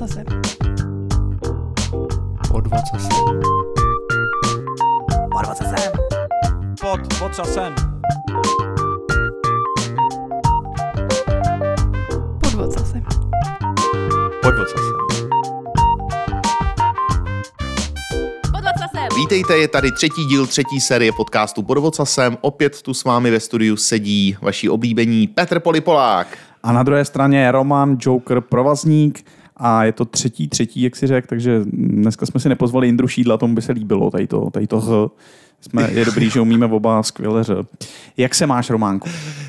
ocasem. 0.00 0.24
Pod 2.48 2.66
vocasem. 2.66 3.10
Pod 5.30 5.46
ocasem. 5.50 5.92
Pod 6.80 7.18
vocasem. 7.20 7.74
Pod 12.40 12.54
ocasem. 12.54 13.04
Pod 14.42 14.54
vocasem. 14.54 14.90
Vítejte, 19.16 19.58
je 19.58 19.68
tady 19.68 19.92
třetí 19.92 20.24
díl 20.24 20.46
třetí 20.46 20.80
série 20.80 21.12
podcastu 21.12 21.62
Pod 21.62 21.78
vocasem. 21.78 22.38
Opět 22.40 22.82
tu 22.82 22.94
s 22.94 23.04
vámi 23.04 23.30
ve 23.30 23.40
studiu 23.40 23.76
sedí 23.76 24.36
vaši 24.42 24.68
oblíbení 24.68 25.26
Petr 25.26 25.60
Polipolák. 25.60 26.38
A 26.62 26.72
na 26.72 26.82
druhé 26.82 27.04
straně 27.04 27.40
je 27.40 27.52
Roman 27.52 27.96
Joker 28.00 28.40
Provazník 28.40 29.24
a 29.60 29.84
je 29.84 29.92
to 29.92 30.04
třetí, 30.04 30.48
třetí, 30.48 30.82
jak 30.82 30.96
si 30.96 31.06
řekl, 31.06 31.26
takže 31.28 31.60
dneska 31.72 32.26
jsme 32.26 32.40
si 32.40 32.48
nepozvali 32.48 32.86
Jindru 32.86 33.08
Šídla, 33.08 33.36
tomu 33.36 33.54
by 33.54 33.62
se 33.62 33.72
líbilo, 33.72 34.10
tady 34.10 34.26
to, 34.26 34.50
tady 34.50 34.66
to 34.66 34.80
H. 34.80 35.10
Jsme, 35.60 35.90
je 35.92 36.04
dobrý, 36.04 36.30
že 36.30 36.40
umíme 36.40 36.66
oba 36.66 37.02
skvěle 37.02 37.44
ř. 37.44 37.66
Jak 38.16 38.34
se 38.34 38.46
máš, 38.46 38.70
Románku? 38.70 39.08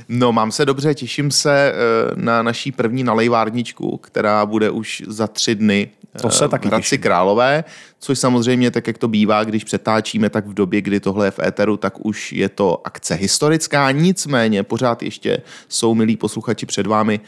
No, 0.09 0.31
mám 0.31 0.51
se 0.51 0.65
dobře, 0.65 0.93
těším 0.93 1.31
se 1.31 1.73
eh, 1.73 1.75
na 2.15 2.43
naší 2.43 2.71
první 2.71 3.03
nalejvárničku, 3.03 3.97
která 3.97 4.45
bude 4.45 4.70
už 4.70 5.03
za 5.07 5.27
tři 5.27 5.55
dny 5.55 5.89
To 6.21 6.29
se 6.29 6.45
eh, 6.45 6.48
taky 6.48 6.67
v 6.67 6.71
Hradci 6.71 6.89
těším. 6.89 7.01
Králové, 7.01 7.63
což 7.99 8.20
samozřejmě, 8.20 8.71
tak 8.71 8.87
jak 8.87 8.98
to 8.98 9.07
bývá, 9.07 9.43
když 9.43 9.63
přetáčíme, 9.63 10.29
tak 10.29 10.48
v 10.48 10.53
době, 10.53 10.81
kdy 10.81 10.99
tohle 10.99 11.27
je 11.27 11.31
v 11.31 11.39
éteru, 11.39 11.77
tak 11.77 12.05
už 12.05 12.34
je 12.34 12.49
to 12.49 12.87
akce 12.87 13.15
historická, 13.15 13.91
nicméně 13.91 14.63
pořád 14.63 15.03
ještě 15.03 15.41
jsou, 15.70 15.95
milí 15.95 16.17
posluchači, 16.17 16.65
před 16.65 16.87
vámi 16.87 17.20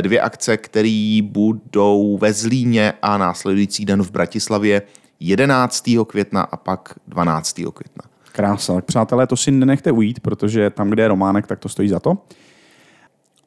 dvě 0.00 0.20
akce, 0.20 0.56
které 0.56 1.20
budou 1.22 2.18
ve 2.18 2.32
Zlíně 2.32 2.92
a 3.02 3.18
následující 3.18 3.84
den 3.84 4.02
v 4.02 4.10
Bratislavě 4.10 4.82
11. 5.20 5.84
května 6.06 6.42
a 6.42 6.56
pak 6.56 6.94
12. 7.08 7.52
května. 7.52 8.02
Krása. 8.32 8.74
Tak 8.74 8.84
přátelé, 8.84 9.26
to 9.26 9.36
si 9.36 9.50
nenechte 9.50 9.92
ujít, 9.92 10.20
protože 10.20 10.70
tam, 10.70 10.90
kde 10.90 11.02
je 11.02 11.08
Románek, 11.08 11.46
tak 11.46 11.58
to 11.58 11.68
stojí 11.68 11.88
za 11.88 12.00
to. 12.00 12.18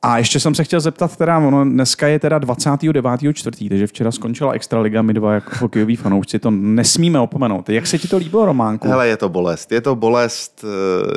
A 0.08 0.18
ještě 0.18 0.40
jsem 0.40 0.56
se 0.56 0.64
chtěl 0.64 0.80
zeptat, 0.80 1.18
teda, 1.18 1.38
ono 1.38 1.64
dneska 1.64 2.08
je 2.08 2.20
teda 2.20 2.40
29.4., 2.40 3.70
takže 3.70 3.88
včera 3.88 4.12
skončila 4.12 4.52
Extraliga, 4.54 5.02
my 5.02 5.14
dva 5.14 5.34
jako 5.34 5.52
hokejoví 5.60 5.96
fanoušci, 5.96 6.40
to 6.40 6.52
nesmíme 6.52 7.20
opomenout. 7.20 7.70
Jak 7.70 7.88
se 7.88 7.98
ti 7.98 8.08
to 8.08 8.18
líbilo, 8.18 8.46
Románku? 8.46 8.88
Hele, 8.88 9.08
je 9.08 9.18
to 9.18 9.30
bolest. 9.30 9.72
Je 9.72 9.82
to 9.82 9.96
bolest. 9.96 10.66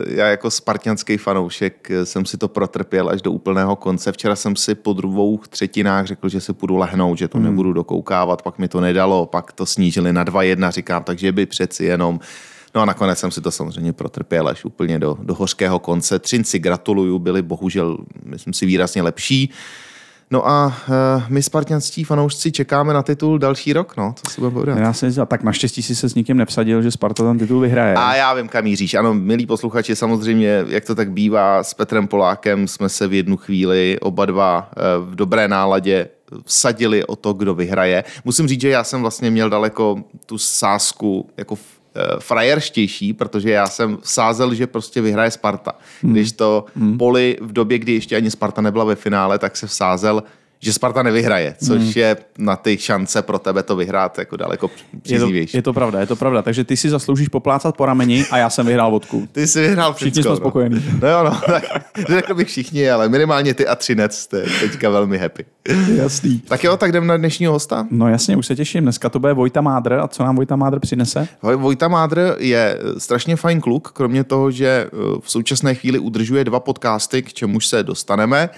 eh, 0.07 0.15
Já 0.15 0.27
jako 0.27 0.51
spartianský 0.51 1.17
fanoušek 1.17 1.91
eh, 1.91 2.07
jsem 2.07 2.25
si 2.27 2.39
to 2.39 2.49
protrpěl 2.49 3.09
až 3.09 3.23
do 3.23 3.33
úplného 3.33 3.77
konce. 3.77 4.13
Včera 4.13 4.37
jsem 4.37 4.57
si 4.57 4.75
po 4.75 4.93
dvou 4.93 5.41
třetinách 5.51 6.07
řekl, 6.07 6.29
že 6.29 6.41
si 6.41 6.53
půjdu 6.53 6.77
lehnout, 6.77 7.19
že 7.19 7.29
to 7.29 7.39
Hmm. 7.39 7.47
nebudu 7.47 7.73
dokoukávat, 7.73 8.43
pak 8.43 8.59
mi 8.59 8.69
to 8.69 8.81
nedalo, 8.81 9.27
pak 9.27 9.53
to 9.53 9.67
snížili 9.67 10.13
na 10.13 10.25
2-1, 10.25 10.71
říkám, 10.71 11.05
takže 11.05 11.33
by 11.33 11.47
přeci 11.47 11.85
jenom 11.85 12.21
No 12.75 12.81
a 12.81 12.85
nakonec 12.85 13.19
jsem 13.19 13.31
si 13.31 13.41
to 13.41 13.51
samozřejmě 13.51 13.93
protrpěl 13.93 14.49
až 14.49 14.65
úplně 14.65 14.99
do, 14.99 15.17
do 15.23 15.35
hořkého 15.35 15.79
konce. 15.79 16.19
Třinci 16.19 16.59
gratuluju, 16.59 17.19
byli 17.19 17.43
bohužel, 17.43 17.99
myslím 18.25 18.53
si, 18.53 18.67
výrazně 18.67 19.03
lepší. 19.03 19.51
No 20.31 20.49
a 20.49 20.67
uh, 20.67 21.23
my 21.29 21.43
spartianští 21.43 22.05
fanoušci 22.05 22.53
čekáme 22.53 22.95
na 22.95 23.03
titul 23.03 23.39
další 23.39 23.73
rok, 23.73 23.97
no, 23.97 24.15
co 24.25 24.31
si 24.31 24.41
budeme 24.41 24.55
povídat. 24.55 24.79
Já 24.79 24.93
se, 24.93 25.27
tak 25.27 25.43
naštěstí 25.43 25.83
si 25.83 25.95
se 25.95 26.09
s 26.09 26.15
nikým 26.15 26.37
nevsadil, 26.37 26.83
že 26.83 26.91
Sparta 26.91 27.23
ten 27.23 27.39
titul 27.39 27.61
vyhraje. 27.61 27.95
A 27.95 28.15
já 28.15 28.35
vím, 28.35 28.49
kam 28.49 28.65
míříš. 28.65 28.95
Ano, 28.95 29.15
milí 29.15 29.47
posluchači, 29.47 29.97
samozřejmě, 29.97 30.65
jak 30.69 30.85
to 30.85 30.95
tak 30.95 31.13
bývá, 31.13 31.63
s 31.63 31.75
Petrem 31.75 32.09
Polákem 32.09 32.69
jsme 32.69 32.89
se 32.89 33.07
v 33.07 33.13
jednu 33.13 33.37
chvíli 33.37 33.99
oba 34.01 34.27
dva 34.27 34.71
eh, 34.71 34.81
v 35.01 35.15
dobré 35.15 35.49
náladě 35.49 36.09
vsadili 36.45 37.05
o 37.05 37.17
to, 37.17 37.33
kdo 37.33 37.55
vyhraje. 37.55 38.05
Musím 38.25 38.49
říct, 38.49 38.61
že 38.61 38.69
já 38.69 38.85
jsem 38.85 39.01
vlastně 39.01 39.31
měl 39.31 39.51
daleko 39.51 39.97
tu 40.27 40.39
sázku 40.39 41.31
jako 41.37 41.57
frajerštější, 42.19 43.13
protože 43.13 43.51
já 43.51 43.67
jsem 43.67 43.99
sázel, 44.03 44.55
že 44.55 44.67
prostě 44.67 45.01
vyhraje 45.01 45.31
Sparta. 45.31 45.73
Když 46.01 46.33
to 46.33 46.65
Poli 46.99 47.37
v 47.41 47.53
době, 47.53 47.79
kdy 47.79 47.93
ještě 47.93 48.17
ani 48.17 48.31
Sparta 48.31 48.63
nebyla 48.63 48.85
ve 48.85 48.95
finále, 48.95 49.39
tak 49.39 49.57
se 49.57 49.67
vsázel, 49.67 50.23
že 50.61 50.73
Sparta 50.73 51.03
nevyhraje, 51.03 51.55
což 51.67 51.97
je 51.97 52.17
na 52.39 52.57
ty 52.57 52.79
šance 52.79 53.23
pro 53.23 53.39
tebe 53.39 53.63
to 53.63 53.77
vyhrát 53.77 54.19
jako 54.19 54.37
daleko 54.37 54.67
je, 54.67 54.91
to, 54.93 55.01
příznivější. 55.03 55.57
je 55.57 55.63
to 55.63 55.73
pravda, 55.73 56.01
je 56.01 56.07
to 56.07 56.17
pravda. 56.17 56.43
Takže 56.43 56.65
ty 56.65 56.77
si 56.77 56.91
zasloužíš 56.91 57.29
poplácat 57.29 57.77
po 57.77 57.87
rameni 57.87 58.25
a 58.31 58.39
já 58.39 58.51
jsem 58.51 58.67
vyhrál 58.67 58.91
vodku. 58.91 59.29
Ty 59.33 59.47
jsi 59.47 59.61
vyhrál 59.61 59.95
Všichni 59.95 60.11
všecko, 60.11 60.29
jsme 60.29 60.37
spokojení. 60.37 60.85
No. 60.93 60.99
no 61.03 61.09
jo, 61.09 61.25
no, 61.25 61.41
tak 61.47 61.65
řekl 62.09 62.35
bych 62.35 62.49
všichni, 62.49 62.91
ale 62.91 63.09
minimálně 63.09 63.55
ty 63.55 63.67
a 63.67 63.75
Třinec 63.75 64.17
jste 64.19 64.45
teďka 64.61 64.91
velmi 64.91 65.19
happy. 65.19 65.45
Jasný. 65.95 66.39
Tak 66.41 66.65
jo, 66.65 66.77
tak 66.77 66.89
jdem 66.91 67.07
na 67.07 67.17
dnešního 67.17 67.53
hosta. 67.53 67.87
No 67.91 68.09
jasně, 68.09 68.37
už 68.37 68.47
se 68.47 68.57
těším. 68.57 68.83
Dneska 68.83 69.09
to 69.09 69.19
bude 69.19 69.33
Vojta 69.33 69.61
Mádr 69.61 69.93
a 69.93 70.09
co 70.09 70.23
nám 70.25 70.37
Vojta 70.37 70.57
Mádr 70.57 70.79
přinese? 70.81 71.29
Voj- 71.43 71.57
Vojta 71.57 71.89
Mádr 71.89 72.37
je 72.39 72.79
strašně 72.99 73.37
fajn 73.37 73.61
kluk, 73.61 73.91
kromě 73.93 74.25
toho, 74.25 74.51
že 74.51 74.67
eh, 74.87 74.97
v 75.21 75.31
současné 75.31 75.75
chvíli 75.75 75.99
udržuje 75.99 76.45
dva 76.45 76.61
podcasty, 76.61 77.23
k 77.23 77.33
čemuž 77.33 77.67
se 77.67 77.83
dostaneme, 77.83 78.49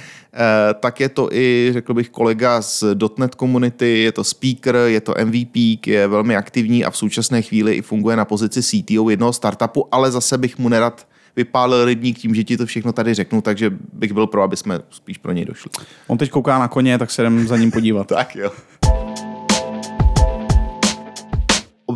tak 0.80 1.00
je 1.00 1.08
to 1.08 1.32
i, 1.32 1.70
řekl 1.72 1.94
bych, 1.94 2.10
kolega 2.10 2.62
z 2.62 2.84
.NET 3.18 3.34
komunity, 3.34 3.98
je 3.98 4.12
to 4.12 4.24
speaker, 4.24 4.76
je 4.76 5.00
to 5.00 5.14
MVP, 5.24 5.86
je 5.86 6.08
velmi 6.08 6.36
aktivní 6.36 6.84
a 6.84 6.90
v 6.90 6.96
současné 6.96 7.42
chvíli 7.42 7.74
i 7.74 7.82
funguje 7.82 8.16
na 8.16 8.24
pozici 8.24 8.62
CTO 8.62 9.10
jednoho 9.10 9.32
startupu, 9.32 9.94
ale 9.94 10.10
zase 10.10 10.38
bych 10.38 10.58
mu 10.58 10.68
nerad 10.68 11.06
vypálil 11.36 11.84
rybník 11.84 12.18
tím, 12.18 12.34
že 12.34 12.44
ti 12.44 12.56
to 12.56 12.66
všechno 12.66 12.92
tady 12.92 13.14
řeknu, 13.14 13.40
takže 13.40 13.70
bych 13.92 14.12
byl 14.12 14.26
pro, 14.26 14.42
aby 14.42 14.56
jsme 14.56 14.80
spíš 14.90 15.18
pro 15.18 15.32
něj 15.32 15.44
došli. 15.44 15.70
On 16.06 16.18
teď 16.18 16.30
kouká 16.30 16.58
na 16.58 16.68
koně, 16.68 16.98
tak 16.98 17.10
se 17.10 17.22
jdem 17.22 17.48
za 17.48 17.56
ním 17.56 17.70
podívat. 17.70 18.12
Tak 18.20 18.36
jo. 18.36 18.50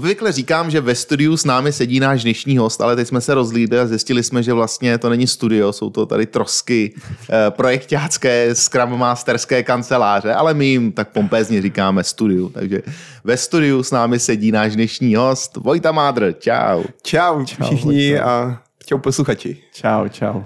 Obvykle 0.05 0.33
říkám, 0.33 0.71
že 0.71 0.81
ve 0.81 0.95
studiu 0.95 1.37
s 1.37 1.45
námi 1.45 1.73
sedí 1.73 2.01
náš 2.01 2.23
dnešní 2.23 2.59
host, 2.59 2.81
ale 2.81 2.97
teď 2.97 3.09
jsme 3.09 3.21
se 3.21 3.35
rozlídli 3.35 3.79
a 3.79 3.87
zjistili 3.87 4.23
jsme, 4.23 4.43
že 4.43 4.53
vlastně 4.53 4.99
to 4.99 5.09
není 5.09 5.27
studio, 5.27 5.73
jsou 5.73 5.91
to 5.91 6.07
tady 6.07 6.27
trosky 6.27 6.95
eh, 7.31 7.51
projektácké, 7.51 8.55
Scrum 8.55 8.99
Masterské 8.99 9.63
kanceláře, 9.63 10.35
ale 10.35 10.55
my 10.55 10.67
jim 10.67 10.93
tak 10.93 11.09
pompézně 11.09 11.63
říkáme 11.63 12.05
studiu. 12.05 12.49
Takže 12.49 12.83
ve 13.25 13.37
studiu 13.37 13.83
s 13.83 13.91
námi 13.91 14.19
sedí 14.19 14.53
náš 14.53 14.75
dnešní 14.75 15.15
host 15.15 15.57
Vojta 15.57 15.93
Mádr. 15.93 16.35
Čau. 16.39 16.83
Čau, 17.03 17.45
čau 17.45 17.65
všichni 17.65 18.19
a 18.19 18.61
čau 18.87 18.99
posluchači. 18.99 19.57
Čau, 19.73 20.09
čau. 20.09 20.43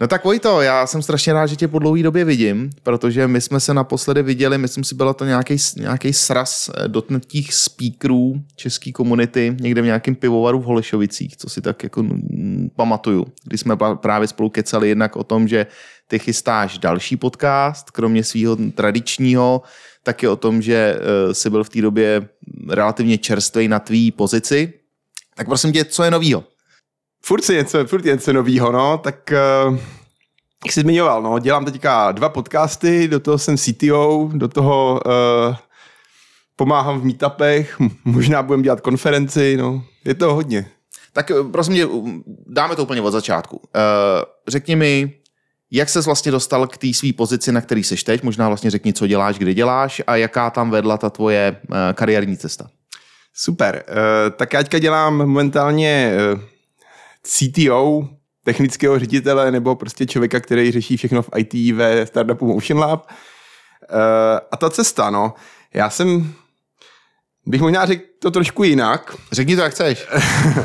No 0.00 0.06
tak 0.06 0.24
Vojto, 0.24 0.60
já 0.60 0.86
jsem 0.86 1.02
strašně 1.02 1.32
rád, 1.32 1.46
že 1.46 1.56
tě 1.56 1.68
po 1.68 1.78
dlouhé 1.78 2.02
době 2.02 2.24
vidím, 2.24 2.70
protože 2.82 3.28
my 3.28 3.40
jsme 3.40 3.60
se 3.60 3.74
naposledy 3.74 4.22
viděli, 4.22 4.58
myslím 4.58 4.84
si, 4.84 4.94
bylo 4.94 5.14
to 5.14 5.24
nějaký, 5.24 6.12
sraz 6.12 6.70
eh, 6.74 6.88
dotnetích 6.88 7.54
speakerů 7.54 8.42
české 8.56 8.92
komunity 8.92 9.56
někde 9.60 9.82
v 9.82 9.84
nějakém 9.84 10.14
pivovaru 10.14 10.60
v 10.60 10.64
Holešovicích, 10.64 11.36
co 11.36 11.48
si 11.48 11.60
tak 11.60 11.82
jako 11.82 12.02
mm, 12.02 12.70
pamatuju, 12.76 13.26
kdy 13.44 13.58
jsme 13.58 13.76
právě 13.94 14.28
spolu 14.28 14.48
kecali 14.50 14.88
jednak 14.88 15.16
o 15.16 15.24
tom, 15.24 15.48
že 15.48 15.66
ty 16.08 16.18
chystáš 16.18 16.78
další 16.78 17.16
podcast, 17.16 17.90
kromě 17.90 18.24
svého 18.24 18.56
tradičního, 18.74 19.62
taky 20.02 20.28
o 20.28 20.36
tom, 20.36 20.62
že 20.62 20.98
eh, 20.98 21.34
jsi 21.34 21.50
byl 21.50 21.64
v 21.64 21.68
té 21.68 21.82
době 21.82 22.28
relativně 22.68 23.18
čerstvý 23.18 23.68
na 23.68 23.78
tvý 23.78 24.10
pozici. 24.10 24.72
Tak 25.36 25.46
prosím 25.46 25.72
tě, 25.72 25.84
co 25.84 26.02
je 26.02 26.10
novýho? 26.10 26.44
Furt 27.22 27.44
si 27.44 27.54
něco, 27.54 27.86
furt 27.86 28.04
je 28.04 28.12
něco 28.12 28.32
novýho, 28.32 28.72
no, 28.72 28.98
tak 28.98 29.32
uh, 29.68 29.78
jak 30.64 30.72
jsi 30.72 30.80
zmiňoval, 30.80 31.22
no, 31.22 31.38
dělám 31.38 31.64
teďka 31.64 32.12
dva 32.12 32.28
podcasty, 32.28 33.08
do 33.08 33.20
toho 33.20 33.38
jsem 33.38 33.56
CTO, 33.56 34.30
do 34.32 34.48
toho 34.48 35.00
uh, 35.06 35.56
pomáhám 36.56 37.00
v 37.00 37.04
meetupech, 37.04 37.76
možná 38.04 38.42
budeme 38.42 38.62
dělat 38.62 38.80
konferenci, 38.80 39.56
no, 39.56 39.84
je 40.04 40.14
to 40.14 40.34
hodně. 40.34 40.70
Tak 41.12 41.30
eh, 41.30 41.34
prosím 41.52 41.74
tě, 41.74 41.88
dáme 42.46 42.76
to 42.76 42.82
úplně 42.82 43.02
od 43.02 43.10
začátku. 43.10 43.60
Eh, 43.76 43.80
Řekni 44.48 44.76
mi, 44.76 45.14
jak 45.70 45.88
ses 45.88 46.06
vlastně 46.06 46.32
dostal 46.32 46.66
k 46.66 46.78
té 46.78 46.94
své 46.94 47.12
pozici, 47.12 47.52
na 47.52 47.60
který 47.60 47.84
seš 47.84 48.04
teď? 48.04 48.22
Možná 48.22 48.48
vlastně 48.48 48.70
řekni, 48.70 48.92
co 48.92 49.06
děláš, 49.06 49.38
kde 49.38 49.54
děláš 49.54 50.02
a 50.06 50.16
jaká 50.16 50.50
tam 50.50 50.70
vedla 50.70 50.96
ta 50.96 51.10
tvoje 51.10 51.56
eh, 51.62 51.94
kariérní 51.94 52.36
cesta. 52.36 52.70
Super, 53.40 53.84
uh, 53.88 54.36
tak 54.36 54.52
já 54.52 54.62
teďka 54.62 54.78
dělám 54.78 55.16
momentálně 55.16 56.12
uh, 56.34 56.40
CTO, 57.22 58.08
technického 58.44 58.98
ředitele 58.98 59.50
nebo 59.52 59.76
prostě 59.76 60.06
člověka, 60.06 60.40
který 60.40 60.70
řeší 60.70 60.96
všechno 60.96 61.22
v 61.22 61.30
IT 61.36 61.74
ve 61.76 62.06
startupu 62.06 62.46
Motion 62.46 62.80
Lab. 62.80 63.06
Uh, 63.06 63.96
a 64.52 64.56
ta 64.56 64.70
cesta, 64.70 65.10
no, 65.10 65.34
já 65.74 65.90
jsem, 65.90 66.34
bych 67.46 67.60
možná 67.60 67.86
řekl 67.86 68.02
to 68.18 68.30
trošku 68.30 68.64
jinak. 68.64 69.16
Řekni 69.32 69.56
to, 69.56 69.62
jak 69.62 69.72
chceš. 69.72 70.06
Uh, 70.56 70.64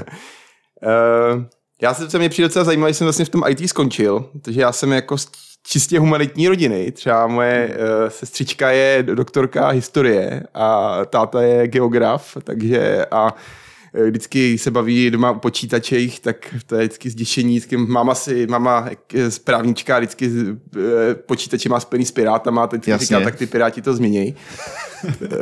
já 1.81 1.94
jsem 1.94 2.09
se 2.09 2.17
mě 2.17 2.29
přijde 2.29 2.47
docela 2.47 2.65
zajímavý, 2.65 2.94
jsem 2.94 3.06
vlastně 3.06 3.25
v 3.25 3.29
tom 3.29 3.44
IT 3.47 3.69
skončil, 3.69 4.19
protože 4.19 4.61
já 4.61 4.71
jsem 4.71 4.91
jako 4.91 5.17
z 5.17 5.27
čistě 5.67 5.99
humanitní 5.99 6.47
rodiny. 6.47 6.91
Třeba 6.91 7.27
moje 7.27 7.67
uh, 7.67 8.09
sestřička 8.09 8.71
je 8.71 9.03
doktorka 9.03 9.67
historie 9.67 10.44
a 10.53 10.97
táta 11.06 11.41
je 11.41 11.67
geograf, 11.67 12.38
takže 12.44 13.06
a 13.11 13.35
eh, 13.35 13.62
vždycky 13.94 14.57
se 14.57 14.72
baví 14.72 15.12
doma 15.12 15.31
o 15.31 15.40
počítačích, 15.40 16.19
tak 16.19 16.56
to 16.66 16.75
je 16.75 16.81
vždycky 16.81 17.10
zděšení. 17.10 17.50
Vždycky 17.50 17.78
máma 17.78 18.16
si, 18.16 18.48
máma 18.48 18.86
jak 18.90 19.31
správnička 19.31 20.00
vždycky 20.00 20.31
eh, 20.78 21.16
počítače 21.16 21.69
má 21.69 21.80
spojený 21.80 22.06
s 22.06 22.12
pirátama, 22.12 22.68
teď 22.68 22.88
Jasně. 22.88 23.06
říká, 23.06 23.22
tak 23.22 23.36
ty 23.36 23.45
piráti 23.45 23.81
to 23.81 23.94
změnějí, 23.94 24.36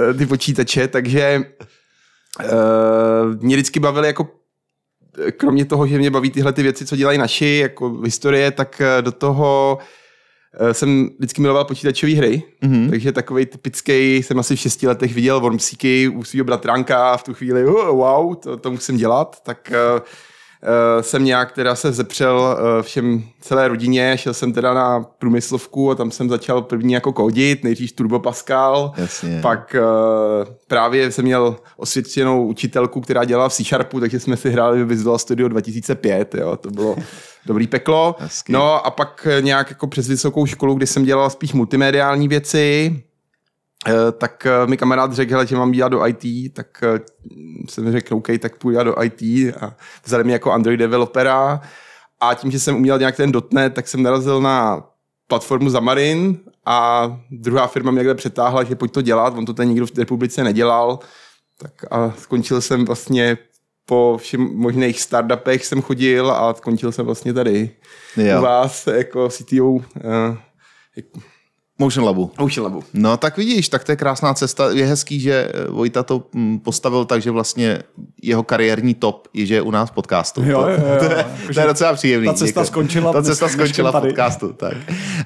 Eh, 0.10 0.14
ty 0.14 0.26
počítače, 0.26 0.88
takže 0.88 1.44
uh, 2.40 3.44
mě 3.44 3.56
vždycky 3.56 3.80
bavily 3.80 4.08
jako 4.08 4.28
kromě 5.38 5.66
toho, 5.66 5.88
že 5.88 5.98
mě 5.98 6.12
baví 6.12 6.32
tyhle 6.32 6.54
ty 6.54 6.64
věci, 6.64 6.86
co 6.86 6.96
dělají 6.96 7.18
naši, 7.18 7.60
jako 7.62 8.02
historie, 8.02 8.52
tak 8.52 8.82
eh, 8.82 9.02
do 9.02 9.12
toho 9.12 9.78
eh, 9.82 9.86
jsem 10.72 11.10
vždycky 11.18 11.42
miloval 11.42 11.66
počítačové 11.66 12.14
hry, 12.14 12.44
mm-hmm. 12.64 12.90
takže 12.90 13.12
takový 13.12 13.46
typický, 13.46 14.16
jsem 14.16 14.40
asi 14.40 14.56
v 14.56 14.60
šesti 14.60 14.88
letech 14.88 15.14
viděl 15.14 15.40
Wormseeky 15.40 16.08
u 16.08 16.24
svého 16.24 16.46
bratránka 16.46 17.12
a 17.12 17.18
v 17.18 17.24
tu 17.24 17.34
chvíli, 17.34 17.66
oh, 17.66 17.96
wow, 17.96 18.36
to, 18.36 18.58
to 18.58 18.72
musím 18.72 18.98
dělat, 18.98 19.44
tak 19.44 19.72
uh, 19.96 20.02
jsem 21.02 21.26
nějak 21.26 21.52
teda 21.52 21.76
se 21.76 21.92
zepřel 21.92 22.58
uh, 22.60 22.82
všem 22.82 23.24
celé 23.42 23.68
rodině, 23.68 24.14
šel 24.16 24.34
jsem 24.34 24.54
teda 24.54 24.74
na 24.74 25.06
průmyslovku 25.20 25.92
a 25.92 25.96
tam 25.96 26.12
jsem 26.12 26.30
začal 26.30 26.62
první 26.62 26.94
jako 26.94 27.14
kodit, 27.14 27.64
nejdřív 27.64 27.92
Turbo 27.92 28.20
Pascal, 28.20 28.92
Jasně. 28.98 29.40
pak 29.42 29.76
uh, 29.80 30.54
právě 30.68 31.12
jsem 31.12 31.26
měl 31.26 31.56
osvědčenou 31.78 32.48
učitelku, 32.48 33.02
která 33.02 33.24
dělala 33.24 33.50
v 33.50 33.54
C-Sharpu, 33.54 34.00
takže 34.00 34.20
jsme 34.20 34.38
si 34.38 34.50
hráli 34.50 34.84
v 34.84 34.88
Visual 34.88 35.18
Studio 35.18 35.48
2005, 35.50 36.36
jo, 36.36 36.58
to 36.58 36.72
bylo 36.72 36.96
dobrý 37.46 37.68
peklo. 37.68 38.16
Hezky. 38.20 38.54
No 38.54 38.86
a 38.86 38.92
pak 38.92 39.28
eh, 39.30 39.42
nějak 39.42 39.70
jako 39.70 39.88
přes 39.88 40.08
vysokou 40.08 40.46
školu, 40.46 40.74
kdy 40.74 40.88
jsem 40.88 41.04
dělal 41.04 41.30
spíš 41.30 41.54
multimediální 41.54 42.28
věci, 42.28 42.96
eh, 42.98 43.11
tak 44.18 44.46
eh, 44.46 44.68
mi 44.68 44.78
kamarád 44.78 45.14
řekl, 45.14 45.32
hele, 45.32 45.48
že 45.48 45.56
mám 45.56 45.72
dělat 45.72 45.90
do 45.90 46.08
IT, 46.08 46.54
tak 46.54 46.84
eh, 46.84 47.00
jsem 47.70 47.92
řekl, 47.92 48.16
OK, 48.16 48.28
tak 48.40 48.56
půjdu 48.56 48.78
já 48.78 48.84
do 48.84 49.04
IT 49.04 49.22
a 49.62 49.76
vzali 50.06 50.24
mě 50.24 50.34
jako 50.34 50.52
Android 50.52 50.80
developera. 50.80 51.62
A 52.20 52.34
tím, 52.34 52.52
že 52.52 52.60
jsem 52.60 52.76
uměl 52.76 53.00
nějak 53.00 53.16
ten 53.16 53.32
dotnet, 53.32 53.74
tak 53.74 53.88
jsem 53.88 54.04
narazil 54.04 54.42
na 54.42 54.84
platformu 55.28 55.70
Zamarin 55.70 56.38
a 56.66 57.08
druhá 57.32 57.68
firma 57.68 57.92
mě 57.92 58.00
někde 58.00 58.16
přetáhla, 58.16 58.64
že 58.64 58.76
pojď 58.76 58.92
to 58.92 59.02
dělat, 59.02 59.34
on 59.38 59.46
to 59.46 59.54
tady 59.54 59.70
nikdo 59.70 59.88
v 59.88 59.98
republice 59.98 60.44
nedělal, 60.44 61.00
tak 61.58 61.72
a 61.92 62.14
skončil 62.18 62.62
jsem 62.62 62.86
vlastně 62.86 63.38
po 63.86 64.18
všem 64.22 64.42
možných 64.56 65.02
startupech 65.02 65.66
jsem 65.66 65.82
chodil 65.82 66.32
a 66.32 66.54
skončil 66.54 66.92
jsem 66.92 67.06
vlastně 67.06 67.34
tady 67.34 67.70
Jo. 68.18 68.40
u 68.40 68.42
vás 68.42 68.88
jako 68.88 69.30
CTO 69.30 69.66
uh, 69.66 69.82
Motion 71.82 72.06
Labu. 72.06 72.32
Ocean 72.38 72.64
Labu. 72.64 72.84
No 72.94 73.18
tak 73.18 73.38
vidíš, 73.38 73.70
tak 73.70 73.84
to 73.84 73.92
je 73.92 73.96
krásná 73.96 74.34
cesta. 74.34 74.70
Je 74.70 74.86
hezký, 74.86 75.20
že 75.20 75.50
eh, 75.50 75.68
Vojta 75.70 76.04
to 76.04 76.24
mm, 76.34 76.60
postavil 76.60 77.06
tak, 77.06 77.22
že 77.22 77.32
vlastně 77.32 77.82
jeho 78.22 78.44
kariérní 78.44 78.94
top 78.94 79.28
je, 79.34 79.46
že 79.46 79.56
je 79.56 79.62
u 79.62 79.72
nás 79.72 79.90
v 79.90 79.94
podcastu. 79.94 80.44
Jo, 80.44 80.62
to, 80.62 80.70
jo, 80.70 80.78
jo. 80.78 81.00
to, 81.00 81.06
je, 81.06 81.26
to 81.54 81.60
je 81.60 81.68
docela 81.68 81.94
příjemný. 81.94 82.28
ta 82.28 82.34
cesta 82.34 82.62
Děkuji. 82.62 82.68
skončila 82.68 83.14
Ta 83.14 83.24
cesta 83.24 83.48
skončila 83.48 83.92
v 83.92 84.02
podcastu. 84.02 84.54
Tak. 84.54 84.78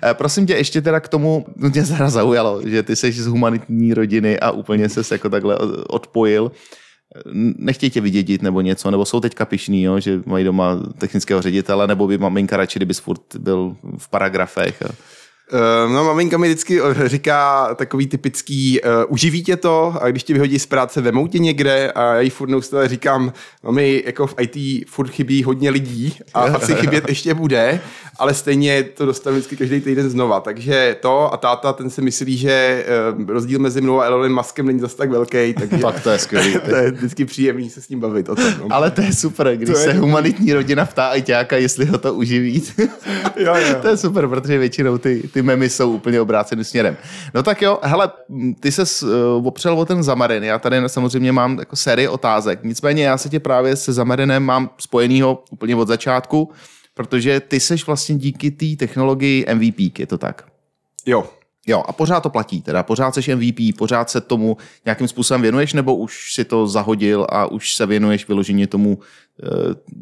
Eh, 0.03 0.13
prosím 0.13 0.45
tě, 0.45 0.53
ještě 0.53 0.81
teda 0.81 0.99
k 0.99 1.07
tomu, 1.07 1.45
mě 1.55 1.83
teda 1.83 2.09
zaujalo, 2.09 2.61
že 2.65 2.83
ty 2.83 2.95
jsi 2.95 3.11
z 3.11 3.27
humanitní 3.27 3.93
rodiny 3.93 4.39
a 4.39 4.51
úplně 4.51 4.89
ses 4.89 5.11
jako 5.11 5.29
takhle 5.29 5.57
odpojil. 5.87 6.51
Nechtějí 7.57 7.89
tě 7.89 8.01
vydědit 8.01 8.41
nebo 8.41 8.61
něco, 8.61 8.91
nebo 8.91 9.05
jsou 9.05 9.19
teďka 9.19 9.45
pišný, 9.45 9.83
jo, 9.83 9.99
že 9.99 10.21
mají 10.25 10.45
doma 10.45 10.79
technického 10.97 11.41
ředitele, 11.41 11.87
nebo 11.87 12.07
by 12.07 12.17
maminka 12.17 12.57
radši, 12.57 12.79
kdybys 12.79 12.99
furt 12.99 13.21
byl 13.39 13.75
v 13.97 14.09
paragrafech. 14.09 14.81
A... 14.81 14.89
Uh, 15.53 15.93
no, 15.93 16.03
maminka 16.03 16.37
mi 16.37 16.47
vždycky 16.47 16.81
eh, 16.81 17.09
říká 17.09 17.69
takový 17.75 18.07
typický, 18.07 18.81
uh, 18.81 18.89
uživí 19.07 19.43
tě 19.43 19.55
to 19.57 19.93
a 20.01 20.09
když 20.09 20.23
tě 20.23 20.33
vyhodí 20.33 20.59
z 20.59 20.65
práce, 20.65 21.01
vemou 21.01 21.27
tě 21.27 21.39
někde 21.39 21.91
a 21.91 22.13
já 22.13 22.21
jí 22.21 22.29
furt 22.29 22.49
neustále 22.49 22.87
říkám, 22.87 23.33
mami, 23.63 24.03
jako 24.05 24.27
v 24.27 24.35
IT 24.39 24.85
furt 24.89 25.09
chybí 25.09 25.43
hodně 25.43 25.69
lidí 25.69 26.17
a 26.33 26.39
asi 26.41 26.75
chybět 26.75 27.09
ještě 27.09 27.33
bude, 27.33 27.79
ale 28.19 28.33
stejně 28.33 28.83
to 28.83 29.05
dostanu 29.05 29.35
vždycky 29.35 29.57
každý 29.57 29.81
týden 29.81 30.09
znova. 30.09 30.39
Takže 30.39 30.95
to 31.01 31.33
a 31.33 31.37
táta, 31.37 31.73
ten 31.73 31.89
si 31.89 32.01
myslí, 32.01 32.37
že 32.37 32.85
uh, 33.19 33.29
rozdíl 33.29 33.59
mezi 33.59 33.81
mnou 33.81 33.99
a 34.01 34.05
Elonem 34.05 34.35
Muskem 34.35 34.65
není 34.65 34.79
zase 34.79 34.97
tak 34.97 35.09
velký, 35.11 35.53
takže 35.53 35.77
Tak 35.77 36.03
to 36.03 36.09
je 36.09 36.19
skvělý. 36.19 36.53
to 36.69 36.75
je 36.75 36.91
vždycky 36.91 37.25
příjemný 37.25 37.69
se 37.69 37.81
s 37.81 37.89
ním 37.89 37.99
bavit. 37.99 38.29
O 38.29 38.35
tom, 38.35 38.53
no. 38.59 38.67
Ale 38.69 38.91
to 38.91 39.01
je 39.01 39.13
super, 39.13 39.55
když 39.55 39.69
To 39.69 39.77
je- 39.77 39.83
se 39.83 39.93
humanitní 39.93 40.53
rodina 40.53 40.85
ptá 40.85 41.07
ajťáka, 41.07 41.57
jestli 41.57 41.85
ho 41.85 41.97
to 41.97 42.13
uživí. 42.13 42.63
Jo, 43.35 43.55
jo. 43.55 43.75
to 43.81 43.87
je 43.87 43.97
super, 43.97 44.27
protože 44.27 44.57
většinou 44.57 44.97
ty, 44.97 45.29
ty 45.35 45.41
memy 45.41 45.69
jsou 45.69 45.91
úplně 45.91 46.21
obráceným 46.21 46.63
směrem. 46.63 46.97
No 47.33 47.43
tak 47.43 47.61
jo, 47.61 47.79
hele, 47.83 48.11
ty 48.59 48.71
se 48.71 48.83
uh, 48.83 49.47
opřel 49.47 49.79
o 49.79 49.85
ten 49.85 50.03
Zamarin, 50.03 50.43
já 50.43 50.59
tady 50.59 50.77
samozřejmě 50.87 51.31
mám 51.31 51.59
jako 51.59 51.75
sérii 51.75 52.07
otázek, 52.07 52.59
nicméně 52.63 53.03
já 53.03 53.17
se 53.17 53.29
tě 53.29 53.39
právě 53.39 53.75
se 53.75 53.93
Zamarinem 53.93 54.43
mám 54.43 54.69
spojenýho 54.77 55.43
úplně 55.51 55.75
od 55.75 55.87
začátku, 55.87 56.51
protože 56.93 57.39
ty 57.39 57.59
seš 57.59 57.87
vlastně 57.87 58.15
díky 58.15 58.51
té 58.51 58.65
technologii 58.79 59.45
MVP, 59.53 59.99
je 59.99 60.07
to 60.07 60.17
tak? 60.17 60.45
jo. 61.05 61.29
Jo, 61.67 61.83
a 61.87 61.93
pořád 61.93 62.19
to 62.19 62.29
platí, 62.29 62.61
teda 62.61 62.83
pořád 62.83 63.13
seš 63.13 63.27
MVP, 63.27 63.77
pořád 63.77 64.09
se 64.09 64.21
tomu 64.21 64.57
nějakým 64.85 65.07
způsobem 65.07 65.41
věnuješ, 65.41 65.73
nebo 65.73 65.95
už 65.95 66.33
si 66.33 66.45
to 66.45 66.67
zahodil 66.67 67.27
a 67.29 67.45
už 67.45 67.75
se 67.75 67.85
věnuješ 67.85 68.27
vyloženě 68.27 68.67
tomu 68.67 68.99
eh, 68.99 69.47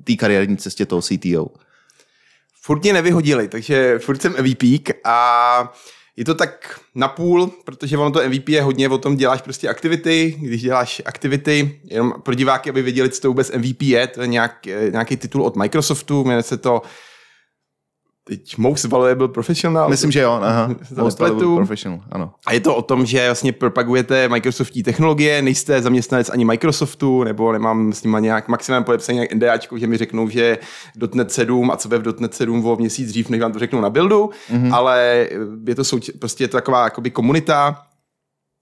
té 0.04 0.16
kariérní 0.16 0.58
cestě 0.58 0.86
toho 0.86 1.02
CTO? 1.02 1.48
Furt 2.66 2.84
mě 2.84 2.94
nevyhodili, 2.94 3.48
takže 3.48 4.00
furt 4.00 4.22
jsem 4.22 4.36
MVP 4.42 4.64
a 5.04 5.74
je 6.18 6.26
to 6.26 6.36
tak 6.36 6.80
napůl, 6.96 7.52
protože 7.66 7.98
ono 7.98 8.12
to 8.12 8.30
MVP 8.30 8.50
je 8.50 8.62
hodně 8.62 8.90
o 8.90 8.98
tom, 8.98 9.18
děláš 9.18 9.42
prostě 9.42 9.70
aktivity, 9.70 10.36
když 10.40 10.62
děláš 10.62 11.02
aktivity, 11.06 11.80
jenom 11.84 12.14
pro 12.24 12.36
diváky, 12.36 12.70
aby 12.70 12.82
věděli, 12.82 13.10
co 13.10 13.22
to 13.22 13.28
vůbec 13.28 13.52
MVP 13.52 13.82
je, 13.82 14.08
to 14.08 14.22
je 14.22 14.28
nějak, 14.28 14.68
eh, 14.68 14.92
nějaký 14.92 15.18
titul 15.18 15.44
od 15.44 15.56
Microsoftu, 15.56 16.24
jmenuje 16.24 16.44
se 16.44 16.58
to 16.58 16.82
teď 18.24 18.58
Most 18.58 18.86
Valuable 18.86 19.28
Professional. 19.28 19.90
Myslím, 19.90 20.12
že 20.12 20.20
jo, 20.20 20.32
aha. 20.32 20.76
Most 20.98 21.20
valuable 21.20 21.56
professional, 21.56 22.02
ano. 22.12 22.32
A 22.46 22.54
je 22.54 22.60
to 22.60 22.76
o 22.76 22.82
tom, 22.82 23.06
že 23.06 23.26
vlastně 23.26 23.52
propagujete 23.52 24.30
Microsoftní 24.30 24.84
technologie, 24.84 25.42
nejste 25.42 25.82
zaměstnanec 25.82 26.30
ani 26.30 26.46
Microsoftu, 26.46 27.24
nebo 27.24 27.52
nemám 27.52 27.94
s 27.94 28.04
nimi 28.04 28.18
nějak 28.20 28.48
maximálně 28.48 28.86
podepsaný 28.86 29.16
nějak 29.16 29.34
NDAčko, 29.34 29.78
že 29.78 29.88
mi 29.88 29.98
řeknou, 29.98 30.30
že 30.30 30.58
.NET 31.14 31.32
7 31.32 31.72
a 31.72 31.78
co 31.78 31.88
bude 31.88 32.00
v 32.00 32.20
.NET 32.20 32.34
7 32.34 32.66
o 32.66 32.76
měsíc 32.76 33.10
dřív, 33.10 33.30
než 33.30 33.42
vám 33.42 33.52
to 33.52 33.60
řeknou 33.60 33.82
na 33.82 33.90
buildu, 33.90 34.30
mm-hmm. 34.52 34.74
ale 34.74 35.28
je 35.68 35.76
to 35.76 35.82
souč- 35.82 36.18
prostě 36.20 36.44
je 36.44 36.48
to 36.48 36.58
taková 36.58 36.84
jakoby 36.84 37.12
komunita, 37.12 37.82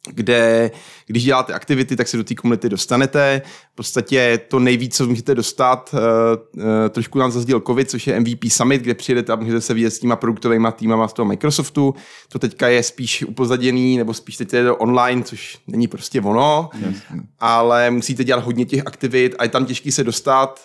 kde 0.09 0.71
když 1.05 1.23
děláte 1.23 1.53
aktivity, 1.53 1.95
tak 1.95 2.07
se 2.07 2.17
do 2.17 2.23
té 2.23 2.35
komunity 2.35 2.69
dostanete. 2.69 3.41
V 3.73 3.75
podstatě 3.75 4.39
to 4.47 4.59
nejvíc, 4.59 4.97
co 4.97 5.07
můžete 5.07 5.35
dostat, 5.35 5.93
uh, 5.93 6.63
uh, 6.63 6.63
trošku 6.89 7.19
nám 7.19 7.31
zazděl 7.31 7.59
COVID, 7.59 7.89
což 7.89 8.07
je 8.07 8.19
MVP 8.19 8.45
Summit, 8.47 8.81
kde 8.81 8.93
přijedete 8.93 9.33
a 9.33 9.35
můžete 9.35 9.61
se 9.61 9.73
vidět 9.73 9.91
s 9.91 9.99
těma 9.99 10.15
produktovými 10.15 10.67
týmama 10.75 11.07
z 11.07 11.13
toho 11.13 11.25
Microsoftu. 11.25 11.95
To 12.29 12.39
teďka 12.39 12.67
je 12.67 12.83
spíš 12.83 13.23
upozaděný, 13.23 13.97
nebo 13.97 14.13
spíš 14.13 14.37
teď 14.37 14.53
je 14.53 14.63
to 14.63 14.75
online, 14.75 15.23
což 15.23 15.57
není 15.67 15.87
prostě 15.87 16.21
ono, 16.21 16.69
ale 17.39 17.91
musíte 17.91 18.23
dělat 18.23 18.45
hodně 18.45 18.65
těch 18.65 18.87
aktivit 18.87 19.35
a 19.39 19.43
je 19.43 19.49
tam 19.49 19.65
těžký 19.65 19.91
se 19.91 20.03
dostat. 20.03 20.61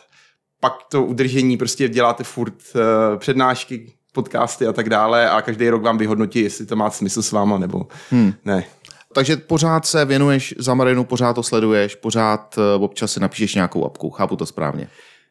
Pak 0.61 0.73
to 0.91 1.05
udržení 1.05 1.57
prostě 1.57 1.89
děláte 1.89 2.25
furt 2.25 2.55
uh, 2.75 2.81
přednášky, 3.19 3.93
podcasty 4.13 4.67
a 4.67 4.73
tak 4.73 4.89
dále 4.89 5.31
a 5.31 5.43
každý 5.43 5.69
rok 5.69 5.83
vám 5.83 5.99
vyhodnotí, 5.99 6.41
jestli 6.41 6.67
to 6.67 6.77
má 6.77 6.91
smysl 6.91 7.23
s 7.23 7.33
váma 7.33 7.59
nebo 7.59 7.87
hmm. 8.11 8.33
ne. 8.45 8.65
Takže 9.17 9.37
pořád 9.37 9.87
se 9.87 10.05
věnuješ 10.05 10.55
Zamarinu, 10.59 11.05
pořád 11.05 11.33
to 11.33 11.43
sleduješ, 11.43 11.95
pořád 11.95 12.59
eh, 12.59 12.75
občas 12.75 13.13
si 13.13 13.21
napíšeš 13.21 13.55
nějakou 13.55 13.87
apku, 13.87 14.11
chápu 14.11 14.37
to 14.37 14.47
správně. 14.47 14.89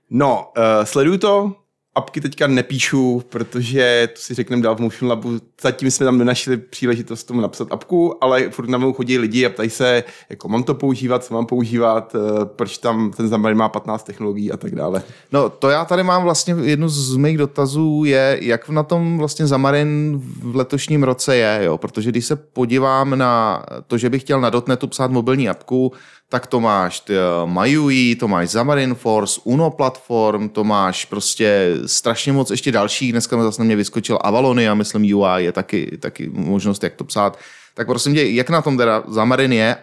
No, 0.10 0.52
uh, 0.58 0.64
sleduju 0.84 1.18
to, 1.18 1.52
apky 1.96 2.22
teďka 2.22 2.48
nepíšu, 2.48 3.24
protože 3.30 4.10
to 4.14 4.22
si 4.22 4.34
řekneme 4.34 4.62
dál 4.62 4.76
v 4.76 4.80
Motion 4.80 5.10
Labu, 5.10 5.40
zatím 5.62 5.92
jsme 5.92 6.06
tam 6.06 6.18
nenašli 6.18 6.58
příležitost 6.58 7.24
tomu 7.24 7.42
napsat 7.42 7.68
apku, 7.72 8.24
ale 8.24 8.50
furt 8.50 8.70
na 8.70 8.78
mnou 8.78 8.94
chodí 8.94 9.18
lidi 9.18 9.46
a 9.46 9.50
ptají 9.50 9.70
se, 9.70 10.04
jako 10.30 10.50
mám 10.50 10.64
to 10.64 10.76
používat, 10.76 11.24
co 11.24 11.34
mám 11.34 11.46
používat, 11.46 12.16
uh, 12.16 12.46
proč 12.46 12.78
tam 12.78 13.12
ten 13.12 13.26
Xamarin 13.26 13.58
má 13.58 13.70
15 13.70 14.04
technologií 14.04 14.52
a 14.52 14.58
tak 14.58 14.76
dále. 14.76 15.04
No 15.32 15.50
to 15.50 15.70
já 15.70 15.86
tady 15.86 16.04
mám 16.04 16.24
vlastně 16.24 16.56
jednu 16.62 16.90
z 16.90 17.16
mých 17.16 17.38
dotazů 17.38 18.04
je, 18.06 18.38
jak 18.42 18.70
na 18.70 18.84
tom 18.84 19.18
vlastně 19.18 19.48
Zamarin 19.48 20.22
v 20.42 20.56
letošním 20.56 21.04
roce 21.04 21.36
je, 21.36 21.60
jo? 21.64 21.78
protože 21.78 22.12
když 22.12 22.26
se 22.26 22.36
podívám 22.36 23.18
na 23.18 23.66
to, 23.88 23.98
že 23.98 24.10
bych 24.10 24.22
chtěl 24.22 24.42
na 24.42 24.52
.NETu 24.68 24.88
psát 24.88 25.12
mobilní 25.12 25.50
apku, 25.50 25.92
tak 26.30 26.48
to 26.48 26.60
máš 26.60 27.04
MyUI, 27.46 28.16
to 28.16 28.28
máš 28.28 28.48
Xamarin 28.48 28.96
Force, 28.96 29.42
Uno 29.44 29.72
Platform, 29.72 30.50
to 30.50 30.64
máš 30.64 31.06
prostě 31.06 31.78
strašně 31.86 32.34
moc 32.34 32.52
ještě 32.52 32.72
dalších, 32.72 33.12
dneska 33.12 33.44
zase 33.44 33.62
na 33.62 33.66
mě 33.66 33.76
vyskočil 33.76 34.20
Avalonia, 34.22 34.74
myslím 34.74 35.18
UI 35.18 35.44
je 35.44 35.52
taky, 35.52 35.98
taky 35.98 36.30
možnost, 36.30 36.84
jak 36.84 36.96
to 36.96 37.04
psát. 37.04 37.40
Tak 37.74 37.88
prosím 37.88 38.14
tě, 38.14 38.30
jak 38.30 38.50
na 38.50 38.62
tom 38.62 38.78
teda 38.78 39.02
Xamarin 39.02 39.54
je, 39.54 39.78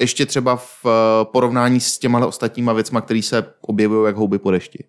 ještě 0.00 0.26
třeba 0.26 0.56
v 0.56 0.86
eh, 0.86 0.90
porovnání 1.24 1.80
s 1.80 1.98
těma 1.98 2.26
ostatníma 2.26 2.72
věcma, 2.72 3.00
které 3.00 3.22
se 3.22 3.46
objevují 3.60 4.06
jak 4.06 4.16
houby 4.16 4.38
po 4.38 4.50
dešti? 4.50 4.84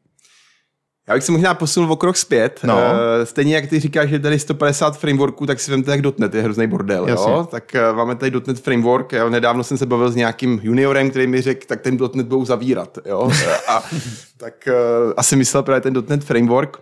Já 1.08 1.14
bych 1.14 1.24
se 1.24 1.32
možná 1.32 1.54
posunul 1.54 1.92
o 1.92 1.96
krok 1.96 2.18
zpět. 2.18 2.60
No. 2.64 2.80
Eh, 2.80 3.26
Stejně 3.26 3.56
jak 3.56 3.68
ty 3.68 3.80
říkáš, 3.80 4.10
že 4.10 4.20
tady 4.20 4.40
150 4.40 4.98
frameworků, 4.98 5.46
tak 5.46 5.60
si 5.60 5.72
vemte 5.72 5.92
jak 5.92 6.20
.NET, 6.20 6.34
je 6.36 6.42
hrozný 6.42 6.68
bordel. 6.68 7.08
Jasně. 7.08 7.32
Jo? 7.32 7.48
Tak 7.52 7.76
eh, 7.76 7.94
máme 7.94 8.16
tady 8.16 8.32
.NET 8.48 8.60
framework. 8.60 9.14
Jo? 9.14 9.30
Nedávno 9.30 9.64
jsem 9.64 9.78
se 9.78 9.86
bavil 9.86 10.12
s 10.12 10.16
nějakým 10.16 10.60
juniorem, 10.64 11.10
který 11.10 11.28
mi 11.28 11.42
řekl, 11.42 11.66
tak 11.68 11.82
ten 11.82 11.98
.NET 12.14 12.28
budou 12.28 12.46
zavírat. 12.46 12.98
Jo? 13.06 13.32
A 13.68 13.84
tak 14.38 14.68
eh, 14.68 14.74
asi 15.18 15.36
myslel 15.36 15.64
právě 15.64 15.82
ten 15.82 16.04
.NET 16.10 16.24
framework. 16.24 16.78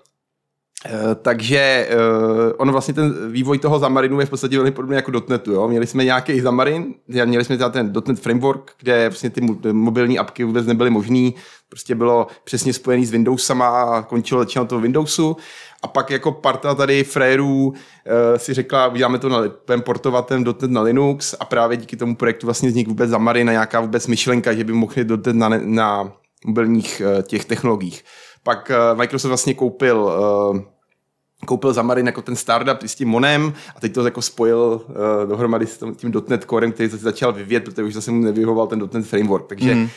Eh, 0.86 1.16
Takže 1.22 1.90
uh, 1.92 2.52
on 2.58 2.72
vlastně 2.72 2.94
ten 2.94 3.32
vývoj 3.32 3.60
toho 3.60 3.80
Zamarinu 3.80 4.20
je 4.20 4.26
v 4.26 4.30
podstatě 4.30 4.56
velmi 4.56 4.72
podobný 4.72 4.96
jako 4.96 5.12
.NETu. 5.30 5.52
Jo? 5.52 5.68
Měli 5.68 5.88
jsme 5.88 6.06
nějaký 6.06 6.42
Zamarin, 6.42 6.94
měli 7.26 7.46
jsme 7.46 7.58
ten 7.58 7.94
.NET 8.08 8.20
framework, 8.20 8.72
kde 8.80 9.10
vlastně 9.10 9.30
ty 9.30 9.42
mo- 9.42 9.74
mobilní 9.74 10.20
apky 10.20 10.44
vůbec 10.44 10.66
nebyly 10.66 10.90
možné. 10.90 11.32
Prostě 11.70 11.96
bylo 11.96 12.28
přesně 12.44 12.74
spojený 12.74 13.06
s 13.06 13.12
Windowsama 13.12 13.84
a 13.84 14.02
končilo 14.02 14.42
začínalo 14.42 14.68
to 14.68 14.80
Windowsu. 14.80 15.38
A 15.84 15.88
pak 15.88 16.10
jako 16.10 16.32
parta 16.32 16.76
tady 16.76 17.04
frérů 17.04 17.68
uh, 17.68 17.74
si 18.38 18.54
řekla, 18.54 18.88
uděláme 18.88 19.20
to 19.20 19.30
na, 19.30 19.38
budeme 19.68 19.84
portovat 19.84 20.28
ten 20.28 20.44
.NET 20.44 20.72
na 20.72 20.82
Linux 20.82 21.36
a 21.40 21.46
právě 21.46 21.78
díky 21.78 21.98
tomu 21.98 22.16
projektu 22.16 22.48
vlastně 22.48 22.70
vznikl 22.70 22.90
vůbec 22.90 23.10
Xamarin 23.10 23.50
a 23.50 23.52
nějaká 23.52 23.82
vůbec 23.82 24.08
myšlenka, 24.08 24.54
že 24.54 24.64
by 24.64 24.74
mohli 24.74 25.06
.NET 25.06 25.36
na, 25.36 25.50
na 25.64 26.12
mobilních 26.46 27.02
uh, 27.06 27.22
těch 27.22 27.46
technologiích. 27.46 28.04
Pak 28.44 28.72
uh, 28.72 28.98
Microsoft 28.98 29.30
vlastně 29.30 29.54
koupil 29.54 29.98
uh, 29.98 30.60
koupil 31.46 31.72
Xamarin 31.72 32.06
jako 32.06 32.22
ten 32.22 32.36
startup 32.36 32.82
s 32.82 32.96
tím 32.96 33.10
Monem 33.10 33.54
a 33.76 33.80
teď 33.80 33.94
to 33.94 34.06
jako 34.06 34.22
spojil 34.22 34.82
uh, 34.88 35.30
dohromady 35.30 35.68
s 35.68 35.80
tím, 35.96 36.14
.NET 36.28 36.46
Corem, 36.46 36.72
který 36.72 36.90
se 36.90 36.98
začal 36.98 37.34
vyvíjet, 37.34 37.64
protože 37.64 37.84
už 37.84 37.94
zase 37.94 38.12
mu 38.12 38.24
nevyhovoval 38.24 38.68
ten 38.68 38.90
.NET 38.94 39.06
Framework. 39.06 39.48
Takže 39.48 39.76
mm. 39.76 39.90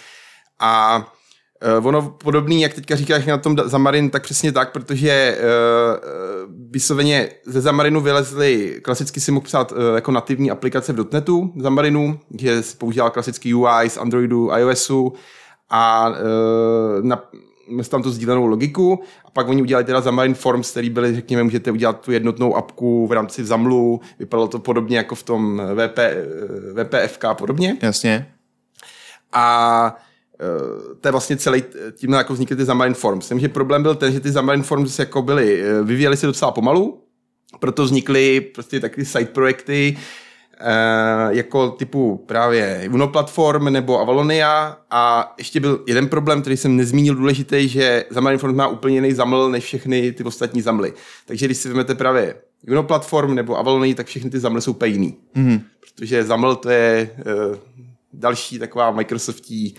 a 0.61 1.05
uh, 1.79 1.87
ono 1.87 2.03
podobný, 2.03 2.63
jak 2.63 2.75
teďka 2.75 2.97
říkáš 2.97 3.27
na 3.27 3.39
tom 3.39 3.57
Xamarin, 3.57 4.11
tak 4.11 4.23
přesně 4.23 4.53
tak, 4.53 4.73
protože 4.73 5.39
uh, 5.41 6.55
vysloveně 6.71 7.31
ze 7.47 7.61
Xamarinu 7.61 8.01
vylezly, 8.01 8.81
klasicky 8.83 9.21
si 9.21 9.33
mohl 9.33 9.45
psát 9.45 9.73
uh, 9.73 9.79
jako 9.95 10.11
nativní 10.11 10.51
aplikace 10.51 10.93
v 10.93 11.13
.NETu 11.13 11.53
Xamarinu, 11.59 12.21
že 12.39 12.63
používal 12.79 13.11
klasický 13.11 13.55
UI 13.55 13.91
z 13.91 13.97
Androidu, 13.97 14.51
iOSu 14.57 15.13
a 15.71 16.09
uh, 16.09 16.15
na, 17.05 17.23
tam 17.91 18.03
tu 18.03 18.11
sdílenou 18.11 18.47
logiku 18.47 19.01
a 19.25 19.31
pak 19.31 19.49
oni 19.49 19.63
udělali 19.63 19.85
teda 19.85 20.01
Xamarin 20.01 20.35
Forms, 20.35 20.71
který 20.71 20.91
byly, 20.91 21.15
řekněme, 21.15 21.43
můžete 21.43 21.71
udělat 21.71 22.01
tu 22.01 22.13
jednotnou 22.13 22.57
apku 22.57 23.07
v 23.07 23.13
rámci 23.13 23.45
ZAMLu, 23.45 24.01
vypadalo 24.19 24.49
to 24.49 24.59
podobně 24.59 24.97
jako 24.97 25.15
v 25.15 25.23
tom 25.23 25.63
VP, 25.75 25.99
VPFK 26.75 27.25
a 27.25 27.35
podobně. 27.35 27.77
Jasně. 27.83 28.33
A 29.33 29.97
eh, 30.41 30.95
to 31.01 31.09
je 31.09 31.13
vlastně 31.13 31.37
celý, 31.37 31.65
tím 31.93 32.13
jako 32.13 32.33
vznikly 32.33 32.57
ty 32.57 32.63
Xamarin 32.63 32.95
Forms. 32.95 33.19
Myslím, 33.19 33.41
že 33.41 33.49
problém 33.49 33.83
byl 33.83 33.95
ten, 33.95 34.13
že 34.13 34.21
ty 34.21 34.31
Xamarin 34.31 34.63
Forms 34.63 34.99
jako 34.99 35.23
byly, 35.23 35.63
eh, 35.63 35.83
vyvíjely 35.83 36.17
se 36.17 36.27
docela 36.27 36.51
pomalu, 36.51 37.03
proto 37.61 37.85
vznikly 37.85 38.41
prostě 38.41 38.81
taky 38.81 39.05
side 39.05 39.25
projekty, 39.25 39.97
jako 41.29 41.71
typu 41.71 42.25
právě 42.27 42.89
Unoplatform 42.93 43.65
nebo 43.65 44.01
Avalonia 44.01 44.77
a 44.91 45.35
ještě 45.39 45.61
byl 45.61 45.85
jeden 45.87 46.09
problém, 46.09 46.41
který 46.41 46.57
jsem 46.57 46.77
nezmínil 46.77 47.15
důležitý, 47.15 47.69
že 47.69 48.05
Xamarin 48.11 48.39
Forms 48.39 48.57
má 48.57 48.69
úplně 48.69 48.95
jiný 48.95 49.13
zaml 49.13 49.51
než 49.51 49.65
všechny 49.65 50.13
ty 50.13 50.25
ostatní 50.25 50.63
zamly. 50.63 50.93
Takže 51.27 51.47
když 51.47 51.59
si 51.59 51.69
vezmete 51.69 51.95
právě 51.95 52.35
Unoplatform 52.69 53.35
nebo 53.35 53.59
Avalonia, 53.59 53.95
tak 53.95 54.07
všechny 54.07 54.31
ty 54.31 54.39
zamly 54.39 54.63
jsou 54.63 54.77
jiný. 54.85 55.17
Mm-hmm. 55.37 55.63
Protože 55.81 56.25
zaml 56.25 56.55
to 56.55 56.71
je 56.71 57.11
uh, 57.19 57.57
další 58.13 58.59
taková 58.59 58.91
Microsoftí 58.91 59.75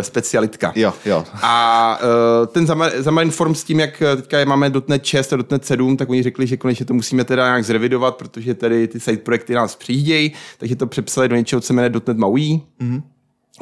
specialitka. 0.00 0.72
Jo, 0.76 0.94
jo. 1.04 1.24
A 1.42 1.98
uh, 2.40 2.46
ten 2.46 2.66
Xamarin 3.00 3.30
Form 3.30 3.54
s 3.54 3.64
tím, 3.64 3.80
jak 3.80 4.02
teďka 4.16 4.44
máme 4.44 4.72
.NET 4.88 5.04
6 5.04 5.32
a 5.32 5.36
.NET 5.50 5.64
7, 5.64 5.96
tak 5.96 6.10
oni 6.10 6.22
řekli, 6.22 6.46
že 6.46 6.56
konečně 6.56 6.86
to 6.86 6.94
musíme 6.94 7.24
teda 7.24 7.46
nějak 7.46 7.64
zrevidovat, 7.64 8.16
protože 8.16 8.54
tady 8.54 8.88
ty 8.88 9.00
side 9.00 9.22
projekty 9.22 9.54
nás 9.54 9.76
přijíždějí, 9.76 10.32
takže 10.58 10.76
to 10.76 10.86
přepsali 10.86 11.28
do 11.28 11.36
něčeho, 11.36 11.60
co 11.60 11.66
se 11.66 11.72
jmenuje 11.72 11.90
.NET 12.06 12.16
MAUI. 12.16 12.60
Mm-hmm 12.80 13.02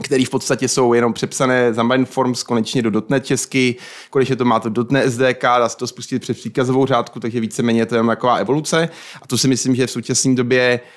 který 0.03 0.25
v 0.25 0.31
podstatě 0.31 0.69
jsou 0.69 0.95
jenom 0.95 1.13
přepsané 1.13 1.73
Xamarin 1.73 2.05
Forms 2.05 2.43
konečně 2.43 2.83
do 2.83 3.03
.NET 3.09 3.27
česky, 3.27 3.77
konečně 4.11 4.37
to 4.37 4.45
má 4.45 4.61
to 4.61 4.85
.NET 4.91 5.13
SDK, 5.13 5.43
dá 5.43 5.69
se 5.69 5.77
to 5.77 5.87
spustit 5.87 6.19
přes 6.19 6.37
příkazovou 6.37 6.87
řádku, 6.87 7.21
takže 7.21 7.41
víceméně 7.41 7.81
je 7.81 7.87
to 7.87 7.95
jenom 7.95 8.07
taková 8.07 8.37
evoluce 8.37 8.89
a 9.23 9.27
to 9.27 9.39
si 9.39 9.49
myslím, 9.49 9.75
že 9.75 9.87
v 9.87 9.91
současné 9.91 10.35
době 10.35 10.81
Uh, 10.81 10.91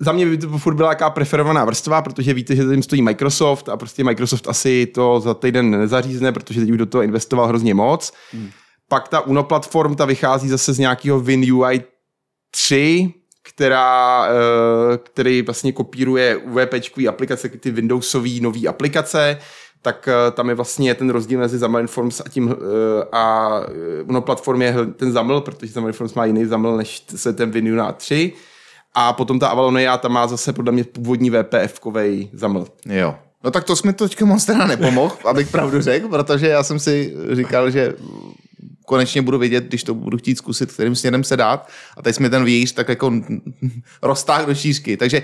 za 0.00 0.12
mě 0.12 0.26
by 0.26 0.38
to 0.38 0.58
furt 0.58 0.74
byla 0.74 0.88
jaká 0.88 1.10
preferovaná 1.10 1.64
vrstva, 1.64 2.02
protože 2.02 2.34
víte, 2.34 2.56
že 2.56 2.62
tím 2.62 2.82
stojí 2.82 3.02
Microsoft 3.02 3.68
a 3.68 3.76
prostě 3.76 4.04
Microsoft 4.04 4.48
asi 4.48 4.86
to 4.86 5.20
za 5.20 5.34
týden 5.34 5.70
nezařízne, 5.70 6.32
protože 6.32 6.60
teď 6.60 6.70
už 6.70 6.78
do 6.78 6.86
toho 6.86 7.02
investoval 7.02 7.46
hrozně 7.46 7.74
moc. 7.74 8.12
Hmm. 8.32 8.50
Pak 8.88 9.08
ta 9.08 9.20
Uno 9.20 9.44
platform, 9.44 9.94
ta 9.94 10.04
vychází 10.04 10.48
zase 10.48 10.72
z 10.72 10.78
nějakého 10.78 11.20
WinUI 11.20 11.82
3, 12.50 13.14
která, 13.42 14.26
uh, 14.28 14.96
který 14.96 15.42
vlastně 15.42 15.72
kopíruje 15.72 16.36
UVP 16.36 16.74
aplikace, 17.08 17.48
ty 17.48 17.70
Windowsové 17.70 18.40
nové 18.40 18.68
aplikace, 18.68 19.38
tak 19.82 20.08
uh, 20.08 20.34
tam 20.34 20.48
je 20.48 20.54
vlastně 20.54 20.94
ten 20.94 21.10
rozdíl 21.10 21.38
mezi 21.38 21.56
Xamarin 21.56 21.86
Forms 21.86 22.20
a 22.20 22.28
tím 22.28 22.46
uh, 22.46 22.54
a 23.12 23.50
Uno 24.04 24.22
platform 24.22 24.62
je 24.62 24.74
ten 24.96 25.12
zaml, 25.12 25.40
protože 25.40 25.72
Xamarin 25.72 25.92
Forms 25.92 26.14
má 26.14 26.24
jiný 26.24 26.44
zaml 26.44 26.76
než 26.76 27.04
se 27.16 27.32
ten 27.32 27.50
WinUI 27.50 27.92
3. 27.96 28.32
A 28.98 29.12
potom 29.12 29.38
ta 29.38 29.48
Avalonia, 29.48 29.96
ta 29.98 30.08
má 30.08 30.26
zase 30.26 30.52
podle 30.52 30.72
mě 30.72 30.84
původní 30.84 31.30
VPF-kovej 31.32 32.28
zaml. 32.32 32.66
Jo. 32.88 33.14
No 33.44 33.50
tak 33.50 33.64
to 33.64 33.76
jsi 33.76 33.86
mi 33.86 33.92
to 33.92 34.08
teďka 34.08 34.24
moc 34.24 34.44
teda 34.44 34.66
nepomohl, 34.66 35.16
abych 35.24 35.50
pravdu 35.50 35.80
řekl, 35.80 36.08
protože 36.08 36.48
já 36.48 36.62
jsem 36.62 36.78
si 36.78 37.16
říkal, 37.32 37.70
že 37.70 37.94
konečně 38.86 39.22
budu 39.22 39.38
vědět, 39.38 39.64
když 39.64 39.84
to 39.84 39.94
budu 39.94 40.18
chtít 40.18 40.38
zkusit, 40.38 40.72
kterým 40.72 40.94
směrem 40.96 41.24
se 41.24 41.36
dát. 41.36 41.68
A 41.96 42.02
teď 42.02 42.18
mi 42.18 42.30
ten 42.30 42.44
vějíř 42.44 42.72
tak 42.72 42.88
jako 42.88 43.12
roztáh 44.02 44.46
do 44.46 44.54
šířky. 44.54 44.96
Takže 44.96 45.22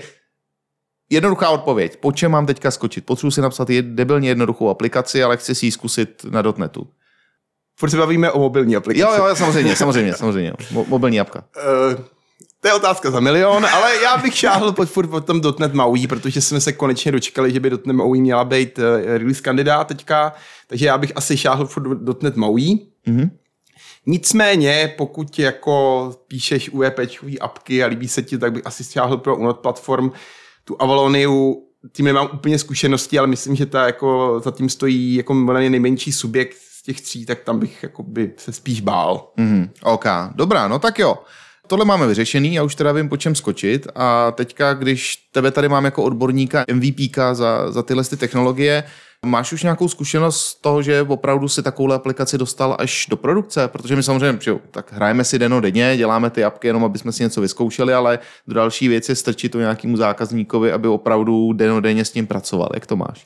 jednoduchá 1.09 1.49
odpověď. 1.49 1.97
Po 1.97 2.11
čem 2.11 2.31
mám 2.31 2.45
teďka 2.45 2.71
skočit? 2.71 3.05
Potřebuji 3.05 3.31
si 3.31 3.41
napsat 3.41 3.67
debilně 3.81 4.29
jednoduchou 4.29 4.69
aplikaci, 4.69 5.23
ale 5.23 5.37
chci 5.37 5.55
si 5.55 5.65
ji 5.65 5.71
zkusit 5.71 6.25
na 6.29 6.41
dotnetu. 6.41 6.87
Furt 7.79 7.89
se 7.89 7.97
bavíme 7.97 8.31
o 8.31 8.39
mobilní 8.39 8.75
aplikaci. 8.75 9.19
Jo, 9.19 9.27
jo, 9.27 9.35
samozřejmě, 9.35 9.75
samozřejmě, 9.75 10.13
samozřejmě. 10.13 10.51
Mo- 10.51 10.87
mobilní 10.87 11.19
apka. 11.19 11.43
Uh, 11.97 12.03
to 12.63 12.69
je 12.69 12.73
otázka 12.73 13.11
za 13.11 13.19
milion, 13.19 13.65
ale 13.65 14.01
já 14.03 14.17
bych 14.17 14.37
šáhl 14.37 14.71
pod 14.71 14.89
furt 14.89 15.07
po 15.07 15.21
tom 15.21 15.41
.NET 15.59 15.73
MAUI, 15.73 16.07
protože 16.07 16.41
jsme 16.41 16.61
se 16.61 16.73
konečně 16.73 17.11
dočkali, 17.11 17.51
že 17.51 17.59
by 17.59 17.69
.NET 17.69 17.85
MAUI 17.85 18.21
měla 18.21 18.43
být 18.43 18.79
uh, 18.79 18.83
release 19.05 19.41
kandidát 19.41 19.87
teďka, 19.87 20.33
takže 20.67 20.85
já 20.85 20.97
bych 20.97 21.11
asi 21.15 21.37
šáhl 21.37 21.65
furt 21.65 22.23
.NET 22.23 22.35
MAUI. 22.35 22.79
Mm-hmm. 23.07 23.29
Nicméně, 24.05 24.93
pokud 24.97 25.39
jako 25.39 26.11
píšeš 26.27 26.69
UEPčkový 26.69 27.39
apky 27.39 27.83
a 27.83 27.87
líbí 27.87 28.07
se 28.07 28.21
ti, 28.21 28.37
tak 28.37 28.53
bych 28.53 28.67
asi 28.67 28.83
šáhl 28.83 29.17
pro 29.17 29.35
Unot 29.35 29.59
platform 29.59 30.11
tu 30.63 30.81
Avaloniu, 30.81 31.63
tím 31.91 32.05
nemám 32.05 32.29
úplně 32.33 32.59
zkušenosti, 32.59 33.19
ale 33.19 33.27
myslím, 33.27 33.55
že 33.55 33.65
ta 33.65 33.85
jako 33.85 34.41
zatím 34.43 34.69
stojí 34.69 35.15
jako 35.15 35.33
nejmenší 35.33 36.11
subjekt 36.11 36.57
z 36.57 36.83
těch 36.83 37.01
tří, 37.01 37.25
tak 37.25 37.39
tam 37.39 37.59
bych 37.59 37.83
jako 37.83 38.03
by 38.03 38.33
se 38.37 38.53
spíš 38.53 38.81
bál. 38.81 39.31
Mm-hmm. 39.37 39.69
OK, 39.83 40.05
dobrá, 40.35 40.67
no 40.67 40.79
tak 40.79 40.99
jo. 40.99 41.15
Tohle 41.67 41.85
máme 41.85 42.07
vyřešený, 42.07 42.53
já 42.53 42.63
už 42.63 42.75
teda 42.75 42.91
vím, 42.91 43.09
po 43.09 43.17
čem 43.17 43.35
skočit 43.35 43.87
a 43.95 44.31
teďka, 44.31 44.73
když 44.73 45.15
tebe 45.31 45.51
tady 45.51 45.69
mám 45.69 45.85
jako 45.85 46.03
odborníka, 46.03 46.65
MVPka 46.73 47.33
za, 47.33 47.71
za 47.71 47.83
tyhle 47.83 48.03
ty 48.03 48.17
technologie, 48.17 48.83
máš 49.25 49.53
už 49.53 49.63
nějakou 49.63 49.87
zkušenost 49.87 50.41
z 50.41 50.61
toho, 50.61 50.81
že 50.81 51.01
opravdu 51.01 51.47
si 51.47 51.63
takovou 51.63 51.91
aplikaci 51.91 52.37
dostal 52.37 52.75
až 52.79 53.07
do 53.09 53.17
produkce? 53.17 53.67
Protože 53.67 53.95
my 53.95 54.03
samozřejmě, 54.03 54.39
že 54.41 54.55
tak 54.71 54.93
hrajeme 54.93 55.23
si 55.23 55.39
deno 55.39 55.61
denně, 55.61 55.97
děláme 55.97 56.29
ty 56.29 56.43
apky 56.43 56.67
jenom, 56.67 56.83
aby 56.83 56.99
jsme 56.99 57.11
si 57.11 57.23
něco 57.23 57.41
vyzkoušeli, 57.41 57.93
ale 57.93 58.19
do 58.47 58.53
další 58.53 58.87
věci 58.87 59.11
je 59.11 59.15
strčit 59.15 59.51
to 59.51 59.59
nějakému 59.59 59.97
zákazníkovi, 59.97 60.71
aby 60.71 60.87
opravdu 60.87 61.53
deno 61.53 61.81
denně 61.81 62.05
s 62.05 62.11
tím 62.11 62.27
pracoval. 62.27 62.69
Jak 62.73 62.85
to 62.85 62.95
máš? 62.95 63.25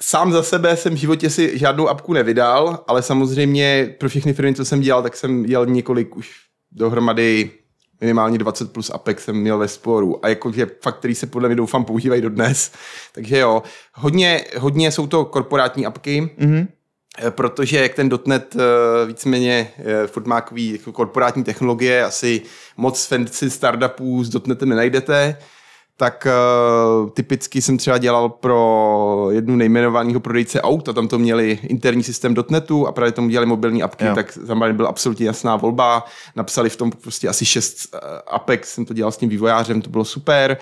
Sám 0.00 0.32
za 0.32 0.42
sebe 0.42 0.76
jsem 0.76 0.94
v 0.94 0.98
životě 0.98 1.30
si 1.30 1.58
žádnou 1.58 1.88
apku 1.88 2.12
nevydal, 2.12 2.84
ale 2.88 3.02
samozřejmě 3.02 3.94
pro 4.00 4.08
všechny 4.08 4.32
firmy, 4.32 4.54
co 4.54 4.64
jsem 4.64 4.80
dělal, 4.80 5.02
tak 5.02 5.16
jsem 5.16 5.42
dělal 5.42 5.66
několik 5.66 6.16
už 6.16 6.49
dohromady 6.72 7.50
minimálně 8.00 8.38
20 8.38 8.72
plus 8.72 8.90
APEX 8.90 9.24
jsem 9.24 9.36
měl 9.36 9.58
ve 9.58 9.68
sporu 9.68 10.24
a 10.24 10.28
jakože 10.28 10.66
fakt, 10.82 10.98
který 10.98 11.14
se 11.14 11.26
podle 11.26 11.48
mě 11.48 11.56
doufám 11.56 11.84
používají 11.84 12.22
dodnes. 12.22 12.72
Takže 13.12 13.38
jo, 13.38 13.62
hodně, 13.94 14.44
hodně 14.58 14.92
jsou 14.92 15.06
to 15.06 15.24
korporátní 15.24 15.86
apky, 15.86 16.30
mm-hmm. 16.38 16.66
protože 17.30 17.78
jak 17.78 17.94
ten 17.94 18.10
.NET 18.26 18.56
eh, 18.56 19.06
víceméně 19.06 19.70
eh, 19.78 20.06
furt 20.06 20.26
má 20.26 20.44
jako 20.54 20.92
korporátní 20.92 21.44
technologie, 21.44 22.04
asi 22.04 22.42
moc 22.76 23.06
fancy 23.06 23.50
startupů 23.50 24.24
s 24.24 24.46
.NETem 24.46 24.68
nenajdete, 24.68 25.36
tak 26.00 26.26
uh, 26.26 27.10
typicky 27.10 27.62
jsem 27.62 27.78
třeba 27.78 27.98
dělal 27.98 28.28
pro 28.28 29.28
jednu 29.30 29.56
nejmenovaného 29.56 30.20
prodejce 30.20 30.60
aut 30.60 30.88
a 30.88 30.92
tam 30.92 31.08
to 31.08 31.18
měli 31.18 31.58
interní 31.62 32.02
systém 32.02 32.34
.NETu 32.50 32.86
a 32.86 32.92
právě 32.92 33.12
tomu 33.12 33.28
dělali 33.28 33.46
mobilní 33.46 33.82
apky, 33.82 34.04
jo. 34.04 34.14
tak 34.14 34.38
za 34.42 34.54
mě 34.54 34.72
byla 34.72 34.88
absolutně 34.88 35.26
jasná 35.26 35.56
volba. 35.56 36.04
Napsali 36.36 36.70
v 36.70 36.76
tom 36.76 36.90
prostě 36.90 37.28
asi 37.28 37.46
šest 37.46 37.94
uh, 37.94 38.00
apek, 38.26 38.66
jsem 38.66 38.84
to 38.84 38.94
dělal 38.94 39.12
s 39.12 39.16
tím 39.16 39.28
vývojářem, 39.28 39.82
to 39.82 39.90
bylo 39.90 40.04
super. 40.04 40.56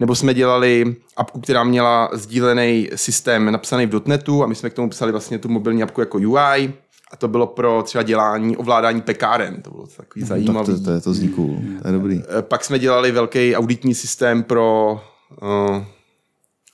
Nebo 0.00 0.14
jsme 0.14 0.34
dělali 0.34 0.96
apku, 1.16 1.40
která 1.40 1.64
měla 1.64 2.10
sdílený 2.12 2.88
systém 2.94 3.52
napsaný 3.52 3.86
v 3.86 4.02
.NETu 4.06 4.44
a 4.44 4.46
my 4.46 4.54
jsme 4.54 4.70
k 4.70 4.74
tomu 4.74 4.90
psali 4.90 5.12
vlastně 5.12 5.38
tu 5.38 5.48
mobilní 5.48 5.82
apku 5.82 6.00
jako 6.00 6.18
UI 6.18 6.72
A 7.10 7.16
to 7.16 7.28
bylo 7.28 7.46
pro 7.46 7.82
třeba 7.82 8.02
dělání, 8.02 8.56
ovládání 8.56 9.00
pekáren. 9.02 9.62
To 9.62 9.70
bylo 9.70 9.86
takový 9.86 10.22
Tak 10.22 10.28
zajímavý. 10.28 10.66
to, 10.66 10.80
to, 10.80 10.90
je 10.90 11.00
to 11.00 11.14
zní 11.14 11.28
cool. 11.28 11.58
To 11.82 11.88
je 11.88 11.92
dobrý. 11.92 12.22
Eh, 12.38 12.42
Pak 12.42 12.64
jsme 12.64 12.78
dělali 12.78 13.12
velký 13.12 13.56
auditní 13.56 13.94
systém 13.94 14.42
pro, 14.42 15.00
uh, 15.42 15.84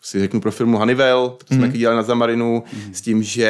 si 0.02 0.20
řeknu, 0.20 0.40
pro 0.40 0.50
firmu 0.50 0.78
Honeywell, 0.78 1.36
to 1.48 1.54
jsme 1.54 1.66
taky 1.66 1.78
dělali 1.78 1.96
na 1.96 2.02
Zamarinu, 2.02 2.62
s 2.92 3.00
tím, 3.00 3.22
že 3.22 3.46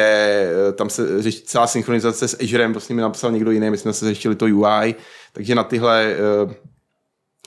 eh, 0.69 0.71
tam 0.73 0.89
se 0.89 1.21
řeší 1.21 1.41
celá 1.41 1.67
synchronizace 1.67 2.27
s 2.27 2.37
Azurem, 2.43 2.71
prostě 2.71 2.93
mi 2.93 3.01
napsal 3.01 3.31
někdo 3.31 3.51
jiný, 3.51 3.69
my 3.69 3.77
jsme 3.77 3.93
se 3.93 4.05
řešili 4.05 4.35
to 4.35 4.45
UI, 4.45 4.95
takže 5.33 5.55
na 5.55 5.63
tyhle, 5.63 6.15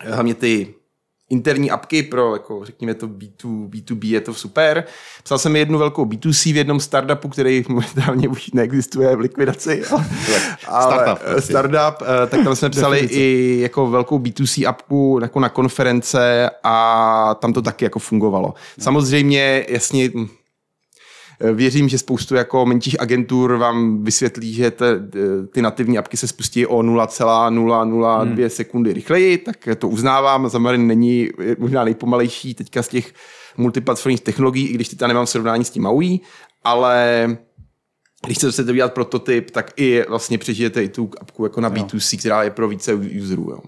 hlavně 0.03 0.35
ty 0.35 0.75
interní 1.31 1.71
apky 1.71 2.03
pro, 2.03 2.33
jako 2.33 2.65
řekněme 2.65 2.95
to 2.95 3.09
B2, 3.09 3.69
B2B, 3.69 4.07
je 4.07 4.21
to 4.21 4.35
super. 4.35 4.85
Psal 5.23 5.39
jsem 5.39 5.57
jednu 5.57 5.79
velkou 5.79 6.05
B2C 6.05 6.53
v 6.53 6.57
jednom 6.57 6.81
startupu, 6.81 7.29
který 7.29 7.65
momentálně 7.69 8.29
už 8.29 8.51
neexistuje 8.51 9.17
v 9.17 9.21
likvidaci. 9.21 9.83
Ale, 10.69 10.95
Startup, 10.95 11.25
prostě. 11.25 11.53
startup, 11.53 12.03
eh, 12.03 12.27
tak 12.27 12.45
tam 12.45 12.57
jsme 12.57 12.71
psali 12.71 12.99
i 12.99 13.59
jako 13.63 13.87
velkou 13.87 14.19
B2C 14.19 14.69
apku 14.69 15.19
jako 15.23 15.41
na 15.41 15.49
konference 15.49 16.51
a 16.65 17.35
tam 17.41 17.53
to 17.53 17.63
taky 17.63 17.85
jako 17.85 17.99
fungovalo. 17.99 18.55
Samozřejmě, 18.81 19.67
jasně, 19.69 20.11
Věřím, 21.55 21.89
že 21.89 21.99
spoustu 21.99 22.35
jako 22.35 22.67
menších 22.67 23.01
agentur 23.01 23.57
vám 23.57 24.05
vysvětlí, 24.05 24.55
že 24.55 24.71
te, 24.71 25.09
ty 25.53 25.63
nativní 25.63 25.99
apky 25.99 26.17
se 26.17 26.29
spustí 26.29 26.67
o 26.67 26.83
0,002 26.83 28.23
hmm. 28.23 28.37
sekundy 28.49 28.93
rychleji, 28.93 29.39
tak 29.39 29.69
to 29.79 29.89
uznávám. 29.89 30.49
Zamarin 30.49 30.87
není 30.87 31.29
možná 31.59 31.85
nejpomalejší 31.85 32.55
teďka 32.55 32.83
z 32.83 32.89
těch 32.89 33.13
multiplatformních 33.57 34.21
technologií, 34.21 34.69
i 34.69 34.75
když 34.75 34.89
teď 34.89 35.01
nemám 35.09 35.27
srovnání 35.27 35.65
s 35.65 35.71
tím 35.71 35.83
MAUI, 35.83 36.21
ale 36.65 37.29
když 38.27 38.39
chcete 38.39 38.73
dělat 38.73 38.95
prototyp, 38.95 39.51
tak 39.51 39.73
i 39.77 40.05
vlastně 40.09 40.39
přežijete 40.39 40.83
i 40.83 40.89
tu 40.89 41.11
apku 41.21 41.45
jako 41.45 41.61
na 41.61 41.71
B2C, 41.71 42.19
která 42.19 42.43
je 42.43 42.51
pro 42.51 42.69
více 42.69 42.95
userů. 42.95 43.51
Jo. 43.51 43.59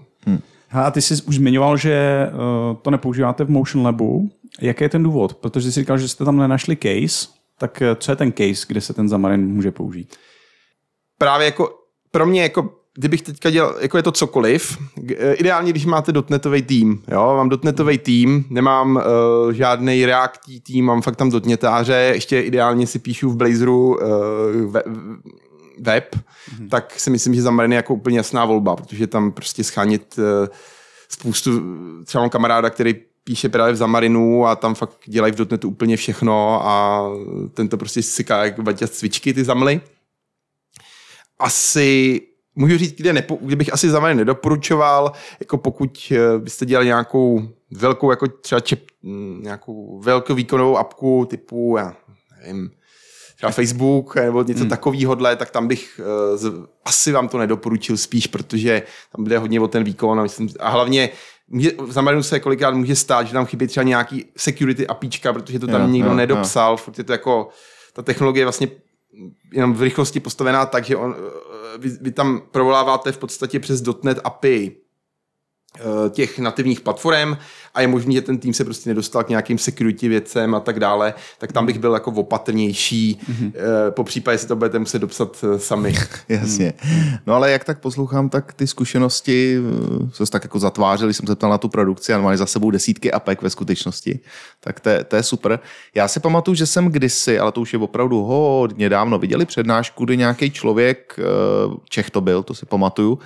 Ha, 0.73 0.83
a 0.83 0.91
ty 0.91 1.01
jsi 1.01 1.23
už 1.23 1.35
zmiňoval, 1.35 1.77
že 1.77 2.27
uh, 2.33 2.77
to 2.81 2.91
nepoužíváte 2.91 3.43
v 3.43 3.49
Motion 3.49 3.85
Labu. 3.85 4.29
Jaký 4.61 4.83
je 4.83 4.89
ten 4.89 5.03
důvod? 5.03 5.35
Protože 5.35 5.71
jsi 5.71 5.79
říkal, 5.79 5.97
že 5.97 6.07
jste 6.07 6.25
tam 6.25 6.37
nenašli 6.37 6.77
case. 6.77 7.40
Tak 7.61 7.81
eh, 7.81 7.95
co 7.95 8.11
je 8.11 8.15
ten 8.15 8.31
case, 8.31 8.65
kde 8.67 8.81
se 8.81 8.93
ten 8.93 9.07
Xamarin 9.07 9.47
může 9.47 9.71
použít? 9.71 10.15
právě 11.21 11.45
jako 11.45 11.69
pro 12.11 12.25
mě 12.25 12.41
jako 12.41 12.69
kdybych 12.97 13.21
teďka 13.21 13.49
dělal, 13.49 13.75
jako 13.79 13.97
je 13.97 14.03
to 14.03 14.11
cokoliv, 14.11 14.77
eh, 15.17 15.33
ideálně, 15.33 15.71
když 15.71 15.85
máte 15.85 16.11
dotnetový 16.11 16.61
tým, 16.61 17.03
jo, 17.11 17.33
mám 17.35 17.49
dotnetový 17.49 17.97
tým, 17.97 18.45
nemám 18.49 18.95
uh, 18.95 19.51
žádný 19.51 20.05
reaktí 20.05 20.61
tým, 20.61 20.85
mám 20.85 21.01
fakt 21.01 21.15
tam 21.15 21.29
dotnětáře, 21.29 21.93
ještě 21.93 22.41
ideálně 22.41 22.87
si 22.87 22.99
píšu 22.99 23.29
v 23.29 23.35
Blazeru 23.35 23.87
uh, 23.87 24.71
we, 24.71 24.83
web, 25.79 26.15
mm-hmm. 26.15 26.69
tak 26.69 26.99
si 26.99 27.09
myslím, 27.09 27.33
že 27.33 27.41
Xamarin 27.41 27.71
je 27.71 27.75
jako 27.75 27.93
úplně 27.93 28.17
jasná 28.17 28.45
volba, 28.45 28.75
protože 28.75 29.07
tam 29.07 29.31
prostě 29.31 29.63
schánit 29.63 30.15
uh, 30.17 30.47
spoustu, 31.09 31.51
třeba 32.05 32.21
mám 32.21 32.29
kamaráda, 32.29 32.69
který 32.69 32.95
píše 33.23 33.49
právě 33.49 33.73
v 33.73 33.77
Zamarinu 33.77 34.45
a 34.45 34.55
tam 34.55 34.75
fakt 34.75 34.97
dělají 35.05 35.33
v 35.33 35.37
dotnetu 35.37 35.67
úplně 35.69 35.97
všechno 35.97 36.67
a 36.67 37.05
ten 37.53 37.67
to 37.67 37.77
prostě 37.77 38.03
syká 38.03 38.45
jak 38.45 38.59
baťa 38.59 38.87
z 38.87 38.91
cvičky, 38.91 39.33
ty 39.33 39.43
zamly 39.43 39.81
asi 41.41 42.21
můžu 42.55 42.77
říct, 42.77 42.93
kde, 42.93 43.13
nepo, 43.13 43.37
kde 43.41 43.55
bych 43.55 43.73
asi 43.73 43.87
Xamarin 43.87 44.17
nedoporučoval, 44.17 45.11
jako 45.39 45.57
pokud 45.57 46.13
eh, 46.15 46.39
byste 46.39 46.65
dělali 46.65 46.85
nějakou 46.85 47.49
velkou, 47.71 48.11
jako 48.11 48.27
třeba 48.27 48.61
čep, 48.61 48.83
mm, 49.03 49.39
nějakou 49.43 49.99
velkou 49.99 50.35
výkonovou 50.35 50.77
apku 50.77 51.27
typu, 51.29 51.75
já 51.77 51.95
nevím, 52.41 52.71
třeba 53.35 53.51
Facebook 53.51 54.15
nebo 54.15 54.43
něco 54.43 54.59
hmm. 54.59 54.69
takového, 54.69 55.15
tak 55.15 55.51
tam 55.51 55.67
bych 55.67 55.99
uh, 55.99 56.37
z, 56.37 56.53
asi 56.85 57.11
vám 57.11 57.27
to 57.27 57.37
nedoporučil 57.37 57.97
spíš, 57.97 58.27
protože 58.27 58.83
tam 59.15 59.23
bude 59.23 59.37
hodně 59.37 59.59
o 59.59 59.67
ten 59.67 59.83
výkon 59.83 60.19
a, 60.19 60.23
myslím, 60.23 60.49
a 60.59 60.69
hlavně 60.69 61.09
může, 61.51 61.71
v 61.71 61.89
Xamarinu 61.89 62.23
se 62.23 62.39
kolikrát 62.39 62.73
může 62.73 62.95
stát, 62.95 63.27
že 63.27 63.33
tam 63.33 63.45
chybí 63.45 63.67
třeba 63.67 63.83
nějaký 63.83 64.25
security 64.37 64.87
apíčka, 64.87 65.33
protože 65.33 65.59
to 65.59 65.67
tam 65.67 65.81
Jo, 65.81 65.87
nikdo 65.87 66.09
jo, 66.09 66.15
nedopsal, 66.15 66.77
furt 66.77 66.97
je 66.97 67.03
to 67.03 67.11
jako, 67.11 67.49
ta 67.93 68.01
technologie 68.01 68.41
je 68.41 68.45
vlastně 68.45 68.67
jenom 69.53 69.73
v 69.73 69.81
rychlosti 69.81 70.19
postavená 70.19 70.65
tak, 70.65 70.85
že 70.85 70.95
on, 70.95 71.15
eh, 71.17 71.77
vy, 71.77 71.89
vy 72.01 72.11
tam 72.11 72.41
provoláváte 72.51 73.11
v 73.11 73.17
podstatě 73.17 73.59
přes 73.59 73.83
.NET 74.03 74.19
API 74.23 74.77
těch 76.09 76.39
nativních 76.39 76.81
platform 76.81 77.37
a 77.73 77.81
je 77.81 77.87
možný, 77.87 78.15
že 78.15 78.21
ten 78.21 78.37
tým 78.37 78.53
se 78.53 78.65
prostě 78.65 78.89
nedostal 78.89 79.23
k 79.23 79.29
nějakým 79.29 79.57
security 79.57 80.07
věcem 80.07 80.55
a 80.55 80.59
tak 80.59 80.79
dále, 80.79 81.13
tak 81.37 81.51
tam 81.51 81.65
bych 81.65 81.79
byl 81.79 81.93
jako 81.93 82.11
opatrnější, 82.11 83.19
mm-hmm. 83.29 83.51
po 83.89 84.03
případě 84.03 84.37
si 84.37 84.47
to 84.47 84.55
budete 84.55 84.79
muset 84.79 84.99
dopsat 84.99 85.45
eh, 85.55 85.59
sami. 85.59 85.95
Jasně. 86.29 86.73
No 87.27 87.33
ale 87.33 87.51
jak 87.51 87.63
tak 87.63 87.79
poslouchám, 87.79 88.29
tak 88.29 88.53
ty 88.53 88.67
zkušenosti 88.67 89.57
eh, 89.57 90.25
se 90.25 90.31
tak 90.31 90.43
jako 90.43 90.59
zatvářely, 90.59 91.13
jsem 91.13 91.27
se 91.27 91.35
ptal 91.35 91.49
na 91.49 91.57
tu 91.57 91.69
produkci 91.69 92.13
a 92.13 92.17
máš 92.17 92.37
za 92.37 92.45
sebou 92.45 92.71
desítky 92.71 93.11
apek 93.11 93.41
ve 93.41 93.49
skutečnosti. 93.49 94.19
Tak 94.59 94.79
to, 94.79 94.89
je- 94.89 95.03
to 95.03 95.15
je 95.15 95.23
super. 95.23 95.59
Já 95.95 96.07
si 96.07 96.19
pamatuju, 96.19 96.55
že 96.55 96.65
jsem 96.65 96.87
kdysi, 96.87 97.39
ale 97.39 97.51
to 97.51 97.61
už 97.61 97.73
je 97.73 97.79
opravdu 97.79 98.23
hodně 98.23 98.89
dávno, 98.89 99.19
viděli 99.19 99.45
přednášku, 99.45 100.05
kdy 100.05 100.17
nějaký 100.17 100.51
člověk, 100.51 101.15
eh, 101.19 101.23
Čech 101.89 102.09
to 102.09 102.21
byl, 102.21 102.43
to 102.43 102.53
si 102.53 102.65
pamatuju, 102.65 103.19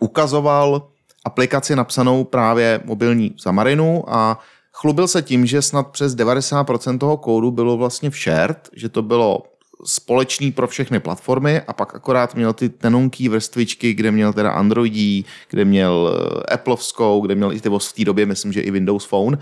ukazoval 0.00 0.88
aplikaci 1.26 1.76
napsanou 1.76 2.24
právě 2.24 2.80
mobilní 2.84 3.30
v 3.30 3.36
Xamarinu 3.36 4.04
a 4.14 4.38
chlubil 4.72 5.08
se 5.08 5.22
tím, 5.22 5.46
že 5.46 5.62
snad 5.62 5.86
přes 5.90 6.16
90% 6.16 6.98
toho 6.98 7.16
kódu 7.16 7.50
bylo 7.50 7.76
vlastně 7.76 8.10
v 8.10 8.16
shared, 8.16 8.68
že 8.72 8.88
to 8.88 9.02
bylo 9.02 9.42
společný 9.84 10.52
pro 10.52 10.68
všechny 10.68 11.00
platformy 11.00 11.60
a 11.60 11.72
pak 11.72 11.94
akorát 11.94 12.34
měl 12.34 12.52
ty 12.52 12.68
tenunký 12.68 13.28
vrstvičky, 13.28 13.94
kde 13.94 14.10
měl 14.10 14.32
teda 14.32 14.50
Androidí, 14.50 15.24
kde 15.50 15.64
měl 15.64 16.10
eh, 16.10 16.54
Appleovskou, 16.54 17.20
kde 17.20 17.34
měl 17.34 17.52
i 17.52 17.60
ty 17.60 17.68
v 17.68 17.92
té 17.96 18.04
době, 18.04 18.26
myslím, 18.26 18.52
že 18.52 18.60
i 18.60 18.70
Windows 18.70 19.04
Phone 19.04 19.38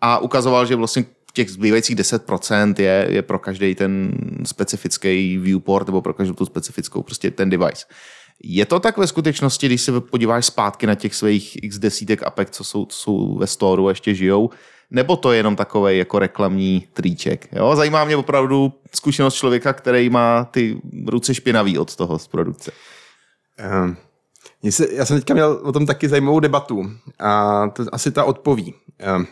a 0.00 0.18
ukazoval, 0.18 0.66
že 0.66 0.76
vlastně 0.76 1.04
těch 1.38 1.50
zbývajících 1.50 1.96
10% 1.96 2.74
je, 2.78 3.06
je 3.10 3.22
pro 3.22 3.38
každý 3.38 3.74
ten 3.74 4.12
specifický 4.44 5.38
viewport 5.38 5.86
nebo 5.86 6.02
pro 6.02 6.14
každou 6.14 6.34
tu 6.34 6.46
specifickou 6.46 7.02
prostě 7.02 7.30
ten 7.30 7.50
device. 7.50 7.86
Je 8.42 8.66
to 8.66 8.80
tak 8.80 8.96
ve 8.98 9.06
skutečnosti, 9.06 9.66
když 9.66 9.82
se 9.82 10.00
podíváš 10.00 10.46
zpátky 10.46 10.86
na 10.86 10.94
těch 10.94 11.14
svých 11.14 11.62
x 11.62 11.78
desítek 11.78 12.22
apek, 12.22 12.50
co 12.50 12.64
jsou, 12.64 12.86
co 12.86 12.98
jsou 12.98 13.38
ve 13.38 13.46
storu 13.46 13.86
a 13.86 13.90
ještě 13.90 14.14
žijou, 14.14 14.50
nebo 14.90 15.16
to 15.16 15.32
je 15.32 15.38
jenom 15.38 15.56
takový 15.56 15.98
jako 15.98 16.18
reklamní 16.18 16.88
triček? 16.92 17.48
Jo? 17.52 17.76
Zajímá 17.76 18.04
mě 18.04 18.16
opravdu 18.16 18.72
zkušenost 18.94 19.34
člověka, 19.34 19.72
který 19.72 20.10
má 20.10 20.44
ty 20.44 20.80
ruce 21.06 21.34
špinavý 21.34 21.78
od 21.78 21.96
toho 21.96 22.18
z 22.18 22.28
produkce. 22.28 22.72
Se, 24.70 24.88
já 24.92 25.04
jsem 25.04 25.16
teďka 25.18 25.34
měl 25.34 25.60
o 25.62 25.72
tom 25.72 25.86
taky 25.86 26.08
zajímavou 26.08 26.40
debatu 26.40 26.90
a 27.18 27.62
to 27.68 27.84
asi 27.92 28.10
ta 28.12 28.24
odpoví. 28.24 28.74
Ehm, 28.98 29.26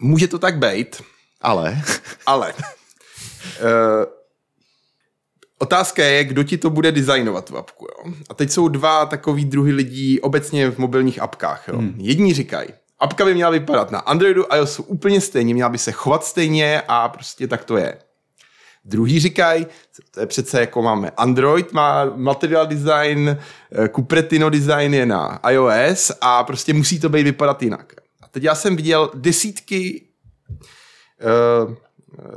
Může 0.00 0.28
to 0.28 0.38
tak 0.38 0.58
být, 0.58 1.02
Ale 1.40 1.82
ale 2.26 2.52
uh, 2.52 2.62
otázka 5.58 6.04
je, 6.04 6.24
kdo 6.24 6.42
ti 6.42 6.58
to 6.58 6.70
bude 6.70 6.92
designovat 6.92 7.44
tu 7.44 7.56
apku. 7.56 7.86
Jo? 7.90 8.12
A 8.30 8.34
teď 8.34 8.50
jsou 8.50 8.68
dva 8.68 9.06
takový 9.06 9.44
druhy 9.44 9.72
lidí 9.72 10.20
obecně 10.20 10.70
v 10.70 10.78
mobilních 10.78 11.22
apkách. 11.22 11.68
Jo? 11.68 11.78
Hmm. 11.78 11.94
Jedni 11.98 12.34
říkají, 12.34 12.68
apka 12.98 13.24
by 13.24 13.34
měla 13.34 13.50
vypadat 13.50 13.90
na 13.90 13.98
Androidu 13.98 14.52
a 14.52 14.56
iOSu 14.56 14.82
úplně 14.82 15.20
stejně, 15.20 15.54
měla 15.54 15.70
by 15.70 15.78
se 15.78 15.92
chovat 15.92 16.24
stejně 16.24 16.82
a 16.88 17.08
prostě 17.08 17.48
tak 17.48 17.64
to 17.64 17.76
je. 17.76 17.98
Druhý 18.84 19.20
říkají, 19.20 19.66
to 20.10 20.20
je 20.20 20.26
přece 20.26 20.60
jako 20.60 20.82
máme 20.82 21.10
Android, 21.16 21.72
má 21.72 22.04
material 22.04 22.66
design, 22.66 23.38
eh, 23.72 23.88
Cupertino 23.88 24.50
design 24.50 24.94
je 24.94 25.06
na 25.06 25.40
iOS 25.50 26.12
a 26.20 26.44
prostě 26.44 26.74
musí 26.74 27.00
to 27.00 27.08
být 27.08 27.22
vypadat 27.22 27.62
jinak. 27.62 27.92
A 28.22 28.28
teď 28.28 28.42
já 28.42 28.54
jsem 28.54 28.76
viděl 28.76 29.10
desítky 29.14 30.08
uh, 30.48 31.74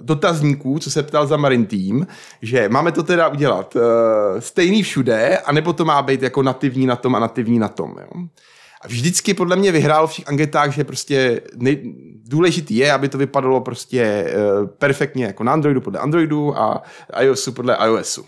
dotazníků, 0.01 0.79
co 0.79 0.91
se 0.91 1.03
ptal 1.03 1.27
za 1.27 1.38
Marin 1.38 1.65
Team, 1.65 2.07
že 2.41 2.69
máme 2.69 2.91
to 2.91 3.03
teda 3.03 3.27
udělat 3.27 3.75
uh, 3.75 3.81
stejný 4.39 4.84
všude, 4.84 5.38
anebo 5.38 5.73
to 5.73 5.86
má 5.86 6.01
být 6.01 6.21
jako 6.21 6.43
nativní 6.43 6.86
na 6.86 6.95
tom 6.95 7.15
a 7.15 7.19
nativní 7.19 7.60
na 7.60 7.67
tom. 7.67 7.95
Jo? 7.99 8.27
A 8.81 8.88
vždycky 8.88 9.34
podle 9.34 9.55
mě 9.55 9.71
vyhrál 9.71 10.07
v 10.07 10.10
všech 10.10 10.29
anketách, 10.29 10.71
že 10.71 10.84
prostě 10.84 11.41
nej, 11.55 11.95
důležitý 12.25 12.75
je, 12.75 12.91
aby 12.91 13.10
to 13.10 13.17
vypadalo 13.17 13.62
prostě 13.62 14.34
uh, 14.62 14.67
perfektně 14.67 15.25
jako 15.25 15.43
na 15.43 15.53
Androidu 15.53 15.81
podle 15.81 15.99
Androidu 15.99 16.60
a 16.60 16.84
iOSu 17.19 17.51
podle 17.51 17.77
iOSu. 17.86 18.25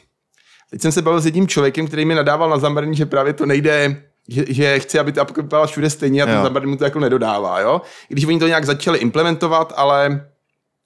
Teď 0.71 0.81
jsem 0.81 0.91
se 0.91 1.01
bavil 1.01 1.21
s 1.21 1.25
jedním 1.25 1.47
člověkem, 1.47 1.87
který 1.87 2.05
mi 2.05 2.15
nadával 2.15 2.49
na 2.49 2.57
Xamarin, 2.57 2.93
že 2.93 3.05
právě 3.05 3.33
to 3.33 3.45
nejde, 3.45 4.03
že, 4.27 4.45
že 4.47 4.79
chce, 4.79 4.99
aby 4.99 5.11
ta 5.11 5.21
apka 5.21 5.41
vypadala 5.41 5.67
všude 5.67 5.89
stejně 5.89 6.23
a 6.23 6.25
ten. 6.25 6.39
Xamarin 6.39 6.69
mu 6.69 6.77
to 6.77 6.83
jako 6.83 6.99
nedodává. 6.99 7.59
Jo? 7.59 7.81
I 8.09 8.13
když 8.13 8.25
oni 8.25 8.39
to 8.39 8.47
nějak 8.47 8.65
začali 8.65 8.99
implementovat, 8.99 9.73
ale 9.75 10.27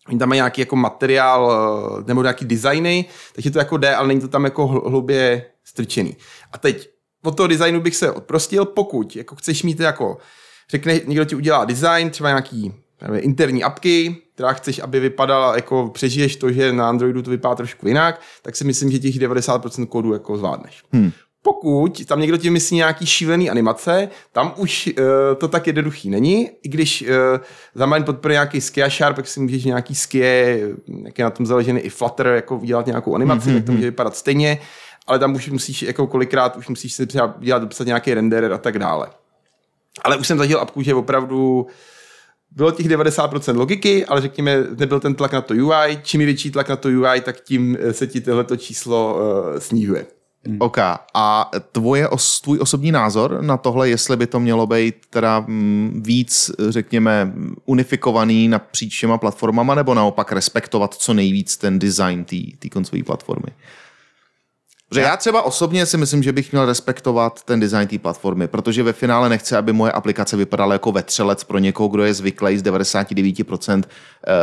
Oni 0.07 0.19
tam 0.19 0.29
mají 0.29 0.37
nějaký 0.37 0.61
jako 0.61 0.75
materiál 0.75 1.51
eh, 1.99 2.03
nebo 2.07 2.21
nějaký 2.21 2.45
designy, 2.45 3.05
takže 3.33 3.51
to 3.51 3.59
jako 3.59 3.77
jde, 3.77 3.95
ale 3.95 4.07
není 4.07 4.21
to 4.21 4.27
tam 4.27 4.43
jako 4.43 4.67
hl- 4.67 4.89
hlubě 4.89 5.45
strčený. 5.63 6.17
A 6.51 6.57
teď 6.57 6.89
od 7.23 7.37
toho 7.37 7.47
designu 7.47 7.81
bych 7.81 7.95
se 7.95 8.11
odprostil, 8.11 8.65
pokud 8.65 9.15
jako 9.15 9.35
chceš 9.35 9.63
mít 9.63 9.79
jako, 9.79 10.17
řekne, 10.71 10.99
někdo 11.05 11.25
ti 11.25 11.35
udělá 11.35 11.65
design, 11.65 12.09
třeba 12.09 12.29
nějaký 12.29 12.73
nevím, 13.01 13.19
interní 13.23 13.63
apky, 13.63 14.17
která 14.33 14.53
chceš, 14.53 14.79
aby 14.79 14.99
vypadala, 14.99 15.55
jako 15.55 15.89
přežiješ 15.93 16.35
to, 16.35 16.51
že 16.51 16.73
na 16.73 16.89
Androidu 16.89 17.21
to 17.21 17.29
vypadá 17.29 17.55
trošku 17.55 17.87
jinak, 17.87 18.21
tak 18.41 18.55
si 18.55 18.63
myslím, 18.63 18.91
že 18.91 18.99
těch 18.99 19.15
90% 19.15 19.85
kódu 19.85 20.13
jako 20.13 20.37
zvládneš. 20.37 20.83
Hmm. 20.91 21.11
Pokud 21.41 22.06
tam 22.06 22.19
někdo 22.19 22.38
ti 22.38 22.50
myslí 22.50 22.78
nějaký 22.78 23.06
šílený 23.06 23.50
animace, 23.50 24.10
tam 24.32 24.54
už 24.58 24.89
uh, 25.00 25.04
to 25.38 25.47
tak 25.47 25.67
jednoduchý 25.67 26.10
není, 26.10 26.50
i 26.63 26.69
když 26.69 27.02
uh, 27.02 27.08
Xamarin 27.76 28.04
podporuje 28.04 28.36
nějaký 28.36 28.62
Skia 28.62 28.89
Sharp, 28.89 29.15
tak 29.15 29.28
si 29.28 29.39
můžeš 29.39 29.63
nějaký 29.63 29.95
Skie, 29.95 30.69
jak 31.06 31.19
je 31.19 31.26
na 31.26 31.32
tom 31.32 31.45
založený 31.45 31.80
i 31.80 31.89
Flutter, 31.89 32.28
jako 32.28 32.58
udělat 32.58 32.86
nějakou 32.86 33.15
animaci, 33.15 33.50
mm-hmm. 33.50 33.54
tak 33.54 33.65
to 33.65 33.71
může 33.71 33.86
vypadat 33.86 34.15
stejně, 34.15 34.60
ale 35.08 35.19
tam 35.19 35.36
už 35.36 35.50
musíš, 35.50 35.82
jako 35.82 36.08
kolikrát 36.08 36.56
už 36.56 36.67
musíš 36.67 36.93
si 36.93 37.08
třeba 37.08 37.36
dělat, 37.39 37.60
dopsat 37.62 37.88
nějaký 37.88 38.13
renderer 38.13 38.54
a 38.54 38.58
tak 38.58 38.80
dále. 38.80 39.08
Ale 40.04 40.17
už 40.17 40.28
jsem 40.28 40.38
zažil 40.38 40.60
apku, 40.60 40.82
že 40.82 40.93
opravdu 40.93 41.67
bylo 42.52 42.71
těch 42.71 42.88
90% 42.88 43.58
logiky, 43.58 44.06
ale 44.06 44.21
řekněme, 44.21 44.63
nebyl 44.78 45.00
ten 45.00 45.15
tlak 45.15 45.34
na 45.34 45.41
to 45.41 45.54
UI. 45.54 46.00
Čím 46.04 46.21
je 46.21 46.26
větší 46.26 46.52
tlak 46.52 46.69
na 46.69 46.76
to 46.76 46.89
UI, 46.89 47.21
tak 47.21 47.41
tím 47.41 47.78
eh, 47.80 47.93
se 47.93 48.08
ti 48.08 48.21
tohleto 48.21 48.58
číslo 48.58 49.15
uh, 49.15 49.60
snižuje. 49.60 50.06
Hmm. 50.47 50.57
OK. 50.60 50.77
A 51.13 51.51
tvoje, 51.71 52.10
os, 52.10 52.41
tvůj 52.41 52.60
osobní 52.62 52.91
názor 52.91 53.41
na 53.41 53.57
tohle, 53.57 53.89
jestli 53.89 54.17
by 54.17 54.27
to 54.27 54.39
mělo 54.39 54.67
být 54.67 54.95
teda 55.10 55.39
mm, 55.39 56.03
víc, 56.05 56.51
řekněme, 56.69 57.33
unifikovaný 57.65 58.47
napříč 58.47 58.93
všema 58.93 59.17
platformama, 59.17 59.75
nebo 59.75 59.93
naopak 59.93 60.31
respektovat 60.31 60.93
co 60.93 61.13
nejvíc 61.13 61.57
ten 61.57 61.79
design 61.79 62.25
té 62.60 62.69
koncové 62.69 63.03
platformy? 63.03 63.49
Protože 64.89 65.02
já 65.02 65.17
třeba 65.17 65.41
osobně 65.41 65.86
si 65.86 65.97
myslím, 65.97 66.23
že 66.23 66.32
bych 66.32 66.52
měl 66.52 66.65
respektovat 66.65 67.43
ten 67.43 67.60
design 67.60 67.88
té 67.88 67.97
platformy, 67.97 68.47
protože 68.47 68.84
ve 68.84 68.93
finále 68.93 69.30
nechci, 69.30 69.56
aby 69.56 69.73
moje 69.73 69.91
aplikace 69.91 70.38
vypadaly 70.38 70.76
jako 70.76 70.91
vetřelec 70.91 71.43
pro 71.43 71.58
někoho, 71.58 71.89
kdo 71.89 72.04
je 72.04 72.13
zvyklý 72.13 72.58
z 72.58 72.63
99% 72.63 73.84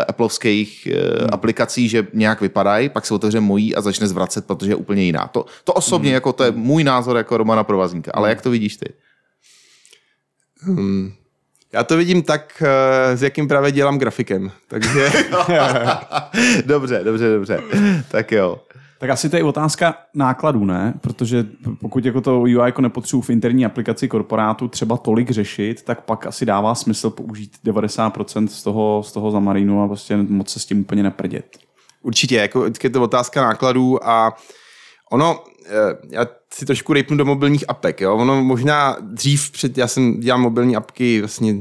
Appleovských 0.09 0.87
hmm. 0.87 1.29
aplikací, 1.33 1.89
že 1.89 2.07
nějak 2.13 2.41
vypadají, 2.41 2.89
pak 2.89 3.07
se 3.07 3.15
otevře 3.15 3.41
mojí 3.41 3.75
a 3.75 3.81
začne 3.81 4.07
zvracet, 4.07 4.47
protože 4.47 4.71
je 4.71 4.77
úplně 4.77 5.03
jiná. 5.03 5.27
To, 5.27 5.47
to 5.65 5.73
osobně, 5.73 6.09
hmm. 6.09 6.15
jako 6.15 6.33
to 6.33 6.45
je 6.45 6.51
můj 6.51 6.85
názor 6.85 7.17
jako 7.17 7.37
Romana 7.37 7.65
Provazníka. 7.65 8.11
Ale 8.15 8.29
jak 8.29 8.43
to 8.43 8.51
vidíš 8.51 8.77
ty? 8.77 8.93
Hmm. 10.61 11.13
Já 11.73 11.85
to 11.85 11.97
vidím 11.97 12.23
tak, 12.23 12.63
s 13.15 13.23
jakým 13.23 13.49
právě 13.49 13.73
dělám 13.73 13.99
grafikem. 13.99 14.51
Takže... 14.69 15.11
dobře, 16.67 17.01
dobře, 17.05 17.31
dobře. 17.31 17.61
Tak 18.11 18.33
jo. 18.33 18.61
Tak 18.99 19.11
asi 19.11 19.29
to 19.29 19.37
je 19.37 19.45
otázka 19.45 19.97
nákladů, 20.15 20.65
ne? 20.65 20.95
Protože 21.01 21.47
pokud 21.81 22.05
jako 22.05 22.21
to 22.21 22.41
UI 22.41 22.53
jako 22.53 22.83
nepotřebuji 22.83 23.21
v 23.21 23.31
interní 23.31 23.67
aplikaci 23.67 24.09
korporátu 24.09 24.69
třeba 24.69 24.97
tolik 24.97 25.31
řešit, 25.31 25.83
tak 25.83 26.01
pak 26.01 26.27
asi 26.27 26.47
dává 26.47 26.75
smysl 26.75 27.11
použít 27.11 27.53
90% 27.65 28.47
z 28.47 28.63
toho, 28.63 29.03
z 29.07 29.13
toho 29.13 29.31
zamarínu 29.31 29.83
a 29.83 29.87
prostě 29.87 30.17
moc 30.17 30.49
se 30.51 30.61
s 30.61 30.67
tím 30.67 30.81
úplně 30.81 31.03
neprdět. 31.03 31.59
Určitě, 32.03 32.37
jako 32.37 32.67
je 32.83 32.91
to 32.91 33.03
otázka 33.03 33.43
nákladů 33.43 34.09
a 34.09 34.37
ono, 35.13 35.45
eh, 35.67 35.71
já 36.11 36.27
si 36.53 36.67
trošku 36.67 36.93
rejpnu 36.93 37.17
do 37.17 37.25
mobilních 37.25 37.65
apek, 37.69 38.01
jo? 38.01 38.17
ono 38.17 38.45
možná 38.45 38.97
dřív, 39.01 39.51
před, 39.51 39.79
já 39.79 39.89
jsem 39.89 40.21
dělal 40.21 40.41
mobilní 40.41 40.77
apky 40.77 41.21
vlastně 41.21 41.55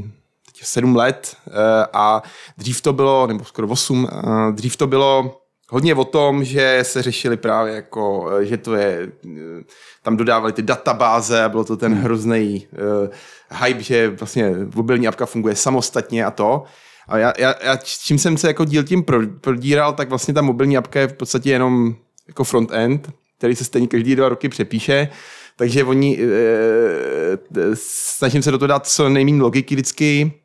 sedm 0.62 0.96
let 0.96 1.38
eh, 1.48 1.52
a 1.93 2.24
dřív 2.58 2.82
to 2.82 2.93
bylo, 2.93 3.28
nebo 3.28 3.46
skoro 3.46 3.67
osm, 3.67 4.08
eh, 4.12 4.52
dřív 4.52 4.78
to 4.78 4.88
bylo 4.88 5.42
hodně 5.73 5.95
o 5.95 6.05
tom, 6.05 6.43
že 6.43 6.79
se 6.81 7.01
řešili 7.01 7.38
právě 7.38 7.73
jako, 7.73 8.29
eh, 8.31 8.45
že 8.45 8.57
to 8.57 8.75
je, 8.75 9.12
eh, 9.25 9.63
tam 10.03 10.17
dodávali 10.17 10.53
ty 10.53 10.62
databáze 10.62 11.43
a 11.43 11.49
bylo 11.49 11.63
to 11.63 11.77
ten 11.77 11.93
hrozný 11.93 12.67
uh, 12.71 13.07
hype, 13.65 13.83
že 13.83 14.09
vlastně 14.09 14.51
mobilní 14.75 15.07
apka 15.07 15.25
funguje 15.25 15.55
samostatně 15.55 16.25
a 16.25 16.31
to. 16.31 16.63
A 17.07 17.17
já, 17.17 17.33
já, 17.38 17.55
já 17.63 17.75
čím 17.77 18.19
jsem 18.19 18.38
se 18.38 18.47
jako 18.47 18.65
díl 18.65 18.83
tím 18.83 19.03
prodíral, 19.41 19.93
tak 19.93 20.09
vlastně 20.09 20.33
ta 20.33 20.41
mobilní 20.41 20.77
apka 20.77 20.99
je 20.99 21.07
v 21.07 21.13
podstatě 21.13 21.49
jenom 21.49 21.95
jako 22.27 22.43
front-end, 22.43 23.12
který 23.38 23.55
se 23.55 23.63
stejně 23.63 23.88
každý 23.88 24.15
dva 24.15 24.29
roky 24.29 24.49
přepíše, 24.49 25.07
takže 25.55 25.83
oni, 25.83 26.19
e, 26.19 26.27
snažím 27.73 28.41
se 28.41 28.51
do 28.51 28.57
toho 28.57 28.67
dát 28.67 28.88
co 28.88 29.09
nejméně 29.09 29.41
logiky 29.41 29.75
vždycky, 29.75 30.42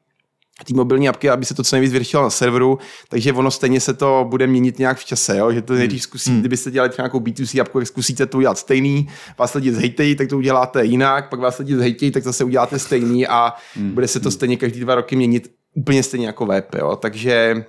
té 0.64 0.74
mobilní 0.74 1.08
apky, 1.08 1.30
aby 1.30 1.44
se 1.44 1.54
to 1.54 1.64
co 1.64 1.76
nejvíc 1.76 1.92
vyřešilo 1.92 2.22
na 2.22 2.30
serveru, 2.30 2.78
takže 3.08 3.32
ono 3.32 3.50
stejně 3.50 3.80
se 3.80 3.94
to 3.94 4.26
bude 4.28 4.46
měnit 4.46 4.78
nějak 4.78 4.98
v 4.98 5.04
čase, 5.04 5.36
jo? 5.36 5.52
že 5.52 5.62
to 5.62 5.74
nejdřív 5.74 6.02
zkusí, 6.02 6.30
hmm. 6.30 6.40
kdybyste 6.40 6.70
dělali 6.70 6.90
třeba 6.90 7.04
nějakou 7.04 7.20
B2C 7.20 7.60
apku, 7.60 7.78
tak 7.78 7.88
zkusíte 7.88 8.26
to 8.26 8.38
udělat 8.38 8.58
stejný, 8.58 9.08
vás 9.38 9.54
lidi 9.54 9.72
zhejtejí, 9.72 10.16
tak 10.16 10.28
to 10.28 10.36
uděláte 10.36 10.84
jinak, 10.84 11.28
pak 11.28 11.40
vás 11.40 11.58
lidi 11.58 11.76
zhejtejí, 11.76 12.10
tak 12.10 12.22
zase 12.22 12.44
uděláte 12.44 12.78
stejný 12.78 13.26
a 13.26 13.54
hmm. 13.74 13.90
bude 13.90 14.08
se 14.08 14.20
to 14.20 14.30
stejně 14.30 14.56
každý 14.56 14.80
dva 14.80 14.94
roky 14.94 15.16
měnit 15.16 15.52
úplně 15.74 16.02
stejně 16.02 16.26
jako 16.26 16.46
web, 16.46 16.74
jo? 16.74 16.96
takže 16.96 17.64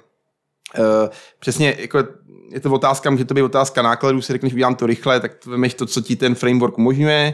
uh, 0.79 1.09
přesně 1.39 1.75
jako 1.79 2.03
je 2.51 2.59
to 2.59 2.71
otázka, 2.71 3.09
může 3.09 3.25
to 3.25 3.33
být 3.33 3.41
otázka 3.41 3.81
nákladů, 3.81 4.21
si 4.21 4.33
řekneš, 4.33 4.53
udělám 4.53 4.75
to 4.75 4.85
rychle, 4.85 5.19
tak 5.19 5.45
vemeš 5.45 5.73
to, 5.73 5.85
co 5.85 6.01
ti 6.01 6.15
ten 6.15 6.35
framework 6.35 6.77
umožňuje, 6.77 7.33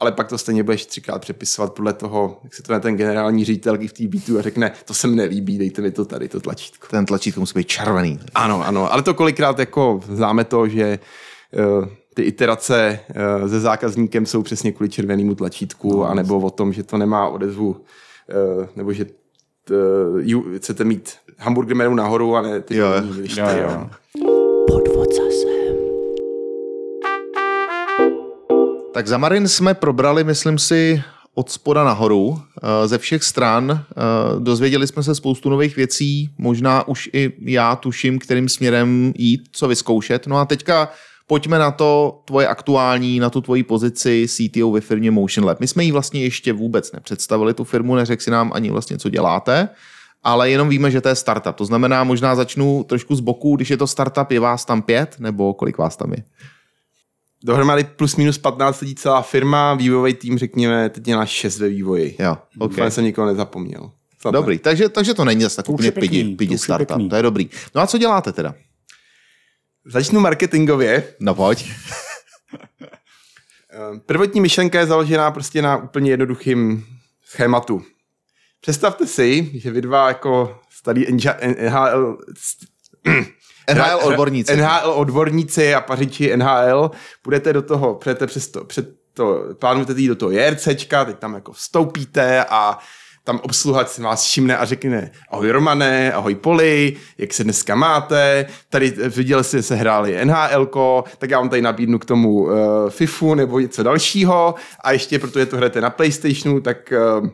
ale 0.00 0.12
pak 0.12 0.28
to 0.28 0.38
stejně 0.38 0.62
budeš 0.62 0.86
třikrát 0.86 1.18
přepisovat 1.18 1.72
podle 1.72 1.92
toho, 1.92 2.40
jak 2.44 2.54
se 2.54 2.62
to 2.62 2.80
ten 2.80 2.96
generální 2.96 3.44
ředitel 3.44 3.78
v 3.78 3.92
té 3.92 4.06
beatu 4.06 4.38
a 4.38 4.42
řekne, 4.42 4.72
to 4.84 4.94
se 4.94 5.08
mi 5.08 5.16
nelíbí, 5.16 5.58
dejte 5.58 5.82
mi 5.82 5.90
to 5.90 6.04
tady, 6.04 6.28
to 6.28 6.40
tlačítko. 6.40 6.86
Ten 6.90 7.06
tlačítko 7.06 7.40
musí 7.40 7.58
být 7.58 7.68
červený. 7.68 8.18
Ano, 8.34 8.66
ano, 8.66 8.92
ale 8.92 9.02
to 9.02 9.14
kolikrát 9.14 9.58
jako 9.58 10.00
známe 10.08 10.44
to, 10.44 10.68
že 10.68 10.98
uh, 11.78 11.88
ty 12.14 12.22
iterace 12.22 13.00
uh, 13.42 13.48
se 13.48 13.60
zákazníkem 13.60 14.26
jsou 14.26 14.42
přesně 14.42 14.72
kvůli 14.72 14.88
červenému 14.90 15.34
tlačítku, 15.34 15.96
no, 15.96 16.04
anebo 16.04 16.38
o 16.40 16.50
tom, 16.50 16.72
že 16.72 16.82
to 16.82 16.98
nemá 16.98 17.28
odezvu, 17.28 17.70
uh, 17.70 18.66
nebo 18.76 18.92
že 18.92 19.04
t, 19.04 19.14
uh, 20.34 20.56
chcete 20.56 20.84
mít 20.84 21.16
hamburger 21.38 21.76
menu 21.76 21.94
nahoru 21.94 22.36
a 22.36 22.42
ne 22.42 22.60
ty 22.60 22.76
jo, 22.76 22.88
jo, 23.36 23.46
jo. 23.48 23.90
Tak 28.98 29.08
Zamarin 29.08 29.48
jsme 29.48 29.74
probrali, 29.74 30.24
myslím 30.24 30.58
si, 30.58 31.02
od 31.34 31.50
spoda 31.50 31.84
nahoru, 31.84 32.38
eh, 32.62 32.88
ze 32.88 32.98
všech 32.98 33.24
stran. 33.24 33.70
Eh, 33.70 33.94
dozvěděli 34.40 34.86
jsme 34.86 35.02
se 35.02 35.14
spoustu 35.14 35.50
nových 35.50 35.76
věcí, 35.76 36.30
možná 36.38 36.88
už 36.88 37.10
i 37.12 37.32
já 37.40 37.76
tuším, 37.76 38.18
kterým 38.18 38.48
směrem 38.48 39.12
jít, 39.16 39.48
co 39.52 39.68
vyzkoušet. 39.68 40.26
No 40.26 40.36
a 40.36 40.44
teďka 40.44 40.90
pojďme 41.26 41.58
na 41.58 41.70
to 41.70 42.20
tvoje 42.24 42.48
aktuální, 42.48 43.20
na 43.20 43.30
tu 43.30 43.40
tvoji 43.40 43.62
pozici 43.62 44.26
CTO 44.28 44.70
ve 44.70 44.80
firmě 44.80 45.10
Motion 45.10 45.46
Lab. 45.46 45.60
My 45.60 45.66
jsme 45.66 45.84
ji 45.84 45.92
vlastně 45.92 46.22
ještě 46.22 46.52
vůbec 46.52 46.92
nepředstavili, 46.92 47.54
tu 47.54 47.64
firmu, 47.64 47.94
neřekl 47.94 48.22
si 48.22 48.30
nám 48.30 48.50
ani 48.54 48.70
vlastně, 48.70 48.98
co 48.98 49.08
děláte, 49.08 49.68
ale 50.22 50.50
jenom 50.50 50.68
víme, 50.68 50.90
že 50.90 51.00
to 51.00 51.08
je 51.08 51.14
startup. 51.14 51.56
To 51.56 51.64
znamená, 51.64 52.04
možná 52.04 52.34
začnu 52.34 52.84
trošku 52.88 53.14
z 53.14 53.20
boku, 53.20 53.56
když 53.56 53.70
je 53.70 53.76
to 53.76 53.86
startup, 53.86 54.30
je 54.30 54.40
vás 54.40 54.64
tam 54.64 54.82
pět, 54.82 55.16
nebo 55.18 55.54
kolik 55.54 55.78
vás 55.78 55.96
tam 55.96 56.12
je? 56.12 56.22
Dohromady 57.44 57.84
plus 57.84 58.16
minus 58.16 58.38
15 58.38 58.80
lidí 58.80 58.94
celá 58.94 59.22
firma, 59.22 59.74
vývojový 59.74 60.14
tým, 60.14 60.38
řekněme, 60.38 60.90
teď 60.90 61.04
dělá 61.04 61.26
6 61.26 61.58
ve 61.58 61.68
vývoji. 61.68 62.16
Jo, 62.18 62.36
okay. 62.58 62.90
jsem 62.90 63.04
nikoho 63.04 63.26
nezapomněl. 63.26 63.90
Snad 64.20 64.30
dobrý, 64.30 64.58
takže, 64.58 64.88
takže 64.88 65.14
to 65.14 65.24
není 65.24 65.42
zase 65.42 65.56
tak 65.56 65.68
úplně 65.68 65.92
pidi, 65.92 66.36
pidi 66.36 66.58
startup, 66.58 66.88
pěkný. 66.88 67.08
to 67.08 67.16
je 67.16 67.22
dobrý. 67.22 67.50
No 67.74 67.80
a 67.80 67.86
co 67.86 67.98
děláte 67.98 68.32
teda? 68.32 68.54
Začnu 69.86 70.20
marketingově. 70.20 71.14
No 71.20 71.34
pojď. 71.34 71.70
Ehm, 73.70 74.00
prvotní 74.00 74.40
myšlenka 74.40 74.80
je 74.80 74.86
založená 74.86 75.30
prostě 75.30 75.62
na 75.62 75.76
úplně 75.76 76.10
jednoduchým 76.10 76.86
schématu. 77.24 77.82
Představte 78.60 79.06
si, 79.06 79.50
že 79.54 79.70
vy 79.70 79.80
dva 79.82 80.08
jako 80.08 80.60
starý 80.70 81.06
NHL, 81.12 82.18
NHL 83.74 83.98
odborníci. 84.02 84.56
NHL 84.56 84.90
odborníci 84.90 85.74
a 85.74 85.80
pařiči 85.80 86.36
NHL, 86.36 86.90
budete 87.24 87.52
do 87.52 87.62
toho, 87.62 87.94
přejete 87.94 88.26
přes 88.26 88.48
to, 88.48 88.64
před 88.64 88.88
to, 89.14 89.44
plánujete 89.58 89.92
jít 89.96 90.08
do 90.08 90.16
toho 90.16 90.30
JRCčka, 90.30 91.04
teď 91.04 91.18
tam 91.18 91.34
jako 91.34 91.52
vstoupíte 91.52 92.44
a 92.44 92.78
tam 93.28 93.40
obsluha 93.42 93.84
si 93.84 94.02
vás 94.02 94.24
všimne 94.24 94.56
a 94.56 94.64
řekne 94.64 95.10
ahoj 95.30 95.50
Romane, 95.50 96.12
ahoj 96.12 96.34
Poli, 96.34 96.96
jak 97.18 97.34
se 97.34 97.44
dneska 97.44 97.74
máte, 97.74 98.46
tady 98.68 98.90
viděli 98.90 99.44
jste, 99.44 99.62
se 99.62 99.74
hráli 99.74 100.24
NHL, 100.24 100.70
tak 101.18 101.30
já 101.30 101.38
vám 101.38 101.48
tady 101.48 101.62
nabídnu 101.62 101.98
k 101.98 102.04
tomu 102.04 102.32
uh, 102.32 102.50
FIFU 102.88 103.34
nebo 103.34 103.60
něco 103.60 103.82
dalšího. 103.82 104.54
A 104.84 104.92
ještě, 104.92 105.18
protože 105.18 105.46
to 105.46 105.56
hrajete 105.56 105.80
na 105.80 105.90
Playstationu, 105.90 106.60
tak 106.60 106.92
uh, 106.92 107.26
uh, 107.26 107.30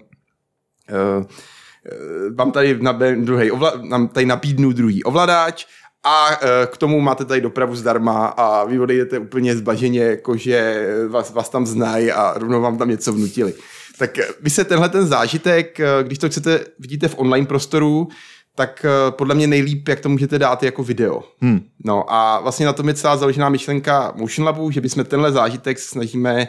vám 2.35 2.53
tady, 2.53 2.79
na, 2.81 2.92
druhý, 3.14 3.51
ovla, 3.51 3.73
nám 3.83 4.09
tady 4.09 4.27
nabídnu 4.27 4.73
druhý 4.73 5.05
ovladač 5.05 5.66
a 6.05 6.31
e, 6.33 6.67
k 6.67 6.77
tomu 6.77 7.01
máte 7.01 7.25
tady 7.25 7.40
dopravu 7.40 7.77
zdarma 7.77 8.27
a 8.27 8.64
vy 8.64 8.81
odejdete 8.81 9.19
úplně 9.19 9.57
zbaženě, 9.57 10.01
jakože 10.01 10.87
vás, 11.09 11.33
vás 11.33 11.49
tam 11.49 11.67
znají 11.67 12.12
a 12.12 12.35
rovnou 12.37 12.61
vám 12.61 12.79
tam 12.79 12.88
něco 12.88 13.12
vnutili. 13.12 13.55
Tak 13.99 14.19
e, 14.19 14.27
vy 14.40 14.51
se 14.51 14.64
tenhle 14.64 14.88
ten 14.88 15.07
zážitek, 15.07 15.81
e, 15.81 15.87
když 16.03 16.19
to 16.19 16.29
chcete, 16.29 16.61
vidíte 16.79 17.09
v 17.09 17.19
online 17.19 17.47
prostoru, 17.47 18.09
tak 18.57 18.87
podle 19.11 19.35
mě 19.35 19.47
nejlíp, 19.47 19.88
jak 19.88 20.01
to 20.01 20.09
můžete 20.09 20.38
dát 20.38 20.62
jako 20.62 20.85
video. 20.85 21.23
Hmm. 21.40 21.61
No 21.85 22.12
a 22.12 22.40
vlastně 22.40 22.67
na 22.67 22.73
tom 22.73 22.88
je 22.88 22.95
celá 22.95 23.17
založená 23.17 23.49
myšlenka 23.49 24.12
Motion 24.17 24.47
Labu, 24.47 24.71
že 24.71 24.81
bychom 24.81 25.05
tenhle 25.05 25.33
zážitek 25.33 25.79
snažíme, 25.79 26.49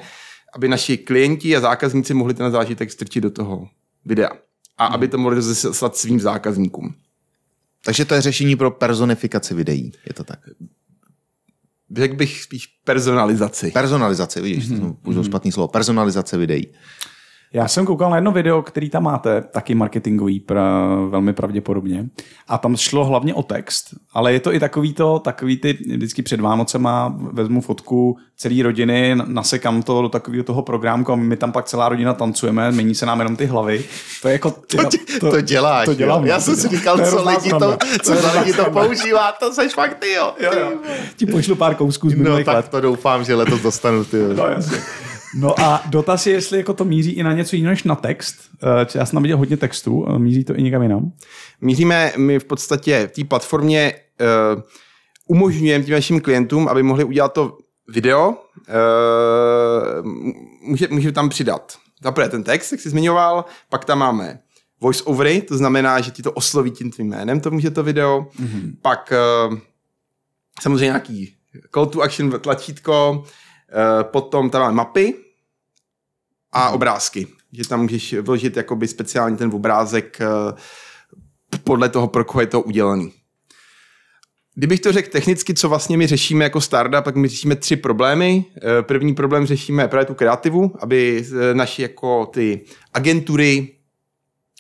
aby 0.55 0.67
naši 0.67 0.97
klienti 0.97 1.55
a 1.55 1.59
zákazníci 1.59 2.13
mohli 2.13 2.33
ten 2.33 2.51
zážitek 2.51 2.91
strčit 2.91 3.23
do 3.23 3.31
toho 3.31 3.67
videa. 4.05 4.29
A 4.77 4.85
hmm. 4.85 4.95
aby 4.95 5.07
to 5.07 5.17
mohli 5.17 5.41
zaslat 5.41 5.97
svým 5.97 6.19
zákazníkům. 6.19 6.93
Takže 7.85 8.05
to 8.05 8.13
je 8.15 8.21
řešení 8.21 8.55
pro 8.55 8.71
personifikaci 8.71 9.53
videí, 9.53 9.91
je 10.07 10.13
to 10.13 10.23
tak. 10.23 10.39
Řekl 11.97 12.15
bych 12.15 12.41
spíš 12.43 12.67
personalizaci. 12.83 13.71
Personalizace, 13.71 14.41
vidíš, 14.41 14.67
Mhm. 14.69 14.79
mm-hmm. 14.79 14.87
to 14.87 14.93
použil 14.93 15.23
špatný 15.23 15.51
slovo. 15.51 15.67
Personalizace 15.67 16.37
videí. 16.37 16.67
Já 17.55 17.67
jsem 17.67 17.85
koukal 17.85 18.09
na 18.09 18.17
jedno 18.17 18.31
video, 18.31 18.61
který 18.61 18.89
tam 18.89 19.03
máte, 19.03 19.41
taky 19.41 19.75
marketingový 19.75 20.39
pra, 20.39 20.85
velmi 21.09 21.33
pravděpodobně. 21.33 22.05
A 22.47 22.57
tam 22.57 22.77
šlo 22.77 23.05
hlavně 23.05 23.33
o 23.33 23.43
text, 23.43 23.85
ale 24.13 24.33
je 24.33 24.39
to 24.39 24.53
i 24.53 24.59
takový 24.59 24.93
to, 24.93 25.19
takový 25.19 25.57
ty, 25.57 25.73
vždycky 25.73 26.21
před 26.21 26.39
Vánocema 26.39 27.15
vezmu 27.17 27.61
fotku 27.61 28.17
celé 28.37 28.63
rodiny, 28.63 29.15
nasekám 29.25 29.83
to 29.83 30.01
do 30.01 30.09
takového 30.09 30.43
toho 30.43 30.61
programku 30.61 31.11
a 31.11 31.15
my 31.15 31.37
tam 31.37 31.51
pak 31.51 31.65
celá 31.65 31.89
rodina 31.89 32.13
tancujeme, 32.13 32.71
mění 32.71 32.95
se 32.95 33.05
nám 33.05 33.19
jenom 33.19 33.35
ty 33.35 33.45
hlavy. 33.45 33.83
To 34.21 34.27
je 34.27 34.31
jako... 34.31 34.51
Ty, 34.51 34.77
To, 35.19 35.19
to, 35.19 35.31
to 35.31 35.41
děláš, 35.41 35.85
to 35.85 35.93
dělám, 35.93 36.21
jo. 36.21 36.27
Já 36.27 36.35
no, 36.35 36.41
jsem 36.41 36.55
to 36.55 36.61
si 36.61 36.67
říkal, 36.67 36.97
To 36.97 37.05
co 37.05 37.29
lidi 37.29 37.49
to, 37.49 37.77
co 38.03 38.11
hrozná 38.11 38.41
lidi 38.41 38.53
to 38.53 38.65
používá, 38.71 39.31
to 39.31 39.53
seš 39.53 39.73
fakt 39.73 39.97
ty, 39.99 40.11
jo. 40.11 40.33
Jo, 40.39 40.51
jo. 40.59 40.71
Ti 41.15 41.25
pošlu 41.25 41.55
pár 41.55 41.75
kousků 41.75 42.09
z 42.09 42.15
No 42.17 42.43
tak 42.43 42.55
let. 42.55 42.67
to 42.69 42.81
doufám, 42.81 43.23
že 43.23 43.35
letos 43.35 43.61
dostanu, 43.61 44.05
ty. 44.05 44.17
jo. 44.17 44.33
No, 44.33 44.47
jasně. 44.47 44.77
No 45.35 45.59
a 45.59 45.83
dotaz 45.85 46.27
je, 46.27 46.33
jestli 46.33 46.57
jako 46.57 46.73
to 46.73 46.85
míří 46.85 47.11
i 47.11 47.23
na 47.23 47.33
něco 47.33 47.55
jiného 47.55 47.71
než 47.71 47.83
na 47.83 47.95
text. 47.95 48.35
Eh, 48.63 48.97
Já 48.97 49.05
jsem 49.05 49.15
tam 49.15 49.23
viděl 49.23 49.37
hodně 49.37 49.57
textu, 49.57 50.07
ale 50.07 50.19
míří 50.19 50.43
to 50.43 50.55
i 50.55 50.63
někam 50.63 50.81
jinam. 50.81 51.11
Míříme 51.61 52.13
my 52.17 52.39
v 52.39 52.45
podstatě 52.45 53.07
v 53.07 53.15
té 53.15 53.23
platformě 53.23 53.93
uh, 54.55 54.61
umožňujeme 55.27 55.85
těm 55.85 55.93
našim 55.93 56.21
klientům, 56.21 56.67
aby 56.67 56.83
mohli 56.83 57.03
udělat 57.03 57.33
to 57.33 57.57
video, 57.87 58.29
uh, 58.29 58.35
může, 60.61 60.87
může 60.91 61.11
tam 61.11 61.29
přidat 61.29 61.77
zaprvé 62.03 62.29
ten 62.29 62.43
text, 62.43 62.71
jak 62.71 62.81
jsi 62.81 62.89
zmiňoval, 62.89 63.45
pak 63.69 63.85
tam 63.85 63.99
máme 63.99 64.39
voice 64.81 65.03
overy, 65.03 65.41
to 65.41 65.57
znamená, 65.57 66.01
že 66.01 66.11
ti 66.11 66.23
to 66.23 66.31
osloví 66.31 66.71
tím 66.71 66.91
tvým 66.91 67.07
jménem, 67.07 67.39
to 67.39 67.51
může 67.51 67.71
to 67.71 67.83
video, 67.83 68.27
mm-hmm. 68.39 68.73
pak 68.81 69.13
uh, 69.49 69.57
samozřejmě 70.61 70.85
nějaký 70.85 71.35
call 71.73 71.85
to 71.85 72.01
action 72.01 72.39
tlačítko, 72.39 73.23
uh, 73.23 74.03
potom 74.03 74.49
tam 74.49 74.61
máme 74.61 74.73
mapy 74.75 75.24
a 76.55 76.69
obrázky, 76.69 77.27
že 77.51 77.67
tam 77.67 77.81
můžeš 77.81 78.13
vložit 78.13 78.57
jakoby 78.57 78.87
speciálně 78.87 79.37
ten 79.37 79.51
obrázek 79.53 80.19
uh, 80.21 80.57
podle 81.63 81.89
toho, 81.89 82.07
pro 82.07 82.25
koho 82.25 82.41
je 82.41 82.47
to 82.47 82.61
udělaný. 82.61 83.13
Kdybych 84.57 84.79
to 84.79 84.91
řekl 84.91 85.09
technicky, 85.11 85.53
co 85.53 85.69
vlastně 85.69 85.97
my 85.97 86.07
řešíme 86.07 86.43
jako 86.43 86.61
startup, 86.61 87.03
tak 87.03 87.15
my 87.15 87.27
řešíme 87.27 87.55
tři 87.55 87.75
problémy. 87.75 88.45
Eh, 88.57 88.81
První 88.81 89.15
problém 89.15 89.45
řešíme 89.45 89.87
právě 89.87 90.05
tu 90.05 90.13
kreativu, 90.13 90.71
aby 90.79 91.25
eh, 91.25 91.53
naši 91.53 91.81
jako 91.81 92.25
ty 92.25 92.61
agentury 92.93 93.74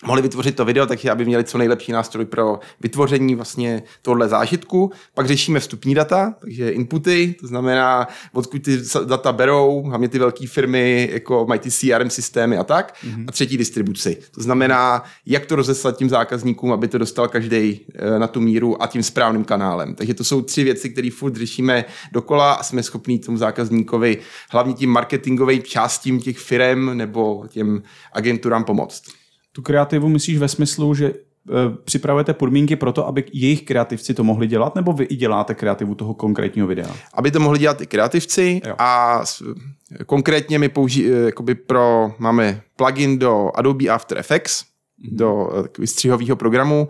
mohli 0.03 0.21
vytvořit 0.21 0.55
to 0.55 0.65
video, 0.65 0.85
takže 0.85 1.11
aby 1.11 1.25
měli 1.25 1.43
co 1.43 1.57
nejlepší 1.57 1.91
nástroj 1.91 2.25
pro 2.25 2.59
vytvoření 2.81 3.35
vlastně 3.35 3.83
tohle 4.01 4.27
zážitku. 4.29 4.91
Pak 5.13 5.27
řešíme 5.27 5.59
vstupní 5.59 5.95
data, 5.95 6.35
takže 6.41 6.69
inputy, 6.69 7.35
to 7.39 7.47
znamená, 7.47 8.07
odkud 8.33 8.61
ty 8.63 8.77
data 9.05 9.33
berou, 9.33 9.83
hlavně 9.83 10.09
ty 10.09 10.19
velké 10.19 10.47
firmy, 10.47 11.09
jako 11.11 11.45
mají 11.45 11.59
ty 11.59 11.71
CRM 11.71 12.09
systémy 12.09 12.57
a 12.57 12.63
tak. 12.63 12.95
Mm-hmm. 13.03 13.25
A 13.27 13.31
třetí 13.31 13.57
distribuci. 13.57 14.17
To 14.31 14.43
znamená, 14.43 15.03
jak 15.25 15.45
to 15.45 15.55
rozeslat 15.55 15.97
tím 15.97 16.09
zákazníkům, 16.09 16.71
aby 16.71 16.87
to 16.87 16.97
dostal 16.97 17.27
každý 17.27 17.85
na 18.17 18.27
tu 18.27 18.41
míru 18.41 18.83
a 18.83 18.87
tím 18.87 19.03
správným 19.03 19.43
kanálem. 19.43 19.95
Takže 19.95 20.13
to 20.13 20.23
jsou 20.23 20.41
tři 20.41 20.63
věci, 20.63 20.89
které 20.89 21.09
furt 21.11 21.35
řešíme 21.35 21.85
dokola 22.11 22.53
a 22.53 22.63
jsme 22.63 22.83
schopní 22.83 23.19
tomu 23.19 23.37
zákazníkovi 23.37 24.17
hlavně 24.49 24.73
tím 24.73 24.89
marketingovým 24.89 25.63
částím 25.63 26.19
těch 26.19 26.37
firm 26.37 26.97
nebo 26.97 27.43
těm 27.49 27.83
agenturám 28.13 28.63
pomoct. 28.63 29.03
Tu 29.55 29.61
kreativu 29.61 30.09
myslíš 30.09 30.37
ve 30.37 30.47
smyslu, 30.47 30.93
že 30.95 31.05
eh, 31.07 31.53
připravujete 31.85 32.33
podmínky 32.33 32.75
pro 32.75 32.91
to, 32.91 33.07
aby 33.07 33.23
jejich 33.33 33.61
kreativci 33.63 34.13
to 34.13 34.23
mohli 34.23 34.47
dělat, 34.47 34.75
nebo 34.75 34.93
vy 34.93 35.03
i 35.05 35.15
děláte 35.15 35.55
kreativu 35.55 35.95
toho 35.95 36.13
konkrétního 36.13 36.67
videa? 36.67 36.95
aby 37.13 37.31
to 37.31 37.39
mohli 37.39 37.59
dělat 37.59 37.81
i 37.81 37.87
kreativci 37.87 38.61
Jo. 38.65 38.75
a 38.77 39.21
konkrétně 40.05 40.59
my 40.59 40.69
použí, 40.69 41.07
eh, 41.07 41.25
jakoby 41.25 41.55
pro, 41.55 42.11
máme 42.19 42.61
plugin 42.75 43.19
do 43.19 43.51
Adobe 43.55 43.87
After 43.89 44.17
Effects, 44.17 44.63
Mhm. 44.97 45.17
do 45.17 45.49
takový 45.61 45.87
střihového 45.87 46.35
programu, 46.35 46.87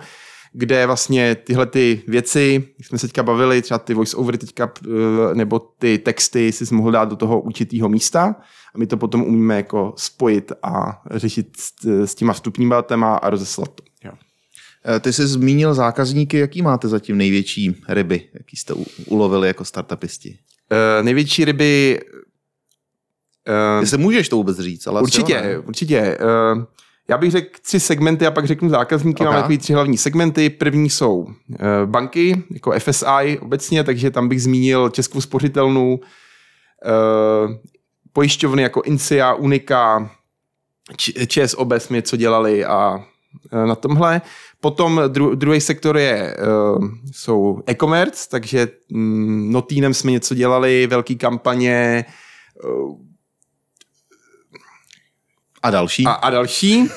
kde 0.58 0.86
vlastně 0.86 1.36
tyhle 1.36 1.66
ty 1.66 2.04
věci, 2.08 2.68
jak 2.78 2.88
jsme 2.88 2.98
se 2.98 3.08
teďka 3.08 3.24
bavili, 3.24 3.62
třeba 3.62 3.78
ty 3.80 3.94
voice-overy 3.94 4.38
teďka, 4.38 4.72
eh, 4.86 5.36
nebo 5.36 5.60
ty 5.60 5.98
texty 5.98 6.52
si 6.52 6.76
mohl 6.76 6.92
dát 6.92 7.10
do 7.10 7.16
toho 7.16 7.42
určitého 7.42 7.90
místa 7.90 8.36
a 8.76 8.78
my 8.78 8.88
to 8.88 8.98
potom 8.98 9.24
umíme 9.24 9.56
jako 9.56 9.94
spojit 9.98 10.52
a 10.64 11.02
řešit 11.12 11.48
s, 12.06 12.16
těma 12.16 12.34
vstupníma 12.34 12.76
datama 12.76 13.16
a 13.16 13.30
rozeslat 13.30 13.70
to. 13.76 13.84
Eh, 14.96 15.00
Ty 15.00 15.14
jsi 15.14 15.28
zmínil 15.28 15.74
zákazníky, 15.74 16.38
jaký 16.38 16.62
máte 16.62 16.88
zatím 16.88 17.18
největší 17.18 17.82
ryby, 17.90 18.30
jaký 18.34 18.58
jste 18.58 18.74
ulovili 19.06 19.48
jako 19.48 19.66
startupisti? 19.66 20.38
Eh, 20.72 21.04
největší 21.04 21.46
ryby 21.46 22.00
eh, 23.48 23.80
Jestli 23.82 23.98
můžeš 23.98 24.30
to 24.30 24.36
vůbec 24.36 24.60
říct, 24.60 24.88
ale 24.88 25.02
Určitě, 25.02 25.44
jo, 25.54 25.62
určitě. 25.62 26.18
Uh, 26.56 26.64
já 27.08 27.18
bych 27.18 27.32
řekl 27.32 27.50
tři 27.62 27.80
segmenty 27.80 28.26
a 28.28 28.32
pak 28.32 28.46
řeknu 28.46 28.70
zákazníky. 28.70 29.24
Ok. 29.24 29.26
Máme 29.26 29.38
takový 29.38 29.58
tři 29.58 29.74
hlavní 29.74 29.98
segmenty. 29.98 30.50
První 30.50 30.90
jsou 30.90 31.18
uh, 31.18 31.30
banky, 31.86 32.44
jako 32.54 32.72
FSI 32.80 33.40
obecně, 33.42 33.84
takže 33.84 34.12
tam 34.12 34.30
bych 34.30 34.42
zmínil 34.42 34.90
Českou 34.90 35.22
spořitelnu, 35.22 36.00
uh, 36.00 37.52
pojišťovny 38.14 38.64
jako 38.64 38.82
Incia, 38.86 39.34
Unika, 39.34 40.12
ČSOB 41.28 41.74
jsme 41.78 41.98
něco 41.98 42.18
dělali 42.18 42.66
a 42.66 42.96
uh, 42.96 43.66
na 43.66 43.76
tomhle. 43.76 44.22
Potom 44.60 45.02
dru- 45.08 45.36
druhý 45.36 45.62
sektor 45.62 45.98
je, 45.98 46.38
jsou 47.12 47.62
e-commerce, 47.68 48.30
takže 48.30 48.68
mm, 48.90 49.52
Notínem 49.52 49.94
jsme 49.94 50.12
něco 50.12 50.36
dělali, 50.36 50.88
velký 50.88 51.16
kampaně, 51.16 52.06
A 55.66 55.70
další? 55.70 56.06
a, 56.06 56.12
a 56.12 56.30
další. 56.30 56.88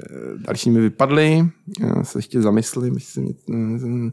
Eh, 0.00 0.38
další 0.38 0.70
mi 0.70 0.80
vypadly. 0.80 1.48
Já 1.80 2.04
se 2.04 2.18
ještě 2.18 2.42
zamyslím. 2.42 2.94
jestli 2.94 3.12
se 3.12 3.20
mě... 3.20 4.10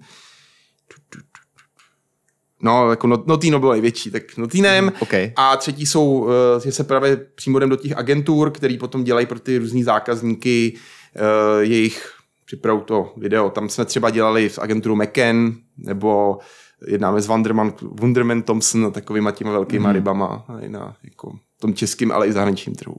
No, 2.62 2.90
jako 2.90 3.08
not, 3.08 3.28
Notino 3.28 3.60
bylo 3.60 3.72
největší, 3.72 4.12
tak 4.12 4.38
Notinem. 4.38 4.92
OK. 5.00 5.14
A 5.36 5.58
třetí 5.58 5.86
jsou, 5.86 6.30
eh, 6.30 6.60
že 6.66 6.72
se 6.72 6.84
právě 6.84 7.16
přímo 7.16 7.58
jdem 7.58 7.70
do 7.70 7.76
těch 7.76 7.98
agentur, 7.98 8.52
který 8.52 8.78
potom 8.78 9.04
dělají 9.04 9.26
pro 9.26 9.40
ty 9.40 9.58
různý 9.58 9.84
zákazníky 9.84 10.76
eh, 11.16 11.64
jejich 11.64 12.12
připravu 12.46 12.82
to 12.82 13.14
video. 13.18 13.50
Tam 13.50 13.70
jsme 13.70 13.86
třeba 13.86 14.10
dělali 14.10 14.50
s 14.50 14.62
agenturu 14.62 14.96
McCann, 14.96 15.54
nebo 15.78 16.40
jednáme 16.88 17.22
s 17.22 17.28
Wunderman, 17.28 17.74
Wunderman 17.82 18.42
Thompson 18.42 18.86
a 18.86 18.90
takovýma 18.90 19.32
těma 19.32 19.52
velkýma 19.52 19.90
mm. 19.90 19.94
rybama 19.94 20.46
na 20.68 20.96
jako, 21.04 21.36
tom 21.60 21.74
českým, 21.74 22.12
ale 22.12 22.28
i 22.28 22.32
zahraničním 22.32 22.76
trhu. 22.76 22.96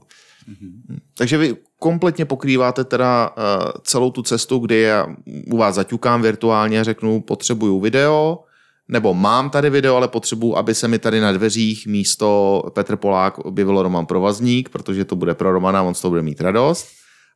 Takže 1.17 1.37
vy 1.37 1.55
kompletně 1.79 2.25
pokrýváte 2.25 2.83
teda 2.83 3.29
uh, 3.29 3.71
celou 3.83 4.11
tu 4.11 4.23
cestu, 4.23 4.59
kdy 4.59 4.81
já 4.81 5.07
u 5.51 5.57
vás 5.57 5.75
zaťukám 5.75 6.21
virtuálně 6.21 6.79
a 6.79 6.83
řeknu, 6.83 7.21
potřebuju 7.21 7.79
video, 7.79 8.39
nebo 8.87 9.13
mám 9.13 9.49
tady 9.49 9.69
video, 9.69 9.95
ale 9.95 10.07
potřebuju, 10.07 10.55
aby 10.55 10.75
se 10.75 10.87
mi 10.87 10.99
tady 10.99 11.19
na 11.19 11.31
dveřích 11.31 11.87
místo 11.87 12.63
Petr 12.73 12.95
Polák 12.95 13.39
objevil 13.39 13.83
Roman 13.83 14.05
Provazník, 14.05 14.69
protože 14.69 15.05
to 15.05 15.15
bude 15.15 15.35
pro 15.35 15.51
Romana, 15.51 15.83
on 15.83 15.93
z 15.93 16.01
toho 16.01 16.09
bude 16.09 16.21
mít 16.21 16.41
radost. 16.41 16.87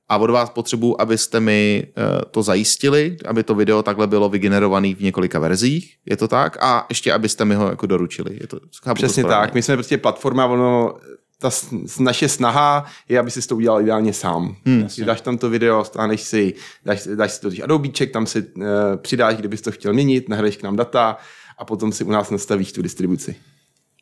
A 0.10 0.17
od 0.17 0.30
vás 0.30 0.50
potřebuju, 0.50 0.95
abyste 1.00 1.39
mi 1.39 1.84
uh, 1.97 2.04
to 2.32 2.43
zajistili, 2.43 3.17
aby 3.26 3.43
to 3.43 3.56
video 3.56 3.84
takhle 3.84 4.08
bylo 4.08 4.30
vygenerované 4.30 4.95
v 4.95 5.02
několika 5.02 5.39
verzích, 5.39 5.95
je 6.06 6.17
to 6.17 6.28
tak? 6.28 6.58
A 6.62 6.86
ještě, 6.89 7.13
abyste 7.13 7.45
mi 7.45 7.56
ho 7.56 7.69
jako 7.69 7.88
doručili. 7.88 8.38
Je 8.41 8.47
to, 8.47 8.60
to 8.60 8.93
Přesně 8.93 9.24
správně? 9.24 9.47
tak. 9.47 9.54
My 9.54 9.62
jsme 9.62 9.76
prostě 9.76 9.97
platforma, 9.97 10.45
ono, 10.45 10.93
ta 11.41 11.49
naše 11.99 12.30
snaha 12.30 12.86
je, 13.10 13.19
aby 13.19 13.32
si 13.32 13.47
to 13.47 13.56
udělal 13.56 13.82
ideálně 13.82 14.13
sám. 14.13 14.56
Hmm, 14.65 14.88
dáš 15.06 15.21
tam 15.21 15.38
to 15.38 15.49
video, 15.49 15.84
stáneš 15.84 16.21
si, 16.21 16.54
dáš, 16.86 17.08
dáš 17.15 17.32
si 17.32 17.41
to 17.41 17.49
do 17.49 17.63
Adobíček, 17.63 18.12
tam 18.12 18.25
si 18.25 18.41
uh, 18.41 18.63
přidáš, 18.97 19.36
kdybys 19.36 19.62
to 19.62 19.71
chtěl 19.71 19.93
měnit, 19.93 20.30
nahraješ 20.30 20.58
k 20.58 20.63
nám 20.63 20.75
data 20.75 21.17
a 21.58 21.65
potom 21.65 21.91
si 21.91 22.04
u 22.04 22.12
nás 22.12 22.30
nastavíš 22.32 22.71
tu 22.71 22.82
distribuci. 22.82 23.36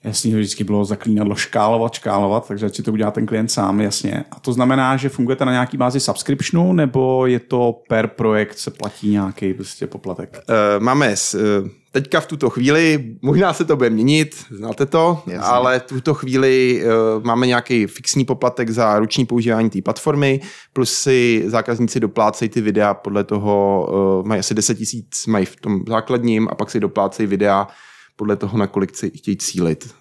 Jasně, 0.04 0.32
to 0.32 0.38
vždycky 0.38 0.64
bylo 0.64 0.86
zaklínadlo 0.86 1.36
škálovat, 1.36 1.94
škálovat, 1.94 2.48
takže 2.48 2.70
si 2.70 2.84
to 2.84 2.92
udělá 2.92 3.12
ten 3.12 3.26
klient 3.26 3.52
sám, 3.52 3.82
jasně. 3.82 4.24
A 4.32 4.40
to 4.40 4.54
znamená, 4.54 4.98
že 4.98 5.10
fungujete 5.10 5.46
na 5.46 5.52
nějaký 5.52 5.78
bázi 5.78 6.00
subscriptionu, 6.00 6.74
nebo 6.74 7.26
je 7.26 7.40
to 7.40 7.82
per 7.90 8.08
projekt, 8.08 8.58
se 8.58 8.72
platí 8.72 9.10
nějaký 9.10 9.54
prostě 9.54 9.88
poplatek? 9.88 10.40
Uh, 10.50 10.84
máme 10.84 11.16
s, 11.16 11.34
uh, 11.34 11.70
teďka 11.92 12.20
v 12.20 12.26
tuto 12.28 12.50
chvíli, 12.50 13.16
možná 13.22 13.54
se 13.54 13.66
to 13.66 13.76
bude 13.76 13.90
měnit, 13.90 14.46
znáte 14.52 14.86
to, 14.86 15.24
Jasně. 15.28 15.48
ale 15.48 15.80
v 15.80 15.84
tuto 15.84 16.14
chvíli 16.14 16.84
uh, 16.84 17.24
máme 17.24 17.48
nějaký 17.48 17.88
fixní 17.88 18.26
poplatek 18.26 18.70
za 18.70 19.00
ruční 19.00 19.26
používání 19.26 19.70
té 19.70 19.82
platformy, 19.82 20.40
plus 20.74 20.94
si 20.94 21.44
zákazníci 21.48 22.00
doplácejí 22.00 22.50
ty 22.50 22.62
videa 22.62 22.94
podle 22.94 23.24
toho, 23.24 23.88
uh, 24.20 24.28
mají 24.28 24.40
asi 24.40 24.54
10 24.54 24.76
tisíc, 24.76 25.28
mají 25.28 25.46
v 25.46 25.56
tom 25.56 25.80
základním 25.88 26.48
a 26.52 26.56
pak 26.56 26.70
si 26.70 26.80
doplácejí 26.80 27.28
videa 27.28 27.68
podle 28.20 28.36
toho, 28.36 28.58
na 28.58 28.68
kolik 28.68 28.98
si 28.98 29.10
chtějí 29.10 29.38
cílit. 29.38 29.96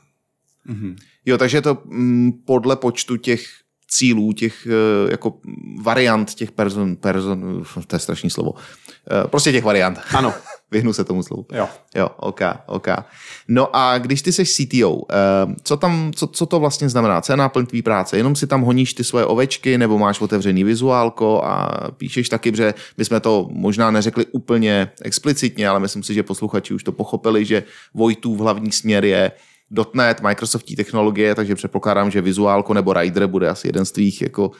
Jo, 1.27 1.39
takže 1.39 1.63
to 1.63 1.83
mm, 1.85 2.33
podle 2.45 2.77
počtu 2.77 3.17
těch 3.17 3.47
cílů, 3.89 4.33
těch 4.33 4.67
eh, 4.67 5.11
jako 5.11 5.41
variant 5.83 6.35
těch 6.35 6.53
person, 6.53 6.97
person 6.97 7.65
to 7.87 7.97
je 7.97 8.01
strašný 8.01 8.31
slovo, 8.31 8.55
Eh, 9.11 9.29
prostě 9.29 9.53
těch 9.53 9.65
variant. 9.65 9.99
Ano. 10.15 10.35
Vyhnu 10.71 10.93
se 10.93 11.05
tomu 11.05 11.23
slovu. 11.23 11.47
Jo. 11.53 11.69
Jo, 11.95 12.09
OK, 12.17 12.41
OK. 12.67 12.89
No 13.49 13.77
a 13.77 13.99
když 13.99 14.23
ty 14.23 14.33
jsi 14.33 14.45
CTO, 14.45 15.03
eh, 15.11 15.55
co, 15.63 15.77
tam, 15.77 16.13
co, 16.15 16.27
co 16.27 16.47
to 16.47 16.61
vlastně 16.61 16.89
znamená? 16.89 17.21
Co 17.21 17.33
je 17.33 17.37
náplň 17.37 17.67
tvý 17.67 17.83
práce? 17.83 18.17
Jenom 18.17 18.37
si 18.37 18.47
tam 18.47 18.63
honíš 18.63 18.95
ty 18.95 19.05
svoje 19.05 19.25
ovečky, 19.25 19.79
nebo 19.79 19.99
máš 19.99 20.21
otevřený 20.21 20.65
vizuálko 20.65 21.45
a 21.45 21.69
píšeš 21.97 22.29
taky, 22.29 22.57
že 22.57 22.75
my 22.97 23.05
jsme 23.05 23.21
to 23.21 23.49
možná 23.51 23.91
neřekli 23.91 24.27
úplně 24.27 24.91
explicitně, 25.03 25.69
ale 25.69 25.81
myslím 25.81 26.03
si, 26.03 26.15
že 26.15 26.23
posluchači 26.23 26.75
už 26.75 26.85
to 26.85 26.93
pochopili, 26.93 27.45
že 27.45 27.65
Vojtův 27.95 28.41
hlavní 28.41 28.73
směr 28.73 29.05
je 29.05 29.33
.NET, 29.95 30.21
Microsoftí 30.21 30.77
technologie, 30.77 31.35
takže 31.35 31.55
předpokládám, 31.55 32.11
že 32.11 32.21
vizuálko 32.21 32.75
nebo 32.75 32.93
Rider 32.93 33.27
bude 33.27 33.49
asi 33.49 33.69
jeden 33.69 33.85
z 33.85 33.93
tvých 33.93 34.23
jako 34.23 34.51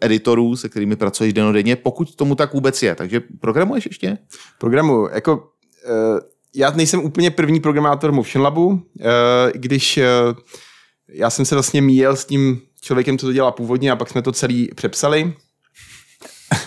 editorů, 0.00 0.56
se 0.56 0.68
kterými 0.68 0.96
pracuješ 0.96 1.32
denodenně, 1.32 1.76
pokud 1.76 2.14
tomu 2.14 2.34
tak 2.34 2.54
vůbec 2.54 2.82
je. 2.82 2.94
Takže 2.94 3.20
programuješ 3.40 3.86
ještě? 3.86 4.18
Programu, 4.58 5.08
jako 5.12 5.36
uh, 5.36 6.18
já 6.54 6.70
nejsem 6.70 7.04
úplně 7.04 7.30
první 7.30 7.60
programátor 7.60 8.12
Motion 8.12 8.44
Labu, 8.44 8.66
uh, 8.66 8.80
když 9.54 9.98
já 11.08 11.30
jsem 11.30 11.44
se 11.44 11.54
vlastně 11.54 11.82
míjel 11.82 12.16
s 12.16 12.24
tím 12.24 12.60
člověkem, 12.80 13.18
co 13.18 13.26
to 13.26 13.32
dělá 13.32 13.50
původně 13.50 13.90
a 13.90 13.96
pak 13.96 14.08
jsme 14.08 14.22
to 14.22 14.32
celý 14.32 14.68
přepsali. 14.74 15.34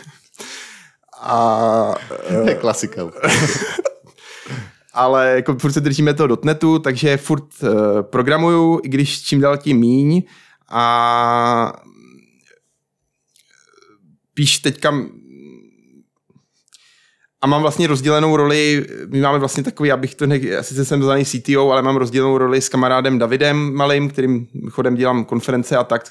a, 1.22 1.96
To 2.28 2.50
je 2.50 2.56
klasika. 2.56 3.02
ale 4.93 5.32
jako 5.36 5.56
furt 5.60 5.72
se 5.72 5.82
držíme 5.82 6.13
toho 6.13 6.28
dotnetu, 6.28 6.80
takže 6.80 7.17
furt 7.17 7.43
uh, 7.62 7.69
programuju, 8.02 8.80
i 8.84 8.89
když 8.89 9.22
čím 9.22 9.41
dál 9.41 9.58
tím 9.58 9.78
míň 9.78 10.24
a 10.74 10.86
píš 14.34 14.60
teďka 14.60 14.92
a 17.44 17.48
mám 17.48 17.62
vlastně 17.62 17.88
rozdělenou 17.88 18.38
roli, 18.38 18.86
my 19.08 19.22
máme 19.22 19.40
vlastně 19.40 19.64
takový, 19.64 19.92
abych 19.92 20.16
to 20.16 20.28
ne, 20.28 20.40
sice 20.62 20.86
jsem 20.86 21.04
zvaný 21.04 21.26
CTO, 21.26 21.72
ale 21.72 21.82
mám 21.82 21.96
rozdělenou 21.96 22.38
roli 22.38 22.62
s 22.62 22.70
kamarádem 22.70 23.20
Davidem 23.20 23.74
Malým, 23.74 24.10
kterým 24.10 24.48
chodem 24.70 24.96
dělám 24.96 25.26
konference 25.26 25.78
a 25.78 25.84
tak 25.84 26.04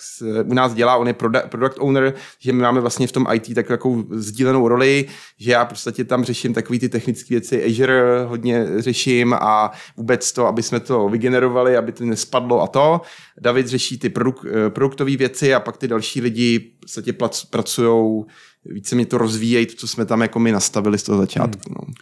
u 0.44 0.54
nás 0.54 0.74
dělá, 0.74 0.96
on 0.96 1.08
je 1.08 1.14
product 1.48 1.76
owner, 1.78 2.14
že 2.38 2.52
my 2.52 2.62
máme 2.62 2.80
vlastně 2.80 3.06
v 3.06 3.12
tom 3.12 3.26
IT 3.34 3.54
takovou 3.54 4.04
sdílenou 4.10 4.68
roli, 4.68 5.04
že 5.38 5.50
já 5.50 5.64
prostě 5.64 6.04
tam 6.04 6.24
řeším 6.24 6.54
takové 6.54 6.78
ty 6.78 6.88
technické 6.88 7.34
věci, 7.34 7.64
Azure 7.64 8.24
hodně 8.24 8.66
řeším 8.78 9.34
a 9.34 9.72
vůbec 9.96 10.32
to, 10.32 10.46
aby 10.46 10.62
jsme 10.62 10.80
to 10.80 11.08
vygenerovali, 11.08 11.76
aby 11.76 11.92
to 11.92 12.04
nespadlo 12.04 12.62
a 12.62 12.66
to. 12.66 13.00
David 13.40 13.66
řeší 13.66 13.98
ty 13.98 14.08
produk, 14.08 14.46
produktové 14.68 15.16
věci 15.16 15.54
a 15.54 15.60
pak 15.60 15.76
ty 15.76 15.88
další 15.88 16.20
lidi 16.20 16.72
vlastně 16.94 17.12
pracují 17.50 18.24
více 18.64 18.94
mě 18.94 19.06
to 19.06 19.18
rozvíjejí, 19.18 19.66
to, 19.66 19.74
co 19.74 19.88
jsme 19.88 20.06
tam 20.06 20.20
jako 20.22 20.38
my 20.38 20.52
nastavili 20.52 20.98
z 20.98 21.02
toho 21.02 21.18
začátku. 21.18 21.68
Hmm. 21.68 21.76
No. 21.80 21.94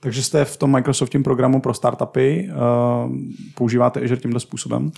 Takže 0.00 0.22
jste 0.22 0.44
v 0.44 0.56
tom 0.56 0.72
Microsoftním 0.72 1.22
programu 1.22 1.60
pro 1.60 1.74
startupy, 1.74 2.48
uh, 2.50 3.16
používáte 3.54 4.00
Azure 4.00 4.20
tímto 4.20 4.40
způsobem? 4.40 4.92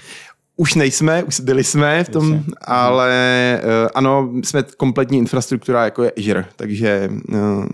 Už 0.57 0.75
nejsme, 0.75 1.23
už 1.23 1.41
byli 1.41 1.65
jsme 1.65 2.05
v 2.05 2.09
tom, 2.09 2.33
Jasně. 2.33 2.53
ale 2.61 3.61
uh, 3.65 3.89
ano, 3.95 4.33
jsme 4.45 4.63
kompletní 4.77 5.19
infrastruktura 5.19 5.85
jako 5.85 6.03
je 6.03 6.13
Azure, 6.19 6.45
takže 6.57 7.11
uh, 7.29 7.67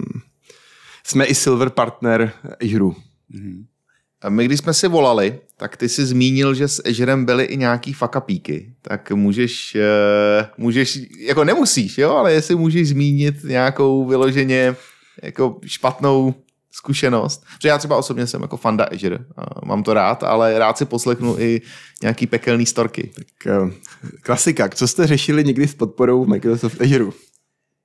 jsme 1.05 1.24
i 1.24 1.35
silver 1.35 1.70
partner 1.70 2.33
Azure. 2.64 2.94
Hmm. 3.35 3.64
My, 4.29 4.44
když 4.44 4.59
jsme 4.59 4.74
si 4.74 4.88
volali, 4.88 5.40
tak 5.61 5.77
ty 5.77 5.88
jsi 5.88 6.07
zmínil, 6.07 6.55
že 6.55 6.68
s 6.68 6.83
Azurem 6.88 7.25
byly 7.25 7.44
i 7.44 7.57
nějaký 7.57 7.92
fakapíky. 7.92 8.73
Tak 8.83 9.11
můžeš, 9.11 9.77
uh, 9.77 10.47
můžeš, 10.59 10.99
jako 11.21 11.44
nemusíš, 11.44 11.99
jo, 11.99 12.11
ale 12.11 12.33
jestli 12.33 12.55
můžeš 12.55 12.88
zmínit 12.88 13.44
nějakou 13.44 14.07
vyloženě 14.07 14.77
jako 15.23 15.61
špatnou 15.66 16.35
zkušenost. 16.73 17.44
Protože 17.57 17.68
já 17.68 17.79
třeba 17.79 17.97
osobně 17.97 18.27
jsem 18.27 18.42
jako 18.42 18.57
fanda 18.57 18.85
Azure, 18.85 19.18
mám 19.64 19.83
to 19.83 19.94
rád, 19.94 20.23
ale 20.23 20.59
rád 20.59 20.79
si 20.79 20.85
poslechnu 20.85 21.38
i 21.38 21.61
nějaký 22.03 22.27
pekelný 22.27 22.66
storky. 22.66 23.11
Tak 23.14 23.62
uh, 23.62 23.71
klasika, 24.23 24.68
co 24.68 24.88
jste 24.88 25.07
řešili 25.07 25.44
někdy 25.44 25.68
s 25.68 25.75
podporou 25.75 26.27
Microsoft 26.27 26.81
Azure? 26.81 27.11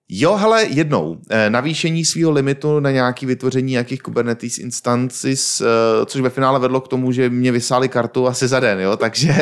Jo, 0.09 0.35
hele, 0.35 0.65
jednou. 0.69 1.17
Eh, 1.29 1.49
navýšení 1.49 2.05
svého 2.05 2.31
limitu 2.31 2.79
na 2.79 2.91
nějaké 2.91 3.25
vytvoření 3.25 3.71
nějakých 3.71 4.01
Kubernetes 4.01 4.57
instances, 4.57 5.61
eh, 5.61 5.65
což 6.05 6.21
ve 6.21 6.29
finále 6.29 6.59
vedlo 6.59 6.81
k 6.81 6.87
tomu, 6.87 7.11
že 7.11 7.29
mě 7.29 7.51
vysáli 7.51 7.89
kartu 7.89 8.27
asi 8.27 8.47
za 8.47 8.59
den, 8.59 8.79
jo, 8.79 8.97
takže 8.97 9.33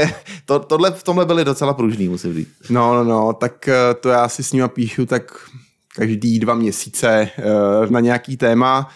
to, 0.45 0.59
tohle 0.59 0.91
v 0.91 1.03
tomhle 1.03 1.25
byli 1.25 1.45
docela 1.45 1.73
pružný, 1.73 2.09
musím 2.09 2.33
říct. 2.33 2.49
No, 2.69 2.95
no, 2.95 3.03
no, 3.03 3.33
tak 3.33 3.67
eh, 3.67 3.75
to 3.99 4.09
já 4.09 4.29
si 4.29 4.43
s 4.43 4.53
nima 4.53 4.67
píšu 4.67 5.05
tak 5.05 5.49
každý 5.95 6.39
dva 6.39 6.55
měsíce 6.55 7.29
na 7.89 7.99
nějaký 7.99 8.37
téma. 8.37 8.89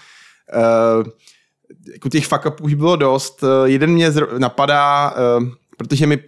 Jako 1.93 2.09
těch 2.09 2.27
fuck 2.27 2.61
už 2.61 2.73
bylo 2.73 2.95
dost. 2.95 3.43
Jeden 3.65 3.89
mě 3.89 4.11
napadá, 4.37 5.13
protože 5.77 6.07
my 6.07 6.19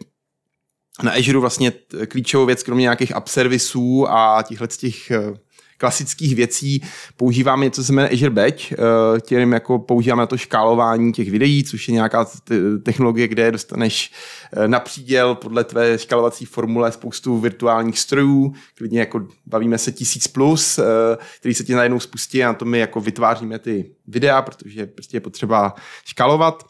na 1.04 1.12
Azure 1.12 1.40
vlastně 1.40 1.72
klíčovou 2.08 2.46
věc, 2.46 2.64
kromě 2.64 2.82
nějakých 2.82 3.16
app 3.16 3.28
servisů 3.28 4.08
a 4.10 4.44
těchhle 4.48 4.68
těch 4.68 5.12
eh, 5.12 5.34
klasických 5.78 6.36
věcí 6.36 6.82
používáme 7.18 7.66
něco, 7.66 7.82
co 7.82 7.86
se 7.86 7.94
jmenuje 7.94 8.14
Azure 8.14 8.30
Batch, 8.30 8.72
eh, 8.72 8.76
tím 9.22 9.54
jako 9.54 9.80
používáme 9.80 10.20
na 10.20 10.28
to 10.28 10.38
škálování 10.38 11.14
těch 11.14 11.32
videí, 11.32 11.64
což 11.64 11.88
je 11.88 11.94
nějaká 11.94 12.26
technologie, 12.84 13.28
kde 13.28 13.52
dostaneš 13.52 14.12
eh, 14.54 14.68
na 14.68 14.80
příděl 14.80 15.36
podle 15.36 15.64
tvé 15.64 15.98
škálovací 15.98 16.46
formule 16.46 16.92
spoustu 16.92 17.38
virtuálních 17.38 18.00
strojů, 18.00 18.54
klidně 18.76 19.00
jako 19.00 19.28
bavíme 19.46 19.78
se 19.78 19.92
tisíc 19.92 20.28
plus, 20.28 20.80
který 21.40 21.54
se 21.54 21.64
ti 21.64 21.74
najednou 21.74 22.00
spustí 22.00 22.44
a 22.44 22.48
na 22.48 22.54
to 22.54 22.66
my 22.66 22.80
jako 22.80 23.02
vytváříme 23.02 23.60
ty 23.60 23.92
videa, 24.08 24.42
protože 24.42 24.86
prostě 24.86 25.18
je 25.18 25.22
potřeba 25.22 25.76
škálovat. 26.06 26.64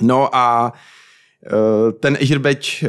No 0.00 0.36
a 0.36 0.72
ten 2.00 2.18
Azure 2.22 2.38
Batch 2.38 2.84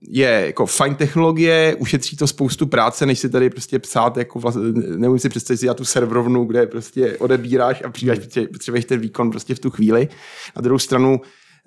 je 0.00 0.42
jako 0.46 0.66
fajn 0.66 0.94
technologie, 0.94 1.76
ušetří 1.78 2.16
to 2.16 2.26
spoustu 2.26 2.66
práce, 2.66 3.06
než 3.06 3.18
si 3.18 3.28
tady 3.28 3.50
prostě 3.50 3.78
psát, 3.78 4.16
jako 4.16 4.38
vlast, 4.38 4.58
nemůžu 4.96 5.18
si 5.18 5.28
představit 5.28 5.58
si 5.58 5.68
tu 5.74 5.84
serverovnu, 5.84 6.44
kde 6.44 6.66
prostě 6.66 7.16
odebíráš 7.18 7.82
a 7.84 7.90
přijdeš, 7.90 8.18
potřebuješ 8.52 8.84
ten 8.84 9.00
výkon 9.00 9.30
prostě 9.30 9.54
v 9.54 9.58
tu 9.58 9.70
chvíli. 9.70 10.08
Na 10.56 10.62
druhou 10.62 10.78
stranu 10.78 11.20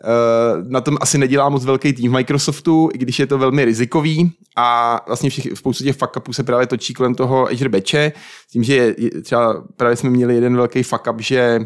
Uh, 0.04 0.72
na 0.72 0.82
tom 0.82 0.98
asi 1.02 1.18
nedělá 1.18 1.50
moc 1.50 1.66
velký 1.66 1.94
tým 1.94 2.12
v 2.12 2.14
Microsoftu, 2.14 2.90
i 2.94 2.98
když 2.98 3.20
je 3.20 3.28
to 3.28 3.38
velmi 3.38 3.66
rizikový 3.66 4.32
a 4.56 5.00
vlastně 5.08 5.30
všech, 5.30 5.48
spoustu 5.54 5.84
těch 5.84 5.96
fuck 5.96 6.12
se 6.32 6.44
právě 6.44 6.68
točí 6.68 6.94
kolem 6.94 7.16
toho 7.16 7.48
Azure 7.48 7.70
Batche, 7.70 8.12
s 8.48 8.52
tím, 8.52 8.64
že 8.64 8.76
je, 8.76 8.96
třeba 9.22 9.64
právě 9.78 9.96
jsme 9.96 10.10
měli 10.10 10.36
jeden 10.36 10.56
velký 10.56 10.84
fuck 10.84 11.08
up, 11.10 11.22
že 11.22 11.60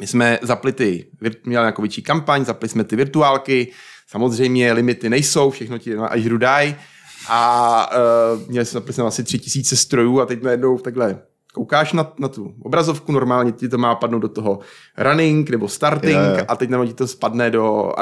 my 0.00 0.06
jsme 0.06 0.38
zapli 0.42 0.72
ty, 0.72 1.06
měli 1.20 1.62
nějakou 1.62 1.82
větší 1.82 2.02
kampaň, 2.02 2.44
zapli 2.44 2.68
jsme 2.68 2.84
ty 2.84 2.96
virtuálky, 2.96 3.72
Samozřejmě 4.10 4.72
limity 4.72 5.10
nejsou, 5.10 5.50
všechno 5.50 5.78
ti 5.78 5.94
na 5.94 6.06
Azure 6.06 6.38
dají 6.38 6.76
a 7.28 7.90
uh, 8.34 8.48
měli 8.48 8.66
jsme 8.66 8.80
například 8.80 9.06
asi 9.06 9.24
tři 9.24 9.38
tisíce 9.38 9.76
strojů 9.76 10.20
a 10.20 10.26
teď 10.26 10.42
najednou 10.42 10.78
takhle 10.78 11.22
koukáš 11.54 11.92
na, 11.92 12.12
na 12.18 12.28
tu 12.28 12.54
obrazovku, 12.62 13.12
normálně 13.12 13.52
ti 13.52 13.68
to 13.68 13.78
má 13.78 13.94
padnout 13.94 14.22
do 14.22 14.28
toho 14.28 14.58
running 14.98 15.50
nebo 15.50 15.68
starting 15.68 16.12
yeah. 16.12 16.44
a 16.48 16.56
teď 16.56 16.70
nám 16.70 16.86
ti 16.86 16.94
to 16.94 17.08
spadne 17.08 17.50
do 17.50 17.92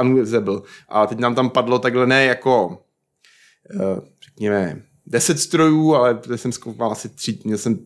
unusable. 0.00 0.60
A 0.88 1.06
teď 1.06 1.18
nám 1.18 1.34
tam 1.34 1.50
padlo 1.50 1.78
takhle 1.78 2.06
ne 2.06 2.24
jako 2.24 2.66
uh, 2.66 3.98
řekněme 4.24 4.82
10 5.06 5.40
strojů, 5.40 5.94
ale 5.94 6.20
jsem 6.36 6.52
zkoumal 6.52 6.92
asi 6.92 7.08
tři, 7.08 7.38
měl 7.44 7.58
jsem 7.58 7.78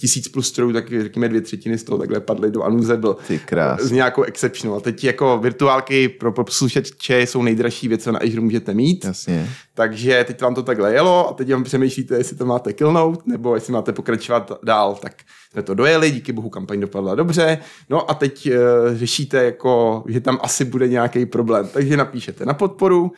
tisíc 0.00 0.28
plus 0.28 0.48
strojů, 0.48 0.72
tak 0.72 1.02
řekněme 1.02 1.28
dvě 1.28 1.40
třetiny 1.40 1.78
z 1.78 1.84
toho 1.84 1.98
takhle 1.98 2.20
padly 2.20 2.50
do 2.50 2.62
Unusable. 2.62 3.14
Ty 3.26 3.38
krás. 3.38 3.80
S 3.80 3.90
nějakou 3.90 4.22
exceptional. 4.22 4.76
A 4.76 4.80
teď 4.80 5.04
jako 5.04 5.38
virtuálky 5.38 6.08
pro 6.08 6.32
posluchače 6.32 7.20
jsou 7.20 7.42
nejdražší 7.42 7.88
věc, 7.88 8.02
co 8.04 8.12
na 8.12 8.18
Azure 8.18 8.40
můžete 8.40 8.74
mít. 8.74 9.04
Jasně. 9.04 9.48
Takže 9.74 10.24
teď 10.26 10.42
vám 10.42 10.54
to 10.54 10.62
takhle 10.62 10.94
jelo 10.94 11.30
a 11.30 11.32
teď 11.32 11.52
vám 11.52 11.64
přemýšlíte, 11.64 12.14
jestli 12.14 12.36
to 12.36 12.46
máte 12.46 12.72
killnout, 12.72 13.26
nebo 13.26 13.54
jestli 13.54 13.72
máte 13.72 13.92
pokračovat 13.92 14.52
dál. 14.62 14.98
Tak 15.02 15.12
jsme 15.52 15.62
to 15.62 15.74
dojeli, 15.74 16.10
díky 16.10 16.32
bohu 16.32 16.50
kampaň 16.50 16.80
dopadla 16.80 17.14
dobře. 17.14 17.58
No 17.90 18.10
a 18.10 18.14
teď 18.14 18.50
uh, 18.50 18.54
řešíte, 18.96 19.44
jako, 19.44 20.04
že 20.08 20.20
tam 20.20 20.38
asi 20.42 20.64
bude 20.64 20.88
nějaký 20.88 21.26
problém. 21.26 21.68
Takže 21.72 21.96
napíšete 21.96 22.46
na 22.46 22.54
podporu, 22.54 23.12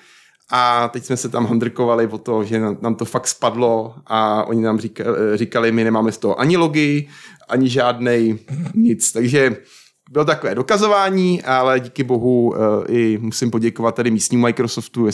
a 0.51 0.89
teď 0.89 1.05
jsme 1.05 1.17
se 1.17 1.29
tam 1.29 1.47
handrkovali 1.47 2.07
o 2.07 2.19
to, 2.19 2.45
že 2.45 2.61
nám 2.81 2.95
to 2.95 3.05
fakt 3.05 3.27
spadlo 3.27 3.95
a 4.07 4.45
oni 4.45 4.63
nám 4.63 4.79
říkali, 4.79 5.17
říkali 5.35 5.73
my 5.73 5.85
nemáme 5.85 6.13
z 6.13 6.19
toho 6.19 6.41
ani 6.41 6.57
logy, 6.57 7.09
ani 7.49 7.69
žádnej 7.69 8.39
nic. 8.75 9.13
Takže 9.13 9.57
bylo 10.11 10.25
takové 10.25 10.55
dokazování, 10.55 11.43
ale 11.43 11.81
díky 11.81 12.05
bohu 12.05 12.49
uh, 12.49 12.57
i 12.89 13.19
musím 13.19 13.51
poděkovat 13.51 13.95
tady 13.95 14.11
místnímu 14.11 14.43
Microsoftu. 14.43 15.09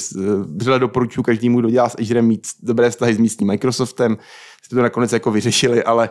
Vřele 0.57 0.79
doporučuji 0.79 1.23
každému, 1.23 1.61
kdo 1.61 1.71
dělá 1.71 1.89
s 1.89 1.97
Azure 2.01 2.23
mít 2.23 2.47
dobré 2.63 2.91
vztahy 2.91 3.15
s 3.15 3.19
místním 3.19 3.49
Microsoftem. 3.49 4.19
Jste 4.65 4.77
to 4.77 4.83
nakonec 4.83 5.13
jako 5.13 5.31
vyřešili, 5.31 5.85
ale 5.85 6.11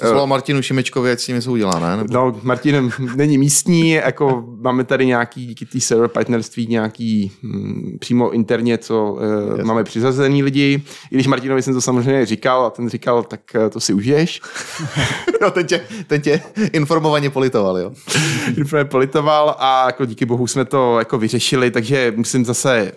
Zvolal 0.00 0.26
Martinu 0.26 0.62
Šimečkovi, 0.62 1.10
ať 1.10 1.20
s 1.20 1.26
tím 1.26 1.34
něco 1.34 1.52
udělá, 1.52 1.78
ne? 1.78 1.96
Nebo... 1.96 2.14
No, 2.14 2.40
Martin 2.42 2.92
není 3.16 3.38
místní, 3.38 3.90
jako 3.90 4.44
máme 4.60 4.84
tady 4.84 5.06
nějaký, 5.06 5.46
díky 5.46 5.66
té 5.66 5.80
server 5.80 6.08
partnerství, 6.08 6.66
nějaký 6.66 7.32
hm, 7.42 7.96
přímo 8.00 8.30
interně, 8.30 8.78
co 8.78 9.12
uh, 9.12 9.64
máme 9.64 9.84
přizazený 9.84 10.42
lidi. 10.42 10.82
I 11.10 11.14
když 11.14 11.26
Martinovi 11.26 11.62
jsem 11.62 11.74
to 11.74 11.80
samozřejmě 11.80 12.26
říkal 12.26 12.64
a 12.66 12.70
ten 12.70 12.88
říkal, 12.88 13.22
tak 13.22 13.40
uh, 13.56 13.68
to 13.68 13.80
si 13.80 13.94
užiješ. 13.94 14.40
no, 15.42 15.50
ten 15.50 15.66
tě, 15.66 15.80
ten 16.06 16.20
tě 16.20 16.40
informovaně 16.72 17.30
politoval, 17.30 17.78
jo? 17.78 17.92
Úplně 18.64 18.84
politoval 18.84 19.56
a 19.58 19.86
jako 19.86 20.04
díky 20.04 20.26
bohu 20.26 20.46
jsme 20.46 20.64
to 20.64 20.98
jako 20.98 21.18
vyřešili, 21.18 21.70
takže 21.70 22.12
musím 22.16 22.44
zase 22.44 22.92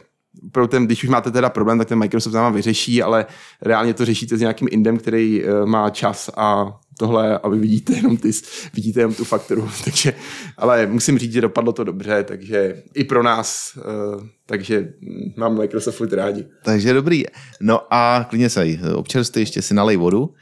pro 0.51 0.67
ten, 0.67 0.85
když 0.85 1.03
už 1.03 1.09
máte 1.09 1.31
teda 1.31 1.49
problém, 1.49 1.77
tak 1.77 1.87
ten 1.87 1.99
Microsoft 1.99 2.33
vám 2.33 2.53
vyřeší, 2.53 3.03
ale 3.03 3.25
reálně 3.61 3.93
to 3.93 4.05
řešíte 4.05 4.37
s 4.37 4.39
nějakým 4.39 4.67
indem, 4.71 4.97
který 4.97 5.43
má 5.65 5.89
čas 5.89 6.29
a 6.37 6.77
tohle 6.97 7.39
a 7.39 7.49
vy 7.49 7.59
vidíte 7.59 7.93
jenom, 7.93 8.17
ty, 8.17 8.31
vidíte 8.73 8.99
jenom 8.99 9.13
tu 9.13 9.23
fakturu. 9.23 9.69
takže, 9.83 10.13
ale 10.57 10.87
musím 10.87 11.17
říct, 11.17 11.33
že 11.33 11.41
dopadlo 11.41 11.73
to 11.73 11.83
dobře, 11.83 12.23
takže 12.23 12.83
i 12.93 13.03
pro 13.03 13.23
nás, 13.23 13.77
uh, 13.77 14.23
takže 14.45 14.93
mám 15.37 15.57
Microsoft 15.57 15.95
Fleet 15.95 16.13
rádi. 16.13 16.45
Takže 16.63 16.93
dobrý. 16.93 17.23
No 17.61 17.93
a 17.93 18.25
klidně 18.29 18.49
se 18.49 18.65
občerstvě 18.95 19.41
ještě 19.41 19.61
si 19.61 19.73
nalej 19.73 19.97
vodu. 19.97 20.33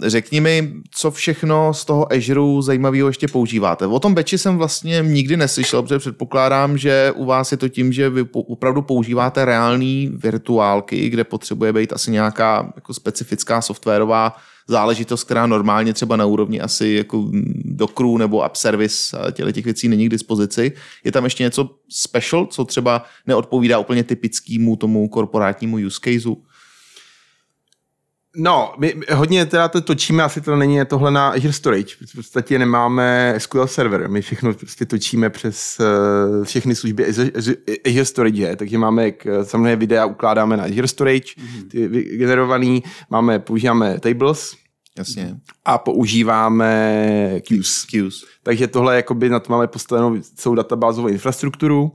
Řekni 0.00 0.40
mi, 0.40 0.72
co 0.90 1.10
všechno 1.10 1.74
z 1.74 1.84
toho 1.84 2.12
Azure 2.12 2.62
zajímavého 2.62 3.08
ještě 3.08 3.28
používáte. 3.28 3.86
O 3.86 4.00
tom 4.00 4.14
beči 4.14 4.38
jsem 4.38 4.58
vlastně 4.58 5.04
nikdy 5.06 5.36
neslyšel, 5.36 5.82
protože 5.82 5.98
předpokládám, 5.98 6.78
že 6.78 7.12
u 7.16 7.24
vás 7.24 7.52
je 7.52 7.58
to 7.58 7.68
tím, 7.68 7.92
že 7.92 8.10
vy 8.10 8.24
opravdu 8.32 8.82
používáte 8.82 9.44
reální 9.44 10.10
virtuálky, 10.14 11.08
kde 11.08 11.24
potřebuje 11.24 11.72
být 11.72 11.92
asi 11.92 12.10
nějaká 12.10 12.72
jako 12.76 12.94
specifická 12.94 13.62
softwarová 13.62 14.36
záležitost, 14.68 15.24
která 15.24 15.46
normálně 15.46 15.92
třeba 15.92 16.16
na 16.16 16.26
úrovni 16.26 16.60
asi 16.60 16.88
jako 16.88 17.30
Dockeru 17.64 18.18
nebo 18.18 18.42
App 18.42 18.56
Service 18.56 19.18
a 19.18 19.30
těle 19.30 19.52
těch 19.52 19.64
věcí 19.64 19.88
není 19.88 20.06
k 20.06 20.10
dispozici. 20.10 20.72
Je 21.04 21.12
tam 21.12 21.24
ještě 21.24 21.42
něco 21.42 21.70
special, 21.88 22.46
co 22.46 22.64
třeba 22.64 23.04
neodpovídá 23.26 23.78
úplně 23.78 24.04
typickému 24.04 24.76
tomu 24.76 25.08
korporátnímu 25.08 25.76
use 25.86 26.00
caseu? 26.04 26.36
No, 28.36 28.74
my 28.78 28.94
hodně 29.14 29.46
teda 29.46 29.68
to 29.68 29.80
točíme, 29.80 30.22
asi 30.22 30.40
to 30.40 30.56
není 30.56 30.78
tohle 30.86 31.10
na 31.10 31.28
Azure 31.28 31.52
Storage. 31.52 31.94
V 32.06 32.14
podstatě 32.16 32.58
nemáme 32.58 33.34
SQL 33.38 33.66
server, 33.66 34.08
my 34.08 34.22
všechno 34.22 34.54
prostě 34.54 34.86
točíme 34.86 35.30
přes 35.30 35.78
uh, 35.80 36.44
všechny 36.44 36.74
služby 36.74 37.06
Azure 37.86 38.04
Storage, 38.04 38.56
takže 38.56 38.78
máme, 38.78 39.04
jak, 39.04 39.26
samozřejmě 39.42 39.76
videa 39.76 40.06
ukládáme 40.06 40.56
na 40.56 40.64
Azure 40.64 40.88
Storage, 40.88 41.20
mm-hmm. 41.20 41.68
ty 41.68 41.88
generovaný, 42.16 42.82
máme, 43.10 43.38
používáme 43.38 44.00
tables, 44.00 44.54
Jasně. 44.98 45.36
A 45.64 45.78
používáme 45.78 47.40
Qs. 47.40 47.84
Qs. 47.84 48.24
Takže 48.42 48.66
tohle 48.66 48.96
jakoby 48.96 49.28
na 49.28 49.40
to 49.40 49.52
máme 49.52 49.66
postavenou 49.66 50.20
celou 50.34 50.54
databázovou 50.54 51.08
infrastrukturu 51.08 51.92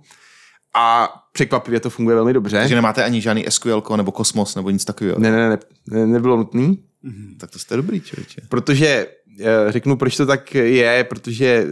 a 0.78 1.10
překvapivě 1.34 1.80
to 1.80 1.90
funguje 1.90 2.16
velmi 2.16 2.34
dobře. 2.34 2.58
Takže 2.58 2.76
nemáte 2.76 3.04
ani 3.04 3.22
žádný 3.22 3.46
SQL 3.50 3.84
nebo 3.96 4.12
Cosmos 4.12 4.56
nebo 4.56 4.70
nic 4.70 4.86
takového? 4.86 5.20
Ne, 5.20 5.32
ne, 5.32 5.50
ne, 5.50 5.58
ne 5.88 6.08
nebylo 6.08 6.38
nutný. 6.38 6.80
Mm-hmm. 7.06 7.38
Tak 7.38 7.52
to 7.52 7.60
jste 7.60 7.76
dobrý, 7.76 8.02
člověče. 8.02 8.42
Protože 8.50 9.08
eh, 9.40 9.46
řeknu, 9.70 9.98
proč 9.98 10.18
to 10.18 10.26
tak 10.26 10.56
je, 10.56 11.04
protože 11.04 11.46
eh, 11.46 11.72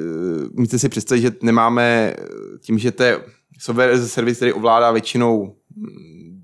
můžete 0.54 0.80
si 0.80 0.90
představit, 0.90 1.22
že 1.22 1.32
nemáme 1.42 2.14
eh, 2.18 2.24
tím, 2.60 2.78
že 2.80 2.92
to 2.92 3.04
je 3.04 3.20
software 3.60 3.92
as 3.94 4.02
a 4.02 4.08
service, 4.08 4.36
který 4.36 4.54
ovládá 4.54 4.92
většinou 4.92 5.56
hm, 5.78 6.42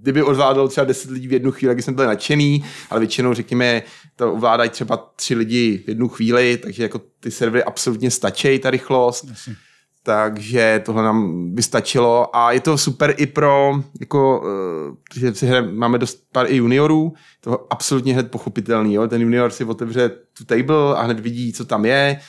kdyby 0.00 0.22
odvládal 0.22 0.68
třeba 0.68 0.84
10 0.84 1.10
lidí 1.10 1.28
v 1.28 1.32
jednu 1.32 1.50
chvíli, 1.50 1.74
tak 1.74 1.84
jsme 1.84 1.92
byli 1.92 2.06
nadšený, 2.06 2.64
ale 2.90 3.00
většinou, 3.00 3.34
řekněme, 3.34 3.82
to 4.16 4.32
ovládají 4.32 4.70
třeba 4.70 4.96
tři 5.16 5.34
lidi 5.34 5.82
v 5.86 5.88
jednu 5.88 6.08
chvíli, 6.08 6.56
takže 6.56 6.82
jako 6.82 7.00
ty 7.20 7.30
servery 7.30 7.64
absolutně 7.64 8.10
stačí, 8.10 8.58
ta 8.58 8.70
rychlost. 8.70 9.26
Jasně 9.28 9.56
takže 10.02 10.82
tohle 10.84 11.02
nám 11.02 11.50
by 11.54 11.62
stačilo 11.62 12.36
a 12.36 12.52
je 12.52 12.60
to 12.60 12.78
super 12.78 13.14
i 13.16 13.26
pro, 13.26 13.82
jako, 14.00 14.40
uh, 14.40 14.96
že 15.14 15.34
si 15.34 15.46
hned, 15.46 15.62
máme 15.62 15.98
dost 15.98 16.22
pár 16.32 16.46
i 16.50 16.56
juniorů, 16.56 17.12
to 17.40 17.66
absolutně 17.70 18.14
hned 18.14 18.30
pochopitelný, 18.30 18.94
jo? 18.94 19.08
ten 19.08 19.22
junior 19.22 19.50
si 19.50 19.64
otevře 19.64 20.10
tu 20.38 20.44
table 20.44 20.96
a 20.96 21.02
hned 21.02 21.20
vidí, 21.20 21.52
co 21.52 21.64
tam 21.64 21.84
je, 21.84 22.20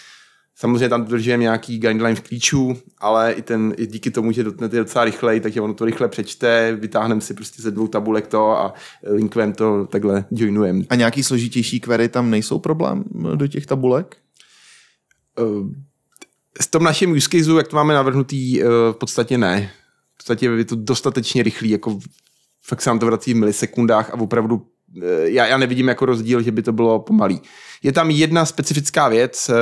Samozřejmě 0.59 0.89
tam 0.89 1.03
dodržujeme 1.03 1.41
nějaký 1.41 1.79
guideline 1.79 2.15
v 2.15 2.21
klíčů, 2.21 2.77
ale 2.97 3.31
i, 3.31 3.41
ten, 3.41 3.73
i 3.77 3.87
díky 3.87 4.11
tomu, 4.11 4.31
že 4.31 4.43
dotnet 4.43 4.73
je 4.73 4.79
docela 4.79 5.05
rychlej, 5.05 5.39
takže 5.39 5.61
ono 5.61 5.73
to 5.73 5.85
rychle 5.85 6.07
přečte, 6.07 6.77
vytáhneme 6.81 7.21
si 7.21 7.33
prostě 7.33 7.61
ze 7.61 7.71
dvou 7.71 7.87
tabulek 7.87 8.27
to 8.27 8.49
a 8.51 8.73
linkujeme 9.03 9.53
to 9.53 9.87
takhle 9.87 10.25
joinujeme. 10.31 10.83
A 10.89 10.95
nějaký 10.95 11.23
složitější 11.23 11.79
query 11.79 12.09
tam 12.09 12.29
nejsou 12.29 12.59
problém 12.59 13.03
do 13.35 13.47
těch 13.47 13.65
tabulek? 13.65 14.17
Uh, 15.39 15.67
s 16.61 16.67
tom 16.67 16.83
naším 16.83 17.11
use 17.11 17.29
caseu, 17.29 17.57
jak 17.57 17.67
to 17.67 17.75
máme 17.75 17.93
navrhnutý, 17.93 18.61
eh, 18.61 18.65
v 18.91 18.95
podstatě 18.99 19.37
ne. 19.37 19.71
V 20.13 20.17
podstatě 20.17 20.45
je 20.45 20.65
to 20.65 20.75
dostatečně 20.75 21.43
rychlý, 21.43 21.69
jako 21.69 21.99
fakt 22.65 22.81
se 22.81 22.89
nám 22.89 22.99
to 22.99 23.05
vrací 23.05 23.33
v 23.33 23.37
milisekundách 23.37 24.09
a 24.09 24.19
opravdu 24.19 24.67
já, 25.23 25.45
já 25.45 25.57
nevidím 25.57 25.87
jako 25.87 26.05
rozdíl, 26.05 26.41
že 26.41 26.51
by 26.51 26.61
to 26.61 26.71
bylo 26.71 26.99
pomalý. 26.99 27.41
Je 27.83 27.91
tam 27.91 28.09
jedna 28.09 28.45
specifická 28.45 29.07
věc, 29.07 29.49
eh, 29.49 29.53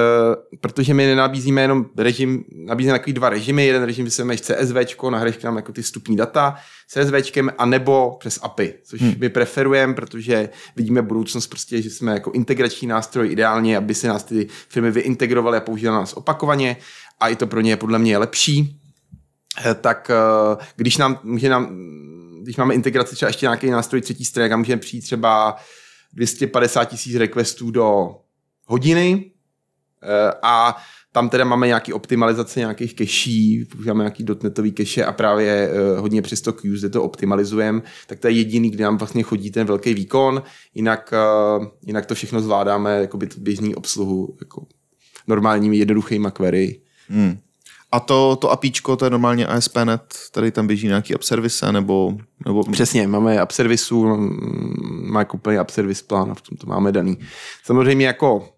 protože 0.62 0.94
my 0.94 1.06
nenabízíme 1.06 1.62
jenom 1.62 1.86
režim, 1.98 2.44
nabízíme 2.56 2.94
takový 2.94 3.14
dva 3.14 3.30
režimy. 3.30 3.66
Jeden 3.66 3.84
režim 3.84 4.06
vysvětlíme 4.06 4.38
CSV, 4.38 5.10
nahraješ 5.10 5.38
tam 5.38 5.56
jako 5.56 5.74
ty 5.74 5.82
vstupní 5.82 6.16
data 6.16 6.56
CSV, 6.88 7.14
a 7.58 7.66
nebo 7.66 8.16
přes 8.20 8.40
API, 8.42 8.74
což 8.84 9.02
hmm. 9.02 9.16
my 9.20 9.30
preferujeme, 9.30 9.94
protože 9.94 10.50
vidíme 10.76 11.02
budoucnost 11.02 11.48
prostě, 11.48 11.82
že 11.82 11.90
jsme 11.90 12.14
jako 12.14 12.32
integrační 12.32 12.88
nástroj 12.88 13.32
ideálně, 13.32 13.78
aby 13.78 13.94
se 13.94 14.08
nás 14.08 14.24
ty 14.24 14.48
firmy 14.70 14.92
vyintegrovaly 14.92 15.58
a 15.58 15.62
používaly 15.62 16.00
nás 16.00 16.14
opakovaně 16.14 16.78
a 17.20 17.28
i 17.28 17.36
to 17.36 17.48
pro 17.48 17.62
ně 17.62 17.72
je 17.72 17.78
podle 17.78 18.00
mě 18.00 18.18
lepší. 18.18 18.80
Eh, 19.66 19.74
tak 19.74 20.12
eh, 20.12 20.66
když 20.76 20.98
nám, 20.98 21.20
může 21.24 21.50
nám, 21.50 21.70
když 22.48 22.58
máme 22.58 22.74
integraci 22.74 23.16
třeba 23.16 23.30
ještě 23.30 23.46
nějaký 23.46 23.70
nástroj 23.70 24.02
třetí 24.02 24.26
strany, 24.26 24.50
jak 24.50 24.58
můžeme 24.58 24.80
přijít 24.80 25.02
třeba 25.02 25.56
250 26.14 26.86
tisíc 26.86 27.16
requestů 27.16 27.72
do 27.72 28.16
hodiny 28.66 29.32
eh, 30.04 30.32
a 30.44 30.78
tam 31.12 31.30
teda 31.30 31.46
máme 31.46 31.68
nějaký 31.68 31.94
optimalizace 31.94 32.60
nějakých 32.60 32.96
keší, 32.96 33.66
používáme 33.66 34.04
nějaký 34.04 34.24
dotnetový 34.24 34.72
keše 34.72 35.06
a 35.06 35.12
právě 35.12 35.70
uh, 35.72 36.00
hodně 36.00 36.22
přes 36.22 36.42
to 36.42 36.54
Qs, 36.54 36.80
kde 36.80 36.90
to 36.90 37.04
optimalizujeme, 37.04 37.82
tak 38.08 38.20
to 38.20 38.28
je 38.28 38.34
jediný, 38.34 38.70
kde 38.70 38.84
nám 38.84 38.98
vlastně 38.98 39.24
chodí 39.24 39.52
ten 39.52 39.68
velký 39.68 39.94
výkon, 39.94 40.44
jinak, 40.74 41.14
uh, 41.58 41.66
jinak 41.86 42.06
to 42.06 42.16
všechno 42.16 42.42
zvládáme 42.42 43.02
jako 43.02 43.18
by 43.18 43.30
běžný 43.38 43.76
obsluhu 43.76 44.38
jako 44.40 44.66
normálními 45.28 45.78
jednoduchými 45.78 46.28
query. 46.34 46.82
Hmm. 47.08 47.38
A 47.92 48.00
to, 48.00 48.36
to 48.36 48.52
APIčko, 48.52 48.96
to 48.96 49.06
je 49.06 49.12
normálně 49.12 49.48
ASP.NET, 49.48 50.14
tady 50.32 50.52
tam 50.52 50.68
běží 50.68 50.88
nějaký 50.88 51.16
app 51.16 51.24
service, 51.24 51.72
nebo, 51.72 52.18
nebo... 52.46 52.64
Přesně, 52.64 53.08
máme 53.08 53.40
app 53.40 53.52
servisu, 53.52 54.18
má 54.88 55.20
jako 55.20 55.38
plný 55.38 55.58
app 55.58 55.70
service 55.70 56.04
plán 56.08 56.32
a 56.32 56.34
v 56.34 56.42
tom 56.42 56.58
to 56.58 56.68
máme 56.68 56.92
daný. 56.92 57.18
Samozřejmě 57.64 58.08
jako 58.08 58.50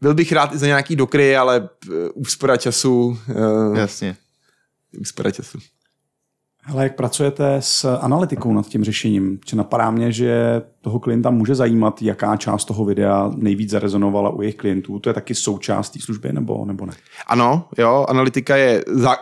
byl 0.00 0.14
bych 0.14 0.32
rád 0.32 0.54
i 0.54 0.58
za 0.58 0.66
nějaký 0.66 0.96
dokry, 0.96 1.36
ale 1.36 1.68
eh, 1.88 2.08
úspora 2.14 2.56
času. 2.56 3.18
Uh, 3.28 3.78
Jasně. 3.78 4.16
Úspora 5.00 5.30
času. 5.30 5.58
Ale 6.66 6.82
jak 6.82 6.96
pracujete 6.96 7.56
s 7.60 7.98
analytikou 7.98 8.52
nad 8.52 8.66
tím 8.66 8.84
řešením? 8.84 9.40
Či 9.44 9.56
napadá 9.56 9.90
mě, 9.90 10.12
že 10.12 10.62
toho 10.80 11.00
klienta 11.00 11.30
může 11.30 11.54
zajímat, 11.54 12.02
jaká 12.02 12.36
část 12.36 12.64
toho 12.64 12.84
videa 12.84 13.30
nejvíc 13.36 13.70
zarezonovala 13.70 14.30
u 14.30 14.42
jejich 14.42 14.56
klientů. 14.56 14.98
To 14.98 15.10
je 15.10 15.14
taky 15.14 15.34
součást 15.34 15.90
té 15.90 16.00
služby, 16.00 16.32
nebo, 16.32 16.64
nebo 16.64 16.86
ne? 16.86 16.92
Ano, 17.26 17.68
jo, 17.78 18.06
analytika 18.08 18.56
je, 18.56 18.84
zá, 18.88 19.16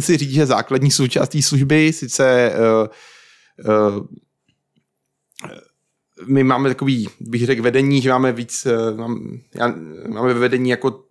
si 0.00 0.16
říct, 0.16 0.32
že 0.32 0.46
základní 0.46 0.90
součástí 0.90 1.42
služby, 1.42 1.92
sice 1.92 2.52
uh, 2.56 2.88
uh, 3.98 4.06
my 6.26 6.44
máme 6.44 6.68
takový, 6.68 7.08
bych 7.20 7.46
řekl, 7.46 7.62
vedení, 7.62 8.02
že 8.02 8.10
máme 8.10 8.32
víc, 8.32 8.66
uh, 8.66 9.08
máme 10.08 10.34
vedení 10.34 10.70
jako 10.70 11.04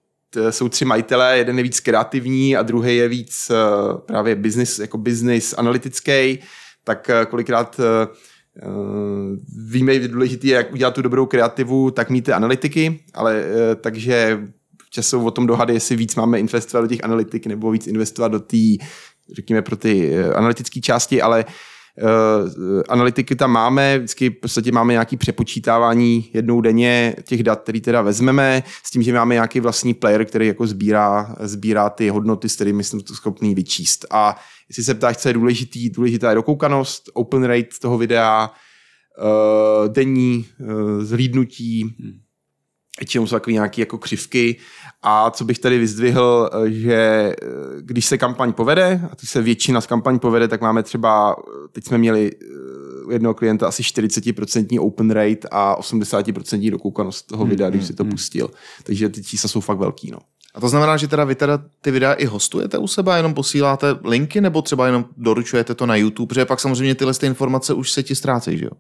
jsou 0.49 0.69
tři 0.69 0.85
majitelé, 0.85 1.37
jeden 1.37 1.57
je 1.57 1.63
víc 1.63 1.79
kreativní 1.79 2.57
a 2.57 2.61
druhý 2.61 2.97
je 2.97 3.07
víc 3.07 3.51
uh, 3.51 3.97
právě 3.97 4.35
business, 4.35 4.79
jako 4.79 4.97
business 4.97 5.53
analytický, 5.57 6.39
tak 6.83 7.09
uh, 7.09 7.25
kolikrát 7.25 7.79
víme, 9.67 9.99
že 9.99 10.07
důležité 10.07 10.47
je, 10.47 10.55
jak 10.55 10.73
udělat 10.73 10.93
tu 10.93 11.01
dobrou 11.01 11.25
kreativu, 11.25 11.91
tak 11.91 12.09
mít 12.09 12.21
ty 12.21 12.31
analytiky, 12.31 13.03
ale 13.13 13.45
takže 13.81 14.39
času 14.89 15.25
o 15.25 15.31
tom 15.31 15.47
dohady, 15.47 15.73
jestli 15.73 15.95
víc 15.95 16.15
máme 16.15 16.39
investovat 16.39 16.81
do 16.81 16.87
těch 16.87 17.03
analytik 17.03 17.45
nebo 17.45 17.71
víc 17.71 17.87
investovat 17.87 18.27
do 18.27 18.39
té, 18.39 18.57
řekněme, 19.35 19.61
pro 19.61 19.75
ty 19.75 20.23
analytické 20.23 20.81
části, 20.81 21.21
ale 21.21 21.45
Uh, 21.45 21.51
analytiky 22.89 23.35
tam 23.35 23.51
máme, 23.51 23.97
vždycky 23.97 24.29
v 24.29 24.39
podstatě 24.39 24.71
máme 24.71 24.93
nějaký 24.93 25.17
přepočítávání 25.17 26.29
jednou 26.33 26.61
denně 26.61 27.15
těch 27.23 27.43
dat, 27.43 27.61
který 27.61 27.81
teda 27.81 28.01
vezmeme, 28.01 28.63
s 28.83 28.91
tím, 28.91 29.03
že 29.03 29.13
máme 29.13 29.33
nějaký 29.35 29.59
vlastní 29.59 29.93
player, 29.93 30.25
který 30.25 30.47
jako 30.47 30.67
sbírá, 30.67 31.35
sbírá 31.39 31.89
ty 31.89 32.09
hodnoty, 32.09 32.49
s 32.49 32.55
kterými 32.55 32.83
jsme 32.83 33.03
to 33.03 33.13
schopný 33.13 33.55
vyčíst. 33.55 34.05
A 34.11 34.35
jestli 34.69 34.83
se 34.83 34.93
ptáš, 34.93 35.17
co 35.17 35.27
je 35.27 35.33
důležitý, 35.33 35.89
důležitá 35.89 36.29
je 36.29 36.35
dokoukanost, 36.35 37.09
open 37.13 37.43
rate 37.43 37.69
toho 37.81 37.97
videa, 37.97 38.49
uh, 38.49 39.93
denní 39.93 40.45
uh, 40.59 41.03
zhlídnutí, 41.03 41.95
hmm 41.99 42.23
Většinou 42.99 43.27
jsou 43.27 43.35
takové 43.35 43.53
nějaké 43.53 43.81
jako 43.81 43.97
křivky 43.97 44.55
a 45.03 45.31
co 45.31 45.45
bych 45.45 45.59
tady 45.59 45.77
vyzdvihl, 45.77 46.49
eh, 46.53 46.71
že 46.71 46.93
eh, 46.93 47.35
když 47.79 48.05
se 48.05 48.17
kampaň 48.17 48.53
povede, 48.53 49.01
a 49.11 49.15
když 49.19 49.29
se 49.29 49.41
většina 49.41 49.81
z 49.81 49.87
kampaň 49.87 50.19
povede, 50.19 50.47
tak 50.47 50.61
máme 50.61 50.83
třeba, 50.83 51.35
eh, 51.39 51.67
teď 51.71 51.85
jsme 51.85 51.97
měli 51.97 52.31
u 53.05 53.11
jednoho 53.11 53.33
klienta 53.33 53.67
asi 53.67 53.83
40% 53.83 54.79
open 54.79 55.11
rate 55.11 55.47
a 55.51 55.75
80% 55.75 56.71
dokoukanost 56.71 57.27
toho 57.27 57.45
videa, 57.45 57.69
když 57.69 57.85
si 57.85 57.93
to 57.93 58.05
pustil. 58.05 58.49
Takže 58.83 59.09
ty 59.09 59.23
čísla 59.23 59.49
jsou 59.49 59.59
fakt 59.59 59.77
velký. 59.77 60.11
No. 60.11 60.17
A 60.55 60.61
to 60.61 60.69
znamená, 60.69 60.97
že 60.97 61.07
teda 61.07 61.23
vy 61.23 61.35
teda 61.35 61.59
ty 61.81 61.91
videa 61.91 62.13
i 62.13 62.25
hostujete 62.25 62.77
u 62.77 62.87
sebe 62.87 63.17
jenom 63.17 63.33
posíláte 63.33 63.87
linky, 64.03 64.41
nebo 64.41 64.61
třeba 64.61 64.85
jenom 64.85 65.05
doručujete 65.17 65.75
to 65.75 65.85
na 65.85 65.95
YouTube, 65.95 66.27
protože 66.27 66.45
pak 66.45 66.59
samozřejmě 66.59 66.95
tyhle 66.95 67.13
ty 67.13 67.25
informace 67.25 67.73
už 67.73 67.91
se 67.91 68.03
ti 68.03 68.15
ztrácejí, 68.15 68.57
že 68.57 68.65
jo? 68.65 68.71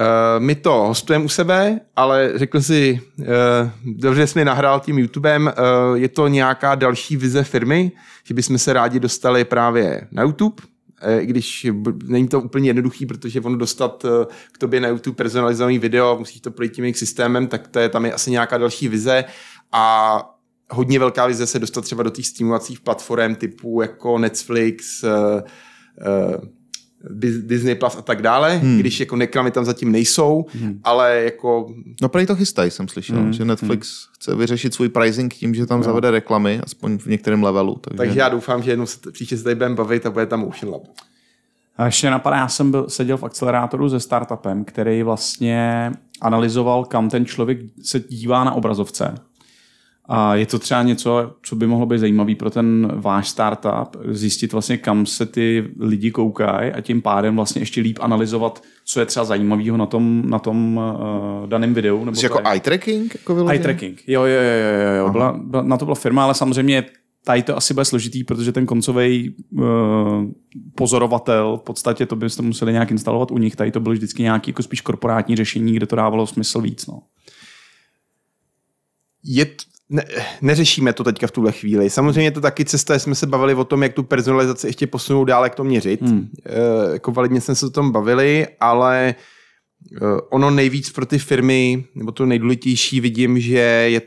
Uh, 0.00 0.44
my 0.44 0.54
to 0.54 0.72
hostujeme 0.72 1.24
u 1.24 1.28
sebe, 1.28 1.80
ale 1.96 2.32
řekl 2.34 2.60
si, 2.60 3.00
uh, 3.18 3.26
dobře 3.84 4.26
jsi 4.26 4.38
mi 4.38 4.44
nahrál 4.44 4.80
tím 4.80 4.98
YouTubem, 4.98 5.52
uh, 5.90 5.96
je 5.98 6.08
to 6.08 6.28
nějaká 6.28 6.74
další 6.74 7.16
vize 7.16 7.44
firmy, 7.44 7.92
že 8.24 8.34
bychom 8.34 8.58
se 8.58 8.72
rádi 8.72 9.00
dostali 9.00 9.44
právě 9.44 10.08
na 10.12 10.22
YouTube, 10.22 10.62
i 11.18 11.26
když 11.26 11.66
není 12.04 12.28
to 12.28 12.40
úplně 12.40 12.68
jednoduchý, 12.68 13.06
protože 13.06 13.40
ono 13.40 13.56
dostat 13.56 14.06
k 14.52 14.58
tobě 14.58 14.80
na 14.80 14.88
YouTube 14.88 15.16
personalizovaný 15.16 15.78
video, 15.78 16.16
musíš 16.18 16.40
to 16.40 16.50
projít 16.50 16.72
tím 16.72 16.84
jejich 16.84 16.98
systémem, 16.98 17.46
tak 17.46 17.68
to 17.68 17.78
je 17.78 17.88
tam 17.88 18.04
je 18.04 18.12
asi 18.12 18.30
nějaká 18.30 18.58
další 18.58 18.88
vize. 18.88 19.24
A 19.72 20.16
hodně 20.70 20.98
velká 20.98 21.26
vize 21.26 21.46
se 21.46 21.58
dostat 21.58 21.80
třeba 21.80 22.02
do 22.02 22.10
těch 22.10 22.26
streamovacích 22.26 22.80
platform 22.80 23.34
typu 23.34 23.82
jako 23.82 24.18
Netflix, 24.18 25.04
Disney 27.40 27.74
Plus 27.74 27.96
a 27.96 28.02
tak 28.02 28.22
dále, 28.22 28.56
hmm. 28.56 28.78
když 28.78 29.00
jako 29.00 29.16
reklamy 29.16 29.50
tam 29.50 29.64
zatím 29.64 29.92
nejsou, 29.92 30.46
hmm. 30.60 30.80
ale 30.84 31.22
jako... 31.24 31.66
No 32.02 32.08
prej 32.08 32.26
to 32.26 32.36
chystají, 32.36 32.70
jsem 32.70 32.88
slyšel, 32.88 33.16
hmm. 33.16 33.32
že 33.32 33.44
Netflix 33.44 34.06
hmm. 34.06 34.14
chce 34.14 34.34
vyřešit 34.34 34.74
svůj 34.74 34.88
pricing 34.88 35.34
tím, 35.34 35.54
že 35.54 35.66
tam 35.66 35.78
no. 35.78 35.84
zavede 35.84 36.10
reklamy, 36.10 36.60
aspoň 36.64 36.98
v 36.98 37.06
některém 37.06 37.42
levelu. 37.42 37.74
Takže, 37.74 37.96
takže 37.96 38.18
já 38.18 38.28
doufám, 38.28 38.62
že 38.62 38.70
jednou 38.70 38.86
se 38.86 39.12
příště 39.12 39.36
se 39.36 39.44
tady 39.44 39.54
budeme 39.54 39.74
bavit 39.74 40.06
a 40.06 40.10
bude 40.10 40.26
tam 40.26 40.40
Motion 40.40 40.72
Lab. 40.72 40.82
A 41.76 41.86
ještě 41.86 42.10
napadá, 42.10 42.36
já 42.36 42.48
jsem 42.48 42.70
byl, 42.70 42.86
seděl 42.88 43.16
v 43.16 43.24
akcelerátoru 43.24 43.90
se 43.90 44.00
startupem, 44.00 44.64
který 44.64 45.02
vlastně 45.02 45.90
analyzoval, 46.20 46.84
kam 46.84 47.10
ten 47.10 47.26
člověk 47.26 47.58
se 47.82 48.00
dívá 48.00 48.44
na 48.44 48.52
obrazovce 48.52 49.14
a 50.08 50.34
je 50.34 50.46
to 50.46 50.58
třeba 50.58 50.82
něco, 50.82 51.34
co 51.42 51.56
by 51.56 51.66
mohlo 51.66 51.86
být 51.86 51.98
zajímavý 51.98 52.34
pro 52.34 52.50
ten 52.50 52.92
váš 52.94 53.28
startup, 53.28 53.96
zjistit 54.08 54.52
vlastně, 54.52 54.78
kam 54.78 55.06
se 55.06 55.26
ty 55.26 55.70
lidi 55.80 56.10
koukají 56.10 56.72
a 56.72 56.80
tím 56.80 57.02
pádem 57.02 57.36
vlastně 57.36 57.62
ještě 57.62 57.80
líp 57.80 57.98
analyzovat, 58.00 58.62
co 58.84 59.00
je 59.00 59.06
třeba 59.06 59.24
zajímavého 59.24 59.76
na 59.76 59.86
tom, 59.86 60.22
na 60.30 60.38
tom 60.38 60.76
uh, 60.76 61.48
daném 61.48 61.74
videu. 61.74 62.04
Nebo 62.04 62.20
jako 62.22 62.40
eye 62.44 62.60
tracking? 62.60 63.14
Jako 63.14 63.48
eye 63.48 63.58
tracking, 63.58 64.02
jo, 64.06 64.22
jo, 64.22 64.40
jo, 64.40 64.80
jo, 64.84 64.94
jo. 64.98 65.10
Byla, 65.10 65.40
byla, 65.44 65.62
na 65.62 65.76
to 65.76 65.84
byla 65.84 65.94
firma, 65.94 66.24
ale 66.24 66.34
samozřejmě 66.34 66.84
tady 67.24 67.42
to 67.42 67.56
asi 67.56 67.74
bude 67.74 67.84
složitý, 67.84 68.24
protože 68.24 68.52
ten 68.52 68.66
koncový 68.66 69.34
uh, 69.52 69.64
pozorovatel, 70.74 71.56
v 71.56 71.64
podstatě 71.64 72.06
to 72.06 72.16
byste 72.16 72.42
museli 72.42 72.72
nějak 72.72 72.90
instalovat 72.90 73.30
u 73.30 73.38
nich, 73.38 73.56
tady 73.56 73.70
to 73.70 73.80
bylo 73.80 73.92
vždycky 73.92 74.22
nějaký 74.22 74.50
jako 74.50 74.62
spíš 74.62 74.80
korporátní 74.80 75.36
řešení, 75.36 75.72
kde 75.72 75.86
to 75.86 75.96
dávalo 75.96 76.26
smysl 76.26 76.60
víc. 76.60 76.86
No. 76.86 77.02
Je, 79.24 79.46
ne, 79.90 80.04
neřešíme 80.42 80.92
to 80.92 81.04
teďka 81.04 81.26
v 81.26 81.30
tuhle 81.30 81.52
chvíli. 81.52 81.90
Samozřejmě 81.90 82.22
je 82.22 82.30
to 82.30 82.40
taky 82.40 82.64
cesta, 82.64 82.98
jsme 82.98 83.14
se 83.14 83.26
bavili 83.26 83.54
o 83.54 83.64
tom, 83.64 83.82
jak 83.82 83.92
tu 83.92 84.02
personalizaci 84.02 84.66
ještě 84.66 84.86
posunout 84.86 85.24
dále, 85.24 85.46
jak 85.46 85.54
to 85.54 85.64
měřit. 85.64 86.02
Hmm. 86.02 86.28
E, 86.46 86.92
jako 86.92 87.12
validně 87.12 87.40
jsme 87.40 87.54
se 87.54 87.66
o 87.66 87.70
tom 87.70 87.92
bavili, 87.92 88.46
ale 88.60 89.08
e, 89.08 89.14
ono 90.30 90.50
nejvíc 90.50 90.90
pro 90.90 91.06
ty 91.06 91.18
firmy, 91.18 91.84
nebo 91.94 92.12
to 92.12 92.26
nejdůležitější 92.26 93.00
vidím, 93.00 93.40
že 93.40 93.58
je 93.58 94.00
e, 94.00 94.04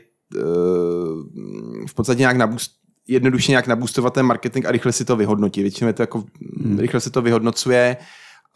v 1.86 1.94
podstatě 1.94 2.20
nějak 2.20 2.36
nabůst, 2.36 2.70
jednoduše 3.08 3.52
nějak 3.52 3.66
nabůstovat 3.66 4.14
ten 4.14 4.26
marketing 4.26 4.66
a 4.66 4.72
rychle 4.72 4.92
si 4.92 5.04
to 5.04 5.16
vyhodnotit. 5.16 5.62
Většinou 5.62 5.88
je 5.88 5.92
to 5.92 6.02
jako, 6.02 6.24
hmm. 6.64 6.78
rychle 6.78 7.00
se 7.00 7.10
to 7.10 7.22
vyhodnocuje 7.22 7.96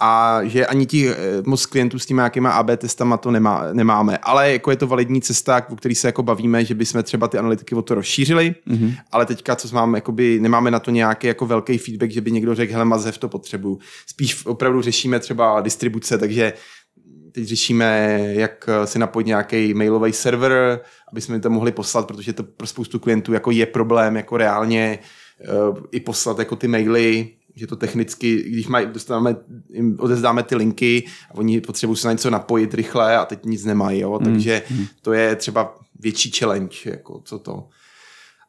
a 0.05 0.41
že 0.45 0.67
ani 0.67 0.87
ti 0.87 1.09
eh, 1.09 1.15
moc 1.47 1.67
klientů 1.67 1.99
s 1.99 2.07
těmi 2.07 2.19
nějakýma 2.19 2.51
AB 2.51 2.71
testama 2.77 3.17
to 3.17 3.31
nemá, 3.31 3.73
nemáme. 3.73 4.19
Ale 4.19 4.53
jako 4.53 4.71
je 4.71 4.77
to 4.77 4.87
validní 4.87 5.21
cesta, 5.21 5.67
o 5.71 5.77
který 5.77 5.95
se 5.95 6.09
jako 6.09 6.23
bavíme, 6.23 6.65
že 6.65 6.75
bychom 6.75 7.03
třeba 7.03 7.29
ty 7.29 7.39
analytiky 7.39 7.75
o 7.75 7.83
to 7.83 7.95
rozšířili, 7.95 8.55
mm-hmm. 8.69 8.95
ale 9.13 9.27
teďka, 9.27 9.57
co 9.57 9.75
máme, 9.75 9.99
jakoby, 9.99 10.41
nemáme 10.41 10.71
na 10.71 10.79
to 10.79 10.91
nějaký 10.91 11.27
jako 11.27 11.47
velký 11.47 11.79
feedback, 11.79 12.11
že 12.11 12.21
by 12.21 12.33
někdo 12.33 12.55
řekl, 12.55 12.73
hele, 12.73 12.85
Mazev 12.85 13.19
to 13.19 13.29
potřebuju. 13.29 13.79
Spíš 14.07 14.47
opravdu 14.47 14.83
řešíme 14.83 15.21
třeba 15.21 15.61
distribuce, 15.61 16.19
takže 16.19 16.53
teď 17.33 17.45
řešíme, 17.45 18.19
jak 18.33 18.69
si 18.85 18.99
napojit 18.99 19.27
nějaký 19.27 19.75
mailový 19.75 20.13
server, 20.13 20.81
aby 21.13 21.21
jsme 21.21 21.41
to 21.41 21.51
mohli 21.51 21.73
poslat, 21.73 22.07
protože 22.07 22.33
to 22.33 22.43
pro 22.43 22.67
spoustu 22.67 22.99
klientů 22.99 23.33
jako 23.33 23.51
je 23.51 23.67
problém, 23.67 24.17
jako 24.17 24.37
reálně 24.37 24.99
uh, 25.71 25.79
i 25.91 26.01
poslat 26.01 26.39
jako 26.39 26.57
ty 26.57 26.69
maily, 26.69 27.29
že 27.55 27.67
to 27.67 27.77
technicky, 27.77 28.43
když 28.43 28.69
maj, 28.69 28.87
dostaneme, 28.87 29.37
jim 29.71 29.97
odezdáme 30.01 30.43
ty 30.43 30.57
linky 30.57 31.07
a 31.31 31.35
oni 31.35 31.61
potřebují 31.61 31.97
se 31.97 32.09
na 32.09 32.13
něco 32.13 32.31
napojit 32.31 32.75
rychle 32.75 33.17
a 33.17 33.25
teď 33.25 33.45
nic 33.45 33.65
nemají, 33.65 34.01
jo? 34.01 34.19
Mm. 34.19 34.25
takže 34.25 34.63
mm. 34.71 34.87
to 35.03 35.13
je 35.13 35.37
třeba 35.37 35.79
větší 36.01 36.31
challenge, 36.31 36.77
jako 36.85 37.21
co 37.25 37.39
to. 37.39 37.69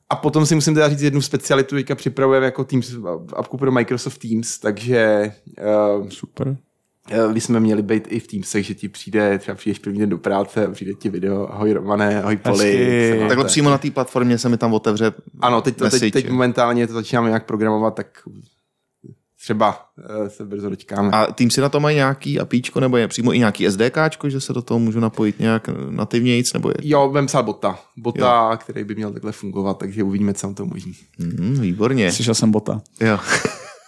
A 0.10 0.16
potom 0.16 0.46
si 0.46 0.56
musím 0.56 0.74
teda 0.74 0.90
říct 0.90 1.02
jednu 1.02 1.22
specialitu, 1.22 1.76
teďka 1.76 1.96
připravujeme 1.96 2.46
jako 2.46 2.64
Teams, 2.64 2.96
apku 3.36 3.58
pro 3.58 3.72
Microsoft 3.72 4.18
Teams, 4.18 4.60
takže 4.60 5.32
uh, 6.00 6.10
super. 6.10 6.58
Když 7.32 7.44
jsme 7.44 7.60
měli 7.60 7.82
být 7.82 8.08
i 8.10 8.20
v 8.20 8.28
Teamsech, 8.28 8.66
že 8.66 8.76
ti 8.76 8.90
přijde, 8.90 9.40
třeba 9.40 9.56
přijdeš 9.56 9.80
první 9.80 10.00
den 10.00 10.10
do 10.10 10.18
práce 10.18 10.68
a 10.68 10.72
přijde 10.72 10.94
ti 10.94 11.10
video, 11.10 11.54
ahoj 11.54 11.72
Romané, 11.72 12.24
ahoj 12.24 12.38
Poli. 12.38 13.26
Takhle 13.28 13.46
přímo 13.46 13.70
na 13.70 13.78
té 13.78 13.92
platformě 13.92 14.38
se 14.38 14.50
mi 14.50 14.58
tam 14.58 14.74
otevře 14.74 15.14
Ano, 15.40 15.62
teď, 15.62 15.76
to, 15.76 15.90
teď, 15.90 16.14
teď 16.14 16.30
momentálně 16.30 16.88
to 16.88 16.94
začínáme 16.94 17.28
nějak 17.28 17.46
programovat, 17.46 17.96
tak 17.96 18.08
třeba 19.44 19.88
uh, 20.22 20.28
se 20.28 20.46
brzo 20.46 20.70
dočkáme. 20.70 21.10
A 21.12 21.32
tým 21.32 21.52
si 21.52 21.62
na 21.62 21.70
to 21.70 21.80
mají 21.80 21.96
nějaký 21.96 22.40
APIčko, 22.40 22.80
nebo 22.80 22.98
je 22.98 23.08
přímo 23.08 23.34
i 23.34 23.40
nějaký 23.40 23.72
SDKčko, 23.72 24.30
že 24.30 24.42
se 24.42 24.54
do 24.54 24.62
toho 24.62 24.80
můžu 24.80 25.00
napojit 25.00 25.40
nějak 25.40 25.70
nativnějíc, 25.90 26.54
nebo 26.54 26.70
je? 26.70 26.76
Jo, 26.82 27.10
vem 27.10 27.26
psal 27.26 27.44
bota. 27.44 27.80
Bota, 27.98 28.50
jo. 28.52 28.58
který 28.58 28.84
by 28.84 28.96
měl 28.96 29.12
takhle 29.12 29.32
fungovat, 29.32 29.78
takže 29.78 30.04
uvidíme, 30.04 30.34
co 30.34 30.48
nám 30.48 30.56
to 30.56 30.64
umožní. 30.64 30.94
Mm, 31.18 31.62
výborně. 31.62 32.12
Slyšel 32.12 32.34
jsem 32.36 32.52
bota. 32.52 32.82
Jo. 33.02 33.20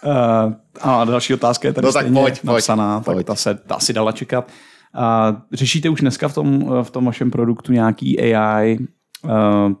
uh, 0.04 0.52
a 0.80 1.04
další 1.04 1.34
otázka 1.34 1.68
je 1.68 1.74
tady 1.74 1.86
no, 1.86 1.92
tak 1.92 2.12
pojď, 2.12 2.44
napsaná, 2.44 3.00
pojď, 3.00 3.16
tak 3.16 3.26
ta 3.26 3.34
se 3.34 3.54
ta 3.54 3.74
asi 3.74 3.92
dala 3.92 4.12
čekat. 4.12 4.48
Uh, 4.96 5.36
řešíte 5.52 5.88
už 5.88 6.00
dneska 6.00 6.28
v 6.28 6.34
tom, 6.34 6.74
v 6.82 6.90
tom 6.90 7.04
vašem 7.04 7.30
produktu 7.30 7.72
nějaký 7.72 8.20
AI? 8.20 8.78
Uh, 9.24 9.72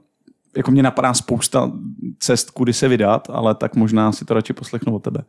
jako 0.56 0.70
mě 0.70 0.82
napadá 0.82 1.14
spousta 1.14 1.72
cest, 2.18 2.50
kudy 2.50 2.72
se 2.72 2.88
vydat, 2.88 3.30
ale 3.32 3.54
tak 3.54 3.76
možná 3.76 4.12
si 4.12 4.24
to 4.24 4.34
radši 4.34 4.52
poslechnu 4.52 4.94
od 4.94 5.02
tebe. 5.02 5.24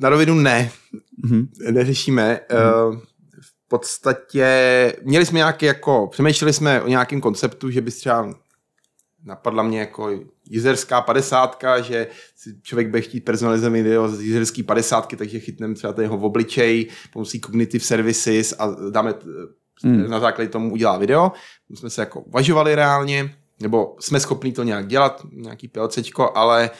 Na 0.00 0.08
rovinu 0.08 0.34
ne. 0.34 0.70
Mm-hmm. 1.24 1.48
Neřešíme. 1.70 2.40
Mm-hmm. 2.50 3.00
V 3.40 3.68
podstatě 3.68 4.46
měli 5.02 5.26
jsme 5.26 5.36
nějaký 5.36 5.66
jako, 5.66 6.08
přemýšleli 6.10 6.52
jsme 6.52 6.82
o 6.82 6.88
nějakém 6.88 7.20
konceptu, 7.20 7.70
že 7.70 7.80
by 7.80 7.90
třeba 7.90 8.34
napadla 9.24 9.62
mě 9.62 9.80
jako 9.80 10.20
jizerská 10.44 11.00
padesátka, 11.00 11.80
že 11.80 12.06
si 12.36 12.60
člověk 12.62 12.88
bude 12.88 13.02
chtít 13.02 13.20
personalizovat 13.20 13.72
video 13.72 14.08
z 14.08 14.20
jizerský 14.20 14.62
padesátky, 14.62 15.16
takže 15.16 15.40
chytneme 15.40 15.74
třeba 15.74 15.92
ten 15.92 16.02
jeho 16.04 16.18
v 16.18 16.24
obličej 16.24 16.88
pomocí 17.12 17.40
cognitive 17.40 17.84
services 17.84 18.54
a 18.58 18.76
dáme 18.90 19.14
mm. 19.82 20.10
na 20.10 20.20
základě 20.20 20.50
tomu 20.50 20.72
udělá 20.72 20.98
video. 20.98 21.32
My 21.68 21.76
jsme 21.76 21.90
se 21.90 22.02
jako 22.02 22.20
uvažovali 22.20 22.74
reálně, 22.74 23.34
nebo 23.60 23.96
jsme 24.00 24.20
schopni 24.20 24.52
to 24.52 24.62
nějak 24.62 24.86
dělat, 24.86 25.26
nějaký 25.32 25.68
PLCčko, 25.68 26.36
ale 26.36 26.70
Uh, 26.70 26.76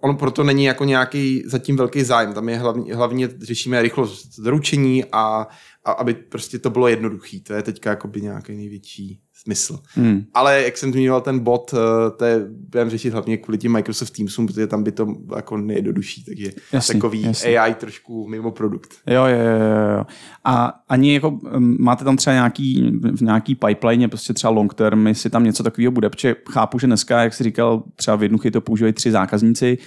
ono 0.00 0.14
proto 0.14 0.44
není 0.44 0.64
jako 0.64 0.84
nějaký 0.84 1.42
zatím 1.46 1.76
velký 1.76 2.04
zájem. 2.04 2.34
Tam 2.34 2.48
je 2.48 2.58
hlavně, 2.58 2.94
hlavně 2.94 3.28
řešíme 3.42 3.82
rychlost 3.82 4.34
zručení 4.34 5.04
a, 5.12 5.46
a 5.84 5.92
aby 5.92 6.14
prostě 6.14 6.58
to 6.58 6.70
bylo 6.70 6.88
jednoduchý. 6.88 7.40
To 7.40 7.52
je 7.52 7.62
teďka 7.62 7.90
jakoby 7.90 8.20
nějaký 8.20 8.56
největší 8.56 9.23
smysl. 9.34 9.78
Hmm. 9.94 10.24
Ale 10.34 10.62
jak 10.62 10.76
jsem 10.76 10.92
zmiňoval 10.92 11.20
ten 11.20 11.38
bot, 11.38 11.74
eh, 11.74 12.10
to 12.10 12.24
je, 12.24 12.46
budeme 12.70 12.90
řešit 12.90 13.12
hlavně 13.12 13.36
kvůli 13.36 13.58
tím 13.58 13.72
Microsoft 13.72 14.10
Teamsům, 14.10 14.46
protože 14.46 14.66
tam 14.66 14.82
by 14.82 14.92
to 14.92 15.16
jako 15.36 15.56
nejjednodušší, 15.56 16.24
takže 16.24 16.52
jasný, 16.72 16.94
takový 16.94 17.22
jasný. 17.22 17.58
AI 17.58 17.74
trošku 17.74 18.28
mimo 18.28 18.50
produkt. 18.50 18.94
Jo, 19.06 19.24
jo, 19.24 19.38
jo, 19.38 19.96
jo. 19.96 20.04
A 20.44 20.80
ani 20.88 21.14
jako 21.14 21.38
máte 21.78 22.04
tam 22.04 22.16
třeba 22.16 22.34
nějaký, 22.34 22.90
v 23.16 23.20
nějaký 23.20 23.54
pipeline, 23.54 24.08
prostě 24.08 24.34
třeba 24.34 24.50
long 24.50 24.74
term, 24.74 25.06
jestli 25.06 25.30
tam 25.30 25.44
něco 25.44 25.62
takového 25.62 25.92
bude, 25.92 26.10
protože 26.10 26.36
chápu, 26.50 26.78
že 26.78 26.86
dneska, 26.86 27.22
jak 27.22 27.34
jsi 27.34 27.44
říkal, 27.44 27.82
třeba 27.96 28.16
v 28.16 28.22
jednu 28.22 28.38
to 28.52 28.60
používají 28.60 28.92
tři 28.92 29.10
zákazníci, 29.10 29.78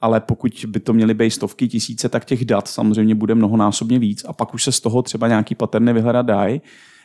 ale 0.00 0.20
pokud 0.20 0.64
by 0.68 0.80
to 0.80 0.92
měly 0.92 1.14
být 1.14 1.30
stovky 1.30 1.68
tisíce, 1.68 2.08
tak 2.08 2.24
těch 2.24 2.44
dat 2.44 2.68
samozřejmě 2.68 3.14
bude 3.14 3.34
mnohonásobně 3.34 3.98
víc 3.98 4.24
a 4.24 4.32
pak 4.32 4.54
už 4.54 4.64
se 4.64 4.72
z 4.72 4.80
toho 4.80 5.02
třeba 5.02 5.28
nějaký 5.28 5.54
paterny 5.54 5.92
vyhledat 5.92 6.26
dají 6.26 6.60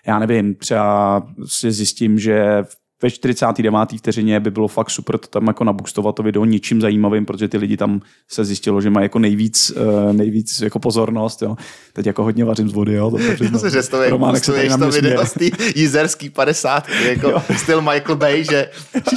já 0.08 0.20
nevím, 0.20 0.56
třeba 0.56 1.24
si 1.46 1.72
zjistím, 1.72 2.20
že 2.20 2.64
ve 3.02 3.12
49. 3.12 3.90
vteřině 3.98 4.40
by 4.40 4.52
bylo 4.52 4.68
fakt 4.68 4.90
super 4.90 5.18
to 5.18 5.28
tam 5.28 5.48
jako 5.48 5.64
nabustovat 5.64 6.16
to 6.16 6.24
video 6.24 6.46
něčím 6.46 6.82
zajímavým, 6.82 7.26
protože 7.26 7.48
ty 7.48 7.58
lidi 7.58 7.78
tam 7.78 8.02
se 8.28 8.46
zjistilo, 8.46 8.82
že 8.82 8.90
mají 8.90 9.06
jako 9.06 9.20
nejvíc, 9.20 9.72
uh, 9.72 10.14
nejvíc 10.14 10.62
jako 10.62 10.80
pozornost. 10.80 11.42
Jo. 11.42 11.56
Teď 11.94 12.06
jako 12.06 12.24
hodně 12.24 12.46
vařím 12.46 12.70
z 12.70 12.74
vody. 12.74 12.94
Jo, 12.94 13.12
to 13.12 13.18
Já 13.44 13.60
se, 13.60 13.70
že 13.70 13.84
to 13.84 14.02
je, 14.02 14.10
Románek 14.10 14.46
se 14.46 14.52
to 14.52 14.78
mě 14.78 15.02
video 15.02 15.26
z 15.26 15.34
té 15.34 15.46
jízerský 15.76 16.30
50, 16.30 16.90
jako 16.90 17.44
styl 17.58 17.82
Michael 17.82 18.16
Bay, 18.16 18.44
že 18.44 18.70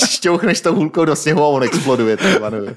šťouchneš 0.07 0.61
tou 0.61 0.75
hůlkou 0.75 1.05
do 1.05 1.17
sněhu 1.17 1.43
a 1.43 1.47
on 1.47 1.63
exploduje. 1.63 2.17
Třeba, 2.17 2.51
nevím. 2.51 2.75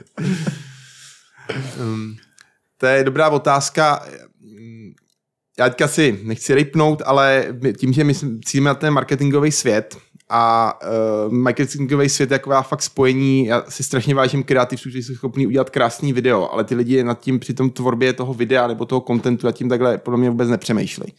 To 2.77 2.85
je 2.85 3.03
dobrá 3.03 3.29
otázka. 3.29 4.05
Já 5.59 5.69
teďka 5.69 5.87
si 5.87 6.19
nechci 6.23 6.53
rejpnout, 6.53 7.01
ale 7.05 7.47
tím, 7.77 7.93
že 7.93 8.03
my 8.03 8.13
cílíme 8.45 8.67
na 8.67 8.73
ten 8.73 8.93
marketingový 8.93 9.51
svět 9.51 9.97
a 10.29 10.73
uh, 11.27 11.33
marketingový 11.33 12.09
svět 12.09 12.31
je 12.31 12.37
taková 12.39 12.61
fakt 12.61 12.81
spojení, 12.81 13.45
já 13.45 13.63
si 13.69 13.83
strašně 13.83 14.15
vážím 14.15 14.43
kreativců, 14.43 14.89
že 14.89 14.99
jsou 14.99 15.15
schopní 15.15 15.47
udělat 15.47 15.69
krásný 15.69 16.13
video, 16.13 16.53
ale 16.53 16.63
ty 16.63 16.75
lidi 16.75 17.03
nad 17.03 17.19
tím 17.19 17.39
při 17.39 17.53
tom 17.53 17.69
tvorbě 17.69 18.13
toho 18.13 18.33
videa 18.33 18.67
nebo 18.67 18.85
toho 18.85 19.01
kontentu 19.01 19.45
nad 19.47 19.51
tím 19.51 19.69
takhle 19.69 19.97
podle 19.97 20.19
mě 20.19 20.29
vůbec 20.29 20.49
nepřemýšlej. 20.49 21.11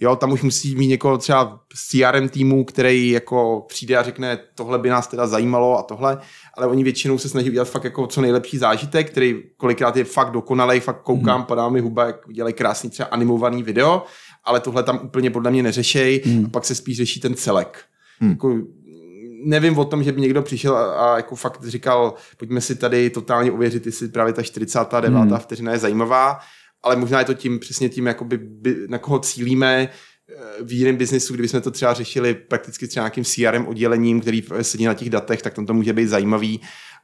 Jo, 0.00 0.16
tam 0.16 0.32
už 0.32 0.42
musí 0.42 0.76
mít 0.76 0.86
někoho 0.86 1.18
třeba 1.18 1.60
z 1.74 1.88
CRM 1.88 2.28
týmu, 2.28 2.64
který 2.64 3.10
jako 3.10 3.64
přijde 3.68 3.96
a 3.96 4.02
řekne, 4.02 4.38
tohle 4.54 4.78
by 4.78 4.88
nás 4.88 5.06
teda 5.06 5.26
zajímalo 5.26 5.78
a 5.78 5.82
tohle, 5.82 6.18
ale 6.54 6.66
oni 6.66 6.84
většinou 6.84 7.18
se 7.18 7.28
snaží 7.28 7.50
udělat 7.50 7.68
fakt 7.68 7.84
jako 7.84 8.06
co 8.06 8.20
nejlepší 8.20 8.58
zážitek, 8.58 9.10
který 9.10 9.42
kolikrát 9.56 9.96
je 9.96 10.04
fakt 10.04 10.30
dokonalý, 10.30 10.80
fakt 10.80 11.02
koukám, 11.02 11.36
hmm. 11.36 11.46
padá 11.46 11.68
mi 11.68 11.80
huba, 11.80 12.06
jak 12.06 12.16
dělají 12.32 12.54
krásný 12.54 12.90
třeba 12.90 13.08
animovaný 13.08 13.62
video, 13.62 14.02
ale 14.44 14.60
tohle 14.60 14.82
tam 14.82 15.00
úplně 15.04 15.30
podle 15.30 15.50
mě 15.50 15.62
neřešej 15.62 16.22
hmm. 16.24 16.44
a 16.46 16.48
pak 16.48 16.64
se 16.64 16.74
spíš 16.74 16.96
řeší 16.96 17.20
ten 17.20 17.34
celek. 17.34 17.84
Hmm. 18.20 18.30
Jako, 18.30 18.56
nevím 19.44 19.78
o 19.78 19.84
tom, 19.84 20.02
že 20.02 20.12
by 20.12 20.20
někdo 20.20 20.42
přišel 20.42 20.76
a, 20.76 20.94
a 20.94 21.16
jako 21.16 21.36
fakt 21.36 21.64
říkal, 21.64 22.14
pojďme 22.36 22.60
si 22.60 22.74
tady 22.74 23.10
totálně 23.10 23.50
uvěřit, 23.50 23.86
jestli 23.86 24.08
právě 24.08 24.32
ta 24.32 24.42
49. 24.42 25.12
Hmm. 25.12 25.38
vteřina 25.38 25.72
je 25.72 25.78
zajímavá, 25.78 26.38
ale 26.82 26.96
možná 26.96 27.18
je 27.18 27.24
to 27.24 27.34
tím 27.34 27.58
přesně 27.58 27.88
tím, 27.88 28.06
jakoby, 28.06 28.38
by, 28.38 28.76
na 28.88 28.98
koho 28.98 29.18
cílíme 29.18 29.88
eh, 29.88 30.34
v 30.62 30.72
jiném 30.72 30.96
biznesu, 30.96 31.34
kdybychom 31.34 31.60
to 31.60 31.70
třeba 31.70 31.94
řešili 31.94 32.34
prakticky 32.34 32.88
třeba 32.88 33.04
nějakým 33.04 33.24
CRM 33.24 33.66
oddělením, 33.66 34.20
který 34.20 34.42
sedí 34.62 34.84
na 34.84 34.94
těch 34.94 35.10
datech, 35.10 35.42
tak 35.42 35.54
tam 35.54 35.66
to 35.66 35.74
může 35.74 35.92
být 35.92 36.06
zajímavý, 36.06 36.60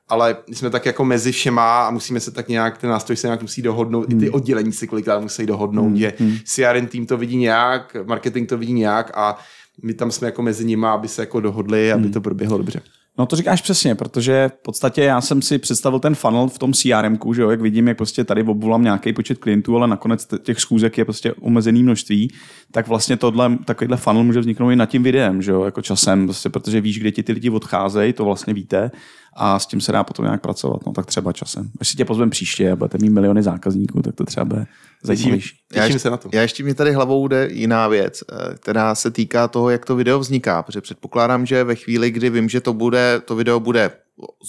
ale 0.09 0.37
my 0.49 0.57
jsme 0.57 0.71
tak 0.71 0.87
jako 0.87 1.05
mezi 1.05 1.33
všema 1.33 1.87
a 1.87 1.91
musíme 1.91 2.21
se 2.21 2.31
tak 2.31 2.49
nějak, 2.49 2.79
ten 2.79 2.91
nástroj 2.91 3.17
se 3.17 3.27
nějak 3.27 3.43
musí 3.43 3.63
dohodnout, 3.63 4.13
hmm. 4.13 4.19
i 4.19 4.25
ty 4.25 4.31
oddělení 4.31 4.73
si 4.73 4.87
kolikrát 4.87 5.21
musí 5.21 5.47
dohodnout, 5.47 5.87
hmm. 5.87 5.97
že 5.97 6.13
CRM 6.45 6.87
tým 6.87 7.07
to 7.07 7.17
vidí 7.17 7.37
nějak, 7.37 7.97
marketing 8.05 8.49
to 8.49 8.59
vidí 8.59 8.73
nějak 8.73 9.11
a 9.15 9.39
my 9.83 9.95
tam 9.95 10.11
jsme 10.11 10.29
jako 10.29 10.43
mezi 10.43 10.65
nima, 10.65 10.93
aby 10.93 11.09
se 11.09 11.23
jako 11.23 11.41
dohodli, 11.41 11.93
aby 11.93 12.09
to 12.09 12.21
proběhlo 12.21 12.59
dobře. 12.59 12.81
No 13.19 13.27
to 13.27 13.37
říkáš 13.37 13.63
přesně, 13.63 13.95
protože 13.95 14.51
v 14.59 14.63
podstatě 14.63 15.03
já 15.03 15.21
jsem 15.21 15.43
si 15.43 15.59
představil 15.59 15.99
ten 15.99 16.15
funnel 16.15 16.49
v 16.49 16.59
tom 16.59 16.73
CRM, 16.73 17.19
že 17.35 17.43
jo, 17.43 17.51
jak 17.51 17.61
vidím, 17.61 17.89
jak 17.89 17.97
prostě 17.97 18.25
tady 18.25 18.43
obvolám 18.43 18.83
nějaký 18.83 19.13
počet 19.13 19.39
klientů, 19.39 19.77
ale 19.77 19.89
nakonec 19.89 20.29
těch 20.43 20.61
schůzek 20.61 20.99
je 20.99 21.05
prostě 21.05 21.33
omezený 21.33 21.83
množství, 21.83 22.31
tak 22.73 22.89
vlastně 22.89 23.17
tohle, 23.17 23.59
takovýhle 23.65 23.97
funnel 23.97 24.25
může 24.25 24.41
vzniknout 24.41 24.71
i 24.71 24.77
nad 24.77 24.87
tím 24.87 25.03
videem, 25.03 25.43
že 25.43 25.51
jo, 25.51 25.65
jako 25.65 25.83
časem, 25.83 26.27
prostě, 26.27 26.49
protože 26.49 26.81
víš, 26.81 27.01
kde 27.01 27.13
ti 27.13 27.23
ty 27.23 27.33
lidi 27.33 27.51
odcházejí, 27.51 28.13
to 28.13 28.25
vlastně 28.25 28.55
víte 28.55 28.91
a 29.37 29.59
s 29.59 29.67
tím 29.67 29.81
se 29.81 29.93
dá 29.93 30.05
potom 30.05 30.25
nějak 30.25 30.41
pracovat, 30.41 30.87
no 30.87 30.93
tak 30.93 31.07
třeba 31.07 31.33
časem. 31.33 31.71
Až 31.81 31.89
si 31.89 31.97
tě 31.97 32.05
pozvem 32.05 32.31
příště 32.31 32.73
a 32.73 32.77
budete 32.77 32.99
mít 32.99 33.11
miliony 33.11 33.43
zákazníků, 33.43 34.03
tak 34.03 34.15
to 34.15 34.25
třeba 34.25 34.45
bude 34.45 34.67
zajímavější. 35.03 35.57
Já 35.73 35.83
Těším 35.83 35.95
ještě, 35.95 35.99
se 35.99 36.11
na 36.11 36.17
to. 36.17 36.29
Já 36.33 36.43
ještě 36.43 36.65
mě 36.65 36.75
tady 36.75 36.93
hlavou 36.93 37.29
jde 37.29 37.49
jiná 37.51 37.89
věc, 37.89 38.25
eh, 38.33 38.55
která 38.55 38.95
se 38.95 39.11
týká 39.11 39.49
toho, 39.49 39.71
jak 39.71 39.85
to 39.85 39.97
video 39.97 40.19
vzniká, 40.19 40.63
protože 40.63 40.81
předpokládám, 40.81 41.47
že 41.47 41.65
ve 41.65 41.75
chvíli, 41.75 42.11
kdy 42.11 42.31
vím, 42.31 42.49
že 42.49 42.61
to 42.61 42.73
bude, 42.73 43.23
to 43.25 43.37
video 43.37 43.61
bude 43.61 43.91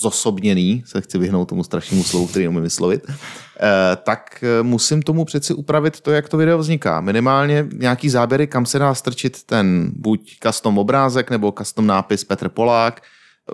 zosobněný, 0.01 0.83
se 0.85 1.01
chci 1.01 1.17
vyhnout 1.17 1.49
tomu 1.49 1.63
strašnému 1.63 2.03
slovu, 2.03 2.27
který 2.27 2.47
umím 2.47 2.63
vyslovit, 2.63 3.05
eh, 3.09 3.95
tak 4.03 4.43
eh, 4.43 4.63
musím 4.63 5.01
tomu 5.01 5.25
přeci 5.25 5.53
upravit 5.53 6.01
to, 6.01 6.11
jak 6.11 6.29
to 6.29 6.37
video 6.37 6.57
vzniká. 6.57 7.01
Minimálně 7.01 7.67
nějaký 7.73 8.09
záběry, 8.09 8.47
kam 8.47 8.65
se 8.65 8.79
dá 8.79 8.93
strčit 8.93 9.43
ten 9.43 9.91
buď 9.95 10.37
custom 10.43 10.77
obrázek 10.77 11.29
nebo 11.29 11.51
custom 11.51 11.87
nápis 11.87 12.23
Petr 12.23 12.49
Polák. 12.49 13.01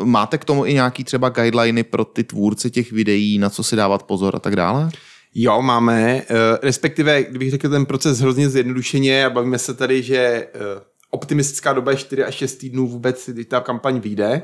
Máte 0.04 0.38
k 0.38 0.46
tomu 0.46 0.66
i 0.66 0.74
nějaký 0.74 1.04
třeba 1.04 1.30
guideliny 1.30 1.84
pro 1.84 2.06
ty 2.06 2.24
tvůrce 2.24 2.70
těch 2.70 2.92
videí, 2.92 3.38
na 3.38 3.50
co 3.50 3.64
si 3.64 3.76
dávat 3.76 4.04
pozor 4.04 4.36
a 4.36 4.40
tak 4.40 4.56
dále? 4.56 4.90
Jo, 5.36 5.62
máme, 5.62 6.22
uh, 6.30 6.38
respektive, 6.62 7.24
kdybych 7.24 7.52
řekl 7.52 7.70
ten 7.70 7.86
proces 7.86 8.20
hrozně 8.20 8.50
zjednodušeně 8.50 9.26
a 9.26 9.30
bavíme 9.30 9.60
se 9.60 9.74
tady, 9.74 10.04
že 10.04 10.48
uh, 10.56 10.62
optimistická 11.10 11.74
doba 11.74 11.92
je 11.92 11.98
4 11.98 12.24
až 12.24 12.36
6 12.36 12.56
týdnů 12.56 12.88
vůbec, 12.88 13.30
kdy 13.30 13.46
ta 13.46 13.60
kampaň 13.60 14.00
vyjde, 14.00 14.42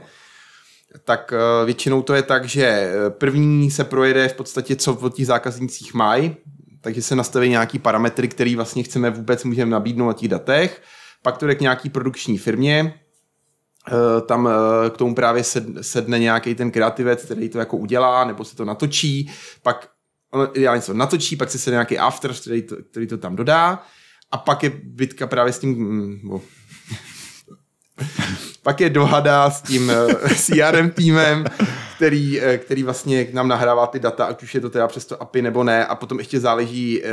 tak 1.03 1.33
uh, 1.33 1.65
většinou 1.65 2.01
to 2.01 2.13
je 2.13 2.23
tak, 2.23 2.45
že 2.45 2.65
eh, 2.65 3.09
první 3.09 3.71
se 3.71 3.83
projede 3.83 4.27
v 4.27 4.33
podstatě, 4.33 4.75
co 4.75 4.93
od 4.93 5.15
těch 5.15 5.27
zákaznících 5.27 5.93
mají, 5.93 6.35
takže 6.81 7.01
se 7.01 7.15
nastaví 7.15 7.49
nějaký 7.49 7.79
parametry, 7.79 8.27
který 8.27 8.55
vlastně 8.55 8.83
chceme 8.83 9.09
vůbec 9.09 9.43
můžeme 9.43 9.71
nabídnout 9.71 10.07
na 10.07 10.13
těch 10.13 10.29
datech, 10.29 10.81
pak 11.21 11.37
to 11.37 11.47
jde 11.47 11.55
k 11.55 11.61
nějaký 11.61 11.89
produkční 11.89 12.37
firmě, 12.37 12.93
Eh, 12.93 13.06
tam 14.27 14.47
eh, 14.47 14.89
k 14.89 14.97
tomu 14.97 15.15
právě 15.15 15.41
sed- 15.41 15.79
sedne 15.81 16.19
nějaký 16.19 16.55
ten 16.55 16.71
kreativec, 16.71 17.25
který 17.25 17.49
to 17.49 17.59
jako 17.59 17.77
udělá, 17.77 18.25
nebo 18.25 18.43
se 18.43 18.55
to 18.55 18.65
natočí, 18.65 19.31
pak 19.63 19.89
se 20.79 20.87
to 20.87 20.93
natočí, 20.93 21.35
pak 21.35 21.51
se 21.51 21.59
sedne 21.59 21.75
nějaký 21.75 21.97
after, 21.97 22.33
který 22.33 22.61
to, 22.61 22.75
který 22.91 23.07
to 23.07 23.17
tam 23.17 23.35
dodá 23.35 23.83
a 24.31 24.37
pak 24.37 24.63
je 24.63 24.71
bitka 24.83 25.27
právě 25.27 25.53
s 25.53 25.59
tím, 25.59 25.69
mm, 25.69 26.39
pak 28.63 28.81
je 28.81 28.89
dohada 28.89 29.49
s 29.49 29.61
tím 29.61 29.91
eh, 29.91 30.35
CRM 30.35 30.89
týmem, 30.89 31.45
který, 31.97 32.41
eh, 32.41 32.57
který 32.57 32.83
vlastně 32.83 33.27
nám 33.33 33.47
nahrává 33.47 33.87
ty 33.87 33.99
data, 33.99 34.25
ať 34.25 34.43
už 34.43 34.55
je 34.55 34.61
to 34.61 34.69
teda 34.69 34.87
přes 34.87 35.05
to 35.05 35.21
API 35.21 35.41
nebo 35.41 35.63
ne, 35.63 35.85
a 35.85 35.95
potom 35.95 36.19
ještě 36.19 36.39
záleží, 36.39 37.03
eh, 37.03 37.09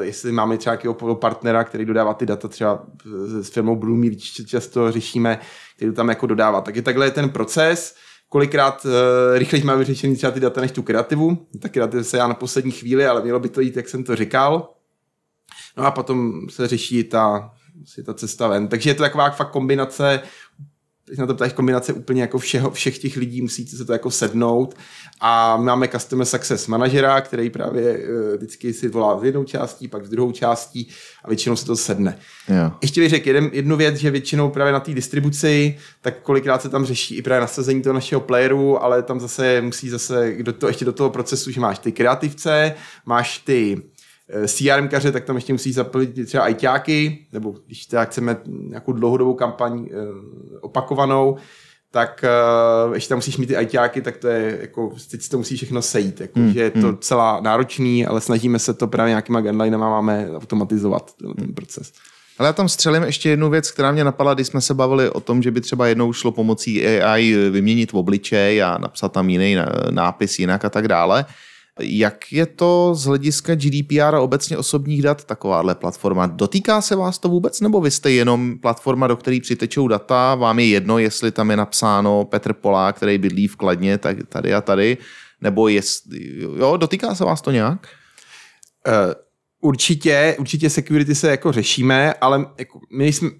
jestli 0.00 0.32
máme 0.32 0.58
třeba 0.58 0.74
nějakého 0.74 1.14
partnera, 1.14 1.64
který 1.64 1.84
dodává 1.84 2.14
ty 2.14 2.26
data, 2.26 2.48
třeba 2.48 2.84
eh, 3.06 3.42
s 3.42 3.50
firmou 3.50 3.76
Bloomy 3.76 4.16
často 4.46 4.92
řešíme, 4.92 5.38
který 5.76 5.90
to 5.90 5.96
tam 5.96 6.08
jako 6.08 6.26
dodává. 6.26 6.60
Takže 6.60 6.82
takhle 6.82 7.06
je 7.06 7.10
ten 7.10 7.30
proces. 7.30 7.94
Kolikrát 8.28 8.84
uh, 8.84 8.92
rychleji 9.38 9.64
máme 9.64 9.78
vyřešený 9.78 10.16
třeba 10.16 10.30
ty 10.30 10.40
data 10.40 10.60
než 10.60 10.70
tu 10.70 10.82
kreativu. 10.82 11.46
Ta 11.62 11.68
kreativa 11.68 12.02
se 12.02 12.16
já 12.16 12.26
na 12.26 12.34
poslední 12.34 12.70
chvíli, 12.70 13.06
ale 13.06 13.22
mělo 13.22 13.40
by 13.40 13.48
to 13.48 13.60
jít, 13.60 13.76
jak 13.76 13.88
jsem 13.88 14.04
to 14.04 14.16
říkal. 14.16 14.74
No 15.76 15.86
a 15.86 15.90
potom 15.90 16.32
se 16.50 16.68
řeší 16.68 17.04
ta, 17.04 17.50
si 17.84 18.02
ta 18.02 18.14
cesta 18.14 18.48
ven. 18.48 18.68
Takže 18.68 18.90
je 18.90 18.94
to 18.94 19.02
taková 19.02 19.30
fakt 19.30 19.50
kombinace 19.50 20.22
teď 21.06 21.18
na 21.18 21.26
to 21.26 21.34
ptáš 21.34 21.52
kombinace 21.52 21.92
úplně 21.92 22.20
jako 22.20 22.38
všeho, 22.38 22.70
všech 22.70 22.98
těch 22.98 23.16
lidí, 23.16 23.42
musíte 23.42 23.76
se 23.76 23.84
to 23.84 23.92
jako 23.92 24.10
sednout 24.10 24.74
a 25.20 25.56
máme 25.56 25.88
customer 25.88 26.26
success 26.26 26.66
manažera, 26.66 27.20
který 27.20 27.50
právě 27.50 27.98
uh, 27.98 28.36
vždycky 28.36 28.72
si 28.72 28.88
volá 28.88 29.14
v 29.14 29.24
jednou 29.24 29.44
částí, 29.44 29.88
pak 29.88 30.02
v 30.02 30.08
druhou 30.08 30.32
částí 30.32 30.88
a 31.24 31.28
většinou 31.28 31.56
se 31.56 31.66
to 31.66 31.76
sedne. 31.76 32.18
Jo. 32.48 32.72
Ještě 32.82 33.00
bych 33.00 33.10
řekl 33.10 33.28
jeden, 33.28 33.50
jednu 33.52 33.76
věc, 33.76 33.96
že 33.96 34.10
většinou 34.10 34.50
právě 34.50 34.72
na 34.72 34.80
té 34.80 34.94
distribuci, 34.94 35.78
tak 36.00 36.22
kolikrát 36.22 36.62
se 36.62 36.68
tam 36.68 36.84
řeší 36.84 37.16
i 37.16 37.22
právě 37.22 37.40
nasazení 37.40 37.82
toho 37.82 37.94
našeho 37.94 38.20
playeru, 38.20 38.82
ale 38.82 39.02
tam 39.02 39.20
zase 39.20 39.60
musí 39.60 39.88
zase 39.88 40.34
do 40.42 40.52
toho, 40.52 40.70
ještě 40.70 40.84
do 40.84 40.92
toho 40.92 41.10
procesu, 41.10 41.50
že 41.50 41.60
máš 41.60 41.78
ty 41.78 41.92
kreativce, 41.92 42.74
máš 43.06 43.38
ty 43.38 43.82
eh, 44.28 44.48
CRM 44.48 44.88
kaře, 44.88 45.12
tak 45.12 45.24
tam 45.24 45.36
ještě 45.36 45.52
musí 45.52 45.72
zapojit 45.72 46.26
třeba 46.26 46.48
ITáky, 46.48 47.26
nebo 47.32 47.54
když 47.66 47.86
teda 47.86 48.04
chceme 48.04 48.36
nějakou 48.46 48.92
dlouhodobou 48.92 49.34
kampaň 49.34 49.88
eh, 49.90 49.96
opakovanou, 50.60 51.36
tak 51.90 52.24
uh, 52.88 52.94
ještě 52.94 53.08
tam 53.08 53.18
musíš 53.18 53.36
mít 53.36 53.46
ty 53.46 53.56
ITáky, 53.60 54.02
tak 54.02 54.16
to 54.16 54.28
je 54.28 54.58
jako, 54.60 54.92
teď 55.10 55.22
si 55.22 55.30
to 55.30 55.38
musí 55.38 55.56
všechno 55.56 55.82
sejít, 55.82 56.20
jako, 56.20 56.40
hmm, 56.40 56.52
že 56.52 56.60
je 56.60 56.70
to 56.70 56.96
celá 56.96 57.40
náročný, 57.40 58.06
ale 58.06 58.20
snažíme 58.20 58.58
se 58.58 58.74
to 58.74 58.86
právě 58.86 59.10
nějakýma 59.10 59.40
guidelinama 59.40 59.90
máme 59.90 60.28
automatizovat 60.36 61.14
ten, 61.14 61.32
ten 61.32 61.54
proces. 61.54 61.92
Ale 62.38 62.46
já 62.46 62.52
tam 62.52 62.68
střelím 62.68 63.02
ještě 63.02 63.28
jednu 63.28 63.50
věc, 63.50 63.70
která 63.70 63.92
mě 63.92 64.04
napadla, 64.04 64.34
když 64.34 64.46
jsme 64.46 64.60
se 64.60 64.74
bavili 64.74 65.10
o 65.10 65.20
tom, 65.20 65.42
že 65.42 65.50
by 65.50 65.60
třeba 65.60 65.86
jednou 65.86 66.12
šlo 66.12 66.32
pomocí 66.32 66.86
AI 66.86 67.50
vyměnit 67.50 67.92
v 67.92 67.96
obličej 67.96 68.62
a 68.62 68.78
napsat 68.78 69.12
tam 69.12 69.30
jiný 69.30 69.56
nápis 69.90 70.38
jinak 70.38 70.64
a 70.64 70.70
tak 70.70 70.88
dále. 70.88 71.24
Jak 71.80 72.32
je 72.32 72.46
to 72.46 72.94
z 72.94 73.04
hlediska 73.04 73.54
GDPR 73.54 74.14
a 74.14 74.20
obecně 74.20 74.58
osobních 74.58 75.02
dat 75.02 75.24
takováhle 75.24 75.74
platforma? 75.74 76.26
Dotýká 76.26 76.80
se 76.80 76.96
vás 76.96 77.18
to 77.18 77.28
vůbec, 77.28 77.60
nebo 77.60 77.80
vy 77.80 77.90
jste 77.90 78.10
jenom 78.10 78.58
platforma, 78.58 79.06
do 79.06 79.16
které 79.16 79.38
přitečou 79.42 79.88
data, 79.88 80.34
vám 80.34 80.58
je 80.58 80.66
jedno, 80.66 80.98
jestli 80.98 81.32
tam 81.32 81.50
je 81.50 81.56
napsáno 81.56 82.24
Petr 82.24 82.52
Polák, 82.52 82.96
který 82.96 83.18
bydlí 83.18 83.48
v 83.48 83.56
Kladně, 83.56 83.98
tak 83.98 84.16
tady 84.28 84.54
a 84.54 84.60
tady, 84.60 84.98
nebo 85.40 85.68
jestli, 85.68 86.40
jo, 86.58 86.76
dotýká 86.76 87.14
se 87.14 87.24
vás 87.24 87.42
to 87.42 87.50
nějak? 87.50 87.88
Uh, 88.86 89.12
určitě, 89.60 90.36
určitě 90.38 90.70
security 90.70 91.14
se 91.14 91.30
jako 91.30 91.52
řešíme, 91.52 92.14
ale 92.14 92.46
jako 92.58 92.80
my 92.92 93.12
jsme, 93.12 93.30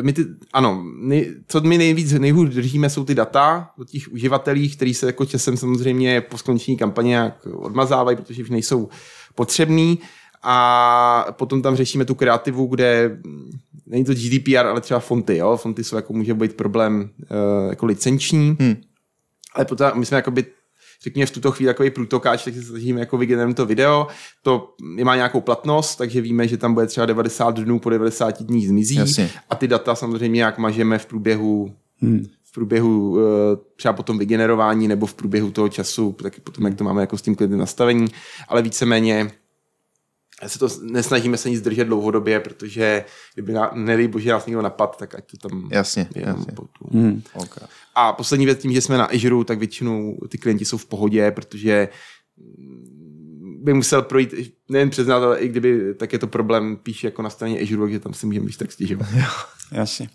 my 0.00 0.12
ty, 0.12 0.24
ano, 0.52 0.84
my, 0.98 1.30
co 1.48 1.60
my 1.60 1.78
nejvíc, 1.78 2.12
nejhůř 2.12 2.48
držíme, 2.48 2.90
jsou 2.90 3.04
ty 3.04 3.14
data 3.14 3.70
od 3.78 3.88
těch 3.90 4.12
uživatelích, 4.12 4.76
který 4.76 4.94
se 4.94 5.06
jako 5.06 5.26
časem 5.26 5.56
samozřejmě 5.56 6.20
po 6.20 6.38
skončení 6.38 6.76
kampaně 6.76 7.08
nějak 7.08 7.46
odmazávají, 7.52 8.16
protože 8.16 8.42
už 8.42 8.50
nejsou 8.50 8.88
potřebný 9.34 9.98
a 10.42 11.26
potom 11.30 11.62
tam 11.62 11.76
řešíme 11.76 12.04
tu 12.04 12.14
kreativu, 12.14 12.66
kde 12.66 13.18
není 13.86 14.04
to 14.04 14.14
GDPR, 14.14 14.66
ale 14.66 14.80
třeba 14.80 15.00
fonty, 15.00 15.36
jo? 15.36 15.56
Fonty 15.56 15.84
jsou 15.84 15.96
jako 15.96 16.12
může 16.12 16.34
být 16.34 16.56
problém 16.56 17.10
uh, 17.20 17.70
jako 17.70 17.86
licenční, 17.86 18.56
Hmm. 18.60 18.76
ale 19.54 19.64
potom 19.64 19.90
my 19.94 20.06
jsme 20.06 20.16
jakoby 20.16 20.44
řekněme 21.02 21.26
v 21.26 21.30
tuto 21.30 21.52
chvíli 21.52 21.70
takový 21.70 21.90
průtokáč, 21.90 22.44
tak 22.44 22.54
se 22.54 22.62
snažíme 22.62 23.00
jako 23.00 23.18
vygenerovat 23.18 23.56
to 23.56 23.66
video, 23.66 24.06
to 24.42 24.74
má 25.04 25.16
nějakou 25.16 25.40
platnost, 25.40 25.96
takže 25.96 26.20
víme, 26.20 26.48
že 26.48 26.56
tam 26.56 26.74
bude 26.74 26.86
třeba 26.86 27.06
90 27.06 27.60
dnů, 27.60 27.78
po 27.78 27.90
90 27.90 28.42
dní 28.42 28.66
zmizí 28.66 28.94
Jasně. 28.94 29.30
a 29.50 29.54
ty 29.54 29.68
data 29.68 29.94
samozřejmě 29.94 30.42
jak 30.42 30.58
mažeme 30.58 30.98
v 30.98 31.06
průběhu 31.06 31.72
Hmm. 32.02 32.26
v 32.42 32.52
průběhu 32.52 33.10
uh, 33.10 33.20
třeba 33.76 33.92
potom 33.94 34.18
vygenerování 34.18 34.88
nebo 34.88 35.06
v 35.06 35.14
průběhu 35.14 35.50
toho 35.50 35.68
času, 35.68 36.16
tak 36.22 36.40
potom 36.40 36.66
jak 36.66 36.74
to 36.74 36.84
máme 36.84 37.00
jako 37.00 37.18
s 37.18 37.22
tím 37.22 37.34
klidným 37.34 37.58
nastavení, 37.58 38.06
ale 38.48 38.62
víceméně 38.62 39.30
se 40.48 40.58
to 40.58 40.68
nesnažíme 40.82 41.36
se 41.36 41.50
nic 41.50 41.60
držet 41.60 41.84
dlouhodobě, 41.84 42.40
protože 42.40 43.04
kdyby 43.34 43.52
na, 43.52 43.70
nedej 43.74 44.08
bože 44.08 44.30
nás 44.30 44.46
někdo 44.46 44.62
napad, 44.62 44.96
tak 44.96 45.14
ať 45.14 45.30
to 45.30 45.48
tam 45.48 45.68
Jasně, 45.72 46.08
je 46.14 46.22
jasně. 46.26 46.52
Hmm. 46.92 47.22
Okay. 47.34 47.68
A 47.94 48.12
poslední 48.12 48.46
věc 48.46 48.58
tím, 48.62 48.72
že 48.72 48.80
jsme 48.80 48.98
na 48.98 49.04
Azure, 49.04 49.44
tak 49.44 49.58
většinou 49.58 50.18
ty 50.28 50.38
klienti 50.38 50.64
jsou 50.64 50.76
v 50.78 50.86
pohodě, 50.86 51.30
protože 51.30 51.88
by 53.62 53.74
musel 53.74 54.02
projít 54.02 54.34
nejen 54.68 54.90
přiznat, 54.90 55.22
ale 55.22 55.38
i 55.38 55.48
kdyby, 55.48 55.94
tak 55.94 56.12
je 56.12 56.18
to 56.18 56.26
problém 56.26 56.76
píš 56.76 57.04
jako 57.04 57.22
na 57.22 57.30
straně 57.30 57.60
Azure, 57.60 57.82
takže 57.82 58.00
tam 58.00 58.14
si 58.14 58.26
můžeme 58.26 58.44
když 58.44 58.56
tak 58.56 58.72
stěžovat. 58.72 59.08
Jasně. 59.72 60.08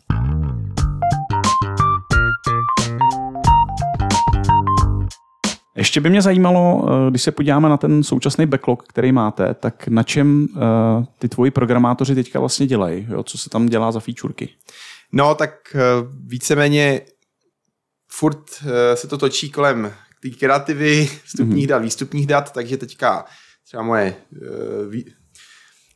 Ještě 5.87 6.01
by 6.01 6.09
mě 6.09 6.21
zajímalo, 6.21 6.87
eh, 6.89 7.09
když 7.09 7.21
se 7.21 7.31
podíváme 7.31 7.69
na 7.69 7.77
ten 7.77 8.03
současný 8.03 8.45
backlog, 8.45 8.83
který 8.87 9.11
máte, 9.11 9.53
tak 9.53 9.87
na 9.87 10.03
čem 10.03 10.47
eh, 10.55 10.59
ty 11.19 11.29
tvoji 11.29 11.51
programátoři 11.51 12.15
teďka 12.15 12.39
vlastně 12.39 12.67
dělají? 12.67 13.07
Jo? 13.09 13.23
Co 13.23 13.37
se 13.37 13.49
tam 13.49 13.65
dělá 13.65 13.91
za 13.91 13.99
featureky? 13.99 14.49
No, 15.11 15.35
tak 15.35 15.75
eh, 15.75 15.79
víceméně 16.25 17.01
furt 18.11 18.43
se 18.93 19.07
to 19.07 19.17
točí 19.17 19.51
kolem 19.51 19.93
té 20.21 20.29
kreativy, 20.29 21.09
vstupních 21.23 21.67
dat, 21.67 21.81
výstupních 21.81 22.27
dat, 22.27 22.51
takže 22.53 22.77
teďka 22.77 23.25
třeba 23.65 23.83
moje 23.83 24.15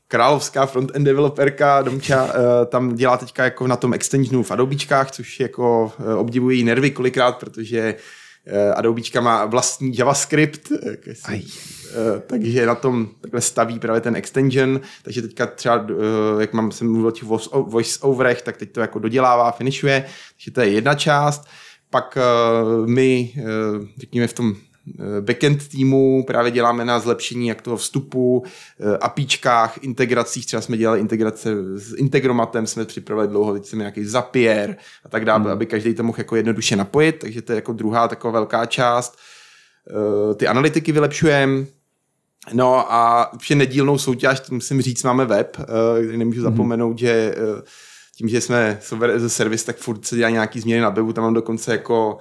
královská 0.07 0.65
front-end 0.65 1.05
developerka 1.05 1.81
Domča 1.81 2.29
tam 2.65 2.95
dělá 2.95 3.17
teďka 3.17 3.43
jako 3.43 3.67
na 3.67 3.75
tom 3.75 3.93
extensionu 3.93 4.43
v 4.43 4.51
Adobečkách, 4.51 5.11
což 5.11 5.39
jako 5.39 5.91
obdivují 6.17 6.63
nervy 6.63 6.91
kolikrát, 6.91 7.37
protože 7.39 7.95
eh, 8.45 8.73
Adobečka 8.73 9.21
má 9.21 9.45
vlastní 9.45 9.97
JavaScript, 9.97 10.71
eh, 10.71 10.97
jestli- 11.05 11.33
eh, 11.91 12.19
takže 12.27 12.65
na 12.65 12.75
tom 12.75 13.07
takhle 13.21 13.41
staví 13.41 13.79
právě 13.79 14.01
ten 14.01 14.15
extension, 14.15 14.81
takže 15.03 15.21
teďka 15.21 15.45
třeba, 15.47 15.85
jak 16.39 16.53
mám, 16.53 16.71
jsem 16.71 16.91
mluvil 16.91 17.07
o 17.07 17.11
těch 17.11 17.23
voice- 17.23 17.49
voice-overech, 17.69 18.41
tak 18.41 18.57
teď 18.57 18.71
to 18.71 18.81
jako 18.81 18.99
dodělává, 18.99 19.51
finišuje, 19.51 20.05
takže 20.35 20.51
to 20.51 20.61
je 20.61 20.69
jedna 20.69 20.95
část. 20.95 21.47
Pak 21.89 22.17
my, 22.85 23.33
řekněme 23.97 24.27
v 24.27 24.33
tom 24.33 24.55
backend 25.21 25.67
týmu 25.67 26.23
právě 26.27 26.51
děláme 26.51 26.85
na 26.85 26.99
zlepšení 26.99 27.47
jak 27.47 27.61
toho 27.61 27.77
vstupu, 27.77 28.43
eh, 28.79 28.97
APIčkách, 28.97 29.83
integracích, 29.83 30.45
třeba 30.45 30.61
jsme 30.61 30.77
dělali 30.77 30.99
integrace 30.99 31.49
s 31.79 31.93
Integromatem, 31.93 32.67
jsme 32.67 32.85
připravili 32.85 33.27
dlouho, 33.27 33.53
teď 33.53 33.65
jsem 33.65 33.79
nějaký 33.79 34.05
Zapier 34.05 34.75
a 35.05 35.09
tak 35.09 35.25
dále, 35.25 35.51
aby 35.51 35.65
každý 35.65 35.93
to 35.93 36.03
mohl 36.03 36.19
jako 36.19 36.35
jednoduše 36.35 36.75
napojit, 36.75 37.19
takže 37.19 37.41
to 37.41 37.51
je 37.51 37.55
jako 37.55 37.73
druhá 37.73 38.07
taková 38.07 38.33
velká 38.33 38.65
část. 38.65 39.17
Eh, 40.31 40.35
Ty 40.35 40.47
analytiky 40.47 40.91
vylepšujeme, 40.91 41.65
No 42.53 42.93
a 42.93 43.31
vše 43.37 43.55
nedílnou 43.55 43.97
soutěž, 43.97 44.39
to 44.39 44.53
musím 44.55 44.81
říct, 44.81 45.03
máme 45.03 45.25
web, 45.25 45.57
eh, 45.59 46.03
kde 46.03 46.17
nemůžu 46.17 46.41
zapomenout, 46.41 46.99
že 46.99 47.35
eh, 47.37 47.61
tím, 48.15 48.29
že 48.29 48.41
jsme 48.41 48.77
software 48.81 49.15
as 49.15 49.23
a 49.23 49.29
service, 49.29 49.65
tak 49.65 49.77
furt 49.77 50.05
se 50.05 50.15
dělá 50.15 50.29
nějaký 50.29 50.59
změny 50.59 50.81
na 50.81 50.89
webu, 50.89 51.13
tam 51.13 51.23
mám 51.23 51.33
dokonce 51.33 51.71
jako 51.71 52.17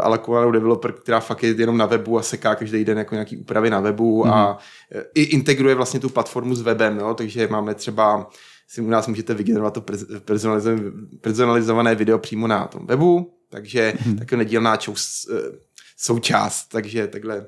alokovanou 0.00 0.50
developer, 0.50 0.92
která 0.92 1.20
fakt 1.20 1.42
je 1.42 1.50
jenom 1.50 1.76
na 1.76 1.86
webu 1.86 2.18
a 2.18 2.22
seká 2.22 2.54
každý 2.54 2.84
den 2.84 2.98
jako 2.98 3.14
nějaký 3.14 3.36
úpravy 3.36 3.70
na 3.70 3.80
webu 3.80 4.24
mm-hmm. 4.24 4.32
a 4.32 4.58
eh, 4.92 5.04
i 5.14 5.22
integruje 5.22 5.74
vlastně 5.74 6.00
tu 6.00 6.08
platformu 6.08 6.54
s 6.54 6.62
webem, 6.62 6.98
jo? 6.98 7.14
takže 7.14 7.48
máme 7.48 7.74
třeba 7.74 8.30
si 8.68 8.80
u 8.80 8.90
nás 8.90 9.06
můžete 9.06 9.34
vygenerovat 9.34 9.74
to 9.74 9.80
pers- 9.80 10.20
personalizované, 10.20 10.92
personalizované 11.20 11.94
video 11.94 12.18
přímo 12.18 12.46
na 12.46 12.66
tom 12.66 12.86
webu, 12.86 13.34
takže 13.48 13.92
mm-hmm. 13.96 14.18
taková 14.18 14.38
nedílná 14.38 14.76
čous, 14.76 15.28
eh, 15.32 15.58
součást, 15.96 16.68
takže 16.68 17.06
takhle 17.06 17.46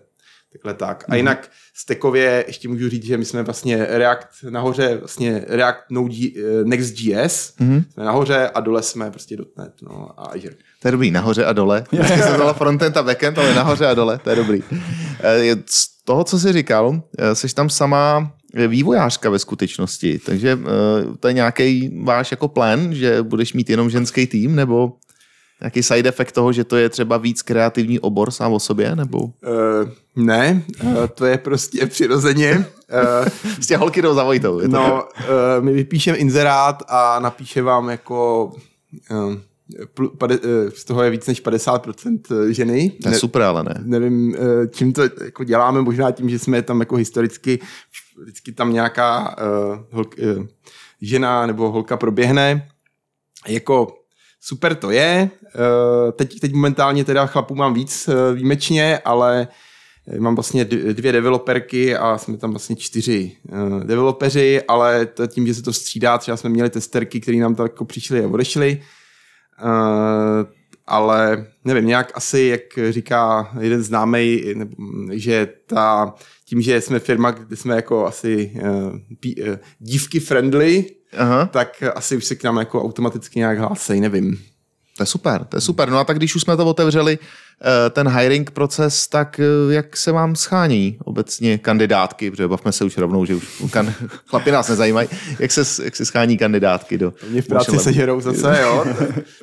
Takhle 0.53 0.75
tak. 0.75 1.05
A 1.09 1.17
jinak 1.17 1.51
stekově 1.75 2.45
ještě 2.47 2.69
můžu 2.69 2.89
říct, 2.89 3.05
že 3.05 3.17
my 3.17 3.25
jsme 3.25 3.43
vlastně 3.43 3.87
React 3.91 4.29
nahoře, 4.51 4.97
vlastně 4.97 5.45
React 5.49 5.91
Node, 5.91 6.15
eh, 6.15 6.65
Next.js, 6.65 7.55
mm-hmm. 7.61 7.85
jsme 7.93 8.05
nahoře 8.05 8.51
a 8.55 8.61
dole 8.61 8.83
jsme 8.83 9.11
prostě 9.11 9.37
.NET 9.59 9.73
no, 9.83 10.21
a 10.21 10.25
Azure. 10.25 10.55
To 10.83 10.89
je 10.89 10.93
dobrý, 10.93 11.11
nahoře 11.11 11.45
a 11.45 11.53
dole. 11.53 11.85
Vždycky 11.93 12.23
se 12.23 12.39
dala 12.39 12.53
frontend 12.53 12.97
a 12.97 13.03
backend, 13.03 13.39
ale 13.39 13.55
nahoře 13.55 13.87
a 13.87 13.95
dole, 13.95 14.19
to 14.25 14.31
je 14.31 14.37
dobrý. 14.37 14.63
Eh, 15.21 15.57
Z 15.67 16.05
toho, 16.05 16.25
co 16.25 16.39
jsi 16.39 16.53
říkal, 16.53 17.03
eh, 17.19 17.35
jsi 17.35 17.55
tam 17.55 17.71
sama 17.71 18.33
vývojářka 18.69 19.31
ve 19.31 19.39
skutečnosti, 19.39 20.19
takže 20.19 20.59
to 21.21 21.29
je 21.29 21.35
nějaký 21.35 22.01
váš 22.05 22.31
jako 22.31 22.49
plán, 22.49 22.95
že 22.95 23.23
budeš 23.23 23.53
mít 23.53 23.71
jenom 23.71 23.91
ženský 23.91 24.27
tým, 24.27 24.57
nebo 24.57 24.93
nějaký 25.61 25.83
side 25.83 26.09
effect 26.09 26.33
toho, 26.33 26.53
že 26.53 26.65
to 26.65 26.77
je 26.77 26.89
třeba 26.89 27.17
víc 27.17 27.43
kreativní 27.43 28.01
obor 28.01 28.31
sám 28.31 28.53
o 28.53 28.61
sobě, 28.61 28.97
nebo 28.97 29.19
Uh, 29.19 29.89
ne, 30.17 30.63
uh, 30.85 31.07
to 31.07 31.27
je 31.27 31.39
prostě 31.39 31.87
přirozeně. 31.87 32.67
Uh, 33.23 33.29
prostě 33.55 33.77
holky 33.77 34.03
jdou 34.03 34.15
za 34.15 34.25
Vojtou. 34.25 34.61
No, 34.67 35.05
uh, 35.19 35.65
my 35.65 35.73
vypíšeme 35.73 36.19
inzerát 36.19 36.83
a 36.89 37.19
napíše 37.21 37.63
vám 37.63 37.89
jako 37.89 38.53
uh, 39.11 39.35
z 40.75 40.85
toho 40.85 41.03
je 41.03 41.11
víc 41.11 41.27
než 41.27 41.45
50% 41.45 42.51
ženy. 42.51 42.93
to 43.03 43.09
je 43.09 43.15
super, 43.15 43.43
ale 43.43 43.65
ne. 43.65 43.75
nevím, 43.85 44.37
čím 44.71 44.93
to 44.93 45.03
jako 45.03 45.45
děláme, 45.45 45.83
možná 45.83 46.11
tím, 46.11 46.31
že 46.31 46.39
jsme 46.39 46.63
tam 46.63 46.81
jako 46.81 46.97
historicky, 46.97 47.59
vždycky 48.23 48.53
tam 48.53 48.73
nějaká 48.73 49.37
uh, 49.39 49.79
holk, 49.91 50.15
uh, 50.39 50.47
žena 51.01 51.47
nebo 51.47 51.71
holka 51.71 51.97
proběhne. 51.97 52.69
Jako 53.49 54.00
super 54.41 54.75
to 54.75 54.91
je. 54.91 55.31
Uh, 55.45 56.13
teď, 56.13 56.41
teď 56.41 56.53
momentálně 56.53 57.05
teda 57.05 57.27
chlapů 57.27 57.55
mám 57.55 57.75
víc 57.75 58.09
uh, 58.09 58.15
výjimečně, 58.35 58.99
ale 58.99 59.49
eh, 60.09 60.21
mám 60.21 60.35
vlastně 60.35 60.65
dvě 60.65 61.13
developerky 61.13 61.97
a 61.97 62.19
jsme 62.19 62.37
tam 62.37 62.51
vlastně 62.51 62.77
čtyři 62.77 63.37
developeři, 63.85 64.63
ale 64.69 65.09
tím, 65.29 65.47
že 65.47 65.55
se 65.55 65.63
to 65.63 65.73
střídá, 65.73 66.19
třeba 66.19 66.37
jsme 66.37 66.51
měli 66.51 66.71
testerky, 66.71 67.21
které 67.21 67.39
nám 67.39 67.55
tam 67.55 67.65
jako 67.65 67.85
přišli 67.85 68.25
a 68.25 68.29
odešli. 68.29 68.83
Ale 70.87 71.47
nevím, 71.65 71.87
nějak 71.87 72.13
asi, 72.15 72.41
jak 72.41 72.93
říká 72.93 73.51
jeden 73.61 73.83
známý, 73.83 74.43
že 75.13 75.49
ta, 75.67 76.15
tím, 76.45 76.63
že 76.63 76.81
jsme 76.81 76.99
firma, 76.99 77.31
kde 77.31 77.57
jsme 77.57 77.77
jako 77.77 78.07
asi 78.07 78.61
dívky 79.79 80.21
friendly, 80.21 80.87
Aha, 81.19 81.47
tak 81.47 81.83
asi 81.95 82.17
už 82.17 82.25
se 82.25 82.35
k 82.35 82.45
nám 82.45 82.57
jako 82.57 82.83
automaticky 82.85 83.39
nějak 83.39 83.59
hlásej, 83.59 84.01
nevím. 84.01 84.39
to 84.97 85.03
je 85.03 85.07
super, 85.07 85.45
to 85.45 85.57
je 85.57 85.61
super. 85.61 85.91
No 85.91 85.99
a 85.99 86.05
tak 86.05 86.17
když 86.17 86.35
už 86.35 86.43
jsme 86.43 86.57
to 86.57 86.67
otevřeli, 86.67 87.19
eh, 87.87 87.91
ten 87.91 88.09
hiring 88.09 88.51
proces, 88.51 89.09
tak 89.09 89.41
eh, 89.41 89.73
jak 89.75 89.97
se 89.97 90.13
vám 90.13 90.37
schání 90.37 90.99
obecně 91.05 91.59
kandidátky, 91.59 92.31
protože 92.31 92.49
bavme 92.49 92.73
se 92.73 92.85
už 92.85 92.99
rovnou, 92.99 93.25
že 93.25 93.35
už 93.35 93.45
kan, 93.71 93.95
chlapi 94.27 94.51
nás 94.53 94.69
nezajímají, 94.69 95.09
jak 95.39 95.51
se, 95.53 95.85
jak 95.85 95.97
se 95.97 96.05
schání 96.05 96.39
kandidátky 96.39 96.99
do... 96.99 97.15
Mě 97.29 97.43
v 97.43 97.47
práci 97.47 97.71
vašeho- 97.71 97.83
sežerou 97.83 98.21
zase, 98.21 98.59
jo. 98.63 98.85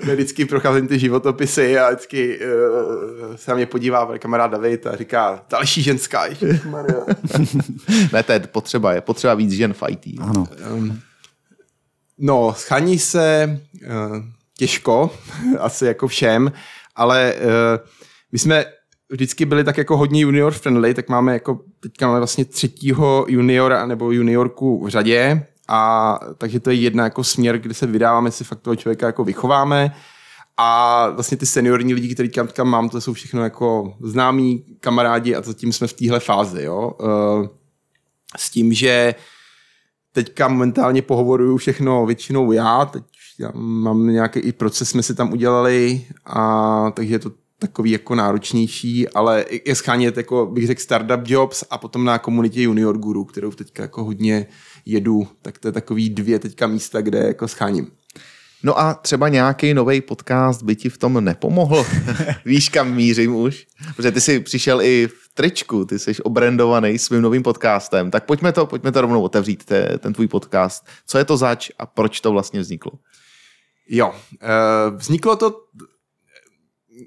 My 0.06 0.14
vždycky 0.14 0.46
procházím 0.46 0.88
ty 0.88 1.00
životopisy 1.00 1.80
a 1.80 1.90
vždycky 1.90 2.40
uh, 2.40 3.36
se 3.36 3.52
na 3.52 3.56
mě 3.58 3.66
podívá 3.66 4.18
kamarád 4.18 4.52
David 4.52 4.88
a 4.88 4.96
říká, 4.96 5.44
další 5.50 5.82
ženská. 5.84 6.26
Ne, 8.14 8.24
to 8.24 8.32
je 8.32 8.40
potřeba, 8.40 8.94
je 8.94 9.02
potřeba 9.02 9.34
víc 9.34 9.52
žen 9.52 9.74
v 9.74 9.84
IT. 9.90 10.20
Ano. 10.22 10.48
No, 12.18 12.54
schání 12.58 13.00
se 13.00 13.60
uh, 13.86 14.18
těžko, 14.58 15.12
asi 15.60 15.86
jako 15.86 16.08
všem, 16.08 16.52
ale 16.96 17.34
uh, 17.36 17.88
my 18.32 18.40
jsme 18.40 18.66
vždycky 19.10 19.46
byli 19.46 19.64
tak 19.64 19.78
jako 19.78 19.98
hodně 19.98 20.22
junior 20.22 20.54
friendly, 20.54 20.94
tak 20.94 21.10
máme 21.10 21.34
jako, 21.34 21.60
teďka 21.80 22.08
máme 22.08 22.20
vlastně 22.20 22.46
třetího 22.46 23.26
juniora 23.30 23.86
nebo 23.86 24.12
juniorku 24.12 24.86
v 24.86 24.90
řadě, 24.90 25.46
a 25.68 26.20
takže 26.38 26.60
to 26.60 26.70
je 26.70 26.76
jedna 26.76 27.04
jako 27.04 27.24
směr, 27.24 27.58
kde 27.58 27.74
se 27.74 27.88
vydáváme, 27.88 28.32
si 28.32 28.44
fakt 28.44 28.62
toho 28.62 28.76
člověka 28.76 29.06
jako 29.06 29.24
vychováme 29.24 29.96
a 30.58 31.10
vlastně 31.10 31.38
ty 31.38 31.46
seniorní 31.46 31.94
lidi, 31.94 32.14
který 32.14 32.30
teďka 32.30 32.64
mám, 32.64 32.90
to 32.90 33.02
jsou 33.02 33.14
všechno 33.14 33.44
jako 33.44 33.94
známí 34.02 34.66
kamarádi 34.80 35.36
a 35.36 35.42
zatím 35.42 35.74
jsme 35.74 35.88
v 35.88 35.94
téhle 35.94 36.20
fázi, 36.20 36.64
jo. 36.64 36.92
Uh, 37.00 37.48
s 38.38 38.50
tím, 38.50 38.74
že 38.74 39.16
teďka 40.24 40.48
momentálně 40.48 41.02
pohovoruju 41.02 41.58
všechno 41.58 42.06
většinou 42.06 42.52
já, 42.52 42.86
teď 42.86 43.04
já 43.40 43.52
mám 43.54 44.08
nějaký 44.08 44.40
i 44.40 44.52
proces, 44.52 44.90
jsme 44.90 45.04
si 45.04 45.16
tam 45.16 45.32
udělali, 45.32 46.06
a 46.26 46.92
takže 46.92 47.16
je 47.16 47.20
to 47.20 47.32
takový 47.60 47.92
jako 47.92 48.16
náročnější, 48.16 49.10
ale 49.10 49.46
je 49.66 49.76
schánět, 49.76 50.18
jako 50.18 50.46
bych 50.46 50.68
řekl, 50.68 50.82
startup 50.82 51.28
jobs 51.28 51.64
a 51.70 51.78
potom 51.78 52.06
na 52.06 52.20
komunitě 52.20 52.62
Junior 52.62 52.98
Guru, 52.98 53.26
kterou 53.26 53.52
teďka 53.52 53.84
jako 53.84 54.04
hodně 54.04 54.48
jedu, 54.86 55.28
tak 55.42 55.58
to 55.58 55.68
je 55.68 55.72
takový 55.72 56.10
dvě 56.10 56.40
teďka 56.40 56.68
místa, 56.68 57.02
kde 57.02 57.20
jako 57.20 57.48
scháním. 57.48 57.88
No 58.64 58.80
a 58.80 58.94
třeba 58.94 59.30
nějaký 59.30 59.74
nový 59.74 60.02
podcast 60.02 60.64
by 60.64 60.76
ti 60.76 60.90
v 60.90 60.98
tom 60.98 61.24
nepomohl? 61.24 61.86
Víš, 62.46 62.70
kam 62.70 62.94
mířím 62.94 63.36
už? 63.36 63.68
Protože 63.96 64.12
ty 64.12 64.22
jsi 64.22 64.40
přišel 64.40 64.82
i 64.82 65.08
v 65.08 65.30
tričku, 65.34 65.86
ty 65.86 66.00
jsi 66.00 66.16
obrandovaný 66.24 67.00
svým 67.00 67.22
novým 67.22 67.44
podcastem. 67.44 68.12
Tak 68.12 68.26
pojďme 68.26 68.52
to, 68.52 68.66
pojďme 68.66 68.92
to 68.92 69.02
rovnou 69.02 69.22
otevřít, 69.22 69.66
te, 69.66 69.98
ten 69.98 70.14
tvůj 70.14 70.28
podcast. 70.28 70.86
Co 71.06 71.18
je 71.18 71.26
to 71.26 71.38
zač 71.38 71.70
a 71.80 71.86
proč 71.86 72.22
to 72.22 72.32
vlastně 72.32 72.60
vzniklo? 72.60 72.92
Jo, 73.90 74.08
uh, 74.10 74.96
vzniklo 74.98 75.36
to 75.36 75.62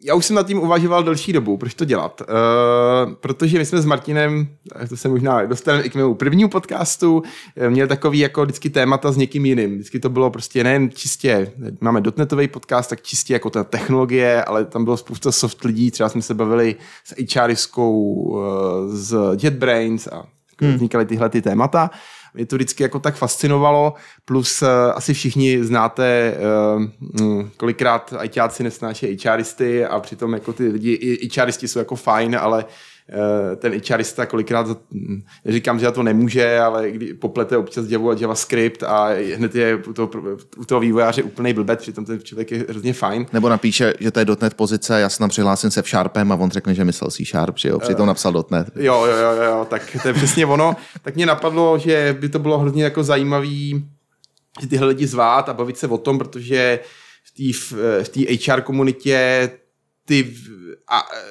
já 0.02 0.14
už 0.14 0.26
jsem 0.26 0.36
nad 0.36 0.46
tím 0.46 0.58
uvažoval 0.58 1.02
delší 1.02 1.32
dobu, 1.32 1.56
proč 1.56 1.74
to 1.74 1.84
dělat. 1.84 2.20
Uh, 2.20 3.14
protože 3.14 3.58
my 3.58 3.66
jsme 3.66 3.82
s 3.82 3.84
Martinem, 3.84 4.48
to 4.88 4.96
se 4.96 5.08
možná 5.08 5.44
dostaneme 5.44 5.84
i 5.84 5.90
k 5.90 5.94
mému 5.94 6.14
prvnímu 6.14 6.50
podcastu, 6.50 7.22
měli 7.68 7.88
takový 7.88 8.18
jako 8.18 8.42
vždycky 8.42 8.70
témata 8.70 9.12
s 9.12 9.16
někým 9.16 9.46
jiným. 9.46 9.74
Vždycky 9.74 10.00
to 10.00 10.08
bylo 10.08 10.30
prostě 10.30 10.64
nejen 10.64 10.90
čistě, 10.90 11.52
máme 11.80 12.00
dotnetový 12.00 12.48
podcast, 12.48 12.90
tak 12.90 13.02
čistě 13.02 13.32
jako 13.32 13.50
ta 13.50 13.64
technologie, 13.64 14.44
ale 14.44 14.64
tam 14.64 14.84
bylo 14.84 14.96
spousta 14.96 15.32
soft 15.32 15.64
lidí, 15.64 15.90
třeba 15.90 16.08
jsme 16.08 16.22
se 16.22 16.34
bavili 16.34 16.76
s 17.04 17.34
HRiskou, 17.34 18.12
uh, 18.12 18.40
z 18.88 19.18
JetBrains 19.42 20.06
a 20.06 20.26
hmm. 20.60 20.74
vznikaly 20.74 21.06
tyhle 21.06 21.28
ty 21.28 21.42
témata 21.42 21.90
mě 22.34 22.46
to 22.46 22.56
vždycky 22.56 22.82
jako 22.82 22.98
tak 22.98 23.14
fascinovalo, 23.16 23.94
plus 24.24 24.62
uh, 24.62 24.68
asi 24.94 25.14
všichni 25.14 25.64
znáte, 25.64 26.34
uh, 27.20 27.48
kolikrát 27.56 28.14
ITáci 28.22 28.62
nesnáší 28.62 29.16
HRisty 29.24 29.86
a 29.86 30.00
přitom 30.00 30.32
jako 30.32 30.52
ty 30.52 30.68
lidi, 30.68 30.92
i 30.92 31.40
HRisti 31.40 31.68
jsou 31.68 31.78
jako 31.78 31.96
fajn, 31.96 32.36
ale 32.40 32.64
Eh, 32.64 32.66
ten 33.56 33.80
HRista 33.90 34.26
kolikrát, 34.26 34.66
říkám, 35.46 35.78
že 35.78 35.90
to 35.90 36.02
nemůže, 36.02 36.58
ale 36.58 36.90
kdy 36.90 37.14
poplete 37.14 37.56
občas 37.56 37.86
Java 37.88 38.14
JavaScript 38.18 38.82
a 38.82 39.08
hned 39.36 39.54
je 39.54 39.76
u 39.76 39.92
toho, 39.92 40.10
u 40.56 40.64
toho 40.64 40.80
vývojáře 40.80 41.22
úplný 41.22 41.52
blbec, 41.52 41.82
přitom 41.82 42.04
ten 42.04 42.22
člověk 42.22 42.50
je 42.50 42.64
hrozně 42.68 42.92
fajn. 42.92 43.26
Nebo 43.32 43.48
napíše, 43.48 43.94
že 44.00 44.10
to 44.10 44.20
je 44.20 44.26
.NET 44.42 44.54
pozice, 44.54 45.00
já 45.00 45.08
jsem 45.08 45.22
tam 45.22 45.30
přihlásím 45.30 45.70
se 45.70 45.82
v 45.82 45.88
Sharpem 45.88 46.32
a 46.32 46.34
on 46.34 46.50
řekne, 46.50 46.74
že 46.74 46.84
myslel 46.84 47.10
C 47.10 47.24
Sharp, 47.24 47.58
že 47.58 47.68
jo, 47.68 47.78
přitom 47.78 48.06
napsal 48.06 48.44
.NET. 48.50 48.70
Jo, 48.76 49.04
jo, 49.04 49.16
jo, 49.16 49.42
jo, 49.42 49.66
tak 49.70 49.96
to 50.02 50.08
je 50.08 50.14
přesně 50.14 50.46
ono. 50.46 50.76
Tak 51.02 51.14
mě 51.14 51.26
napadlo, 51.26 51.78
že 51.78 52.16
by 52.20 52.28
to 52.28 52.38
bylo 52.38 52.58
hrozně 52.58 52.84
jako 52.84 53.04
zajímavý, 53.04 53.84
že 54.60 54.66
tyhle 54.66 54.86
lidi 54.86 55.06
zvát 55.06 55.48
a 55.48 55.54
bavit 55.54 55.78
se 55.78 55.86
o 55.86 55.98
tom, 55.98 56.18
protože 56.18 56.80
v 58.02 58.08
té 58.08 58.52
HR 58.52 58.60
komunitě 58.60 59.50
ty 60.04 60.34
a 60.90 60.98
e, 60.98 61.26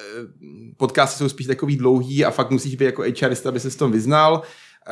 podcasty 0.76 1.18
jsou 1.18 1.28
spíš 1.28 1.46
takový 1.46 1.76
dlouhý 1.76 2.24
a 2.24 2.30
fakt 2.30 2.50
musíš 2.50 2.74
být 2.74 2.84
jako 2.84 3.02
HRista, 3.02 3.48
aby 3.48 3.60
se 3.60 3.70
s 3.70 3.76
tom 3.76 3.92
vyznal. 3.92 4.42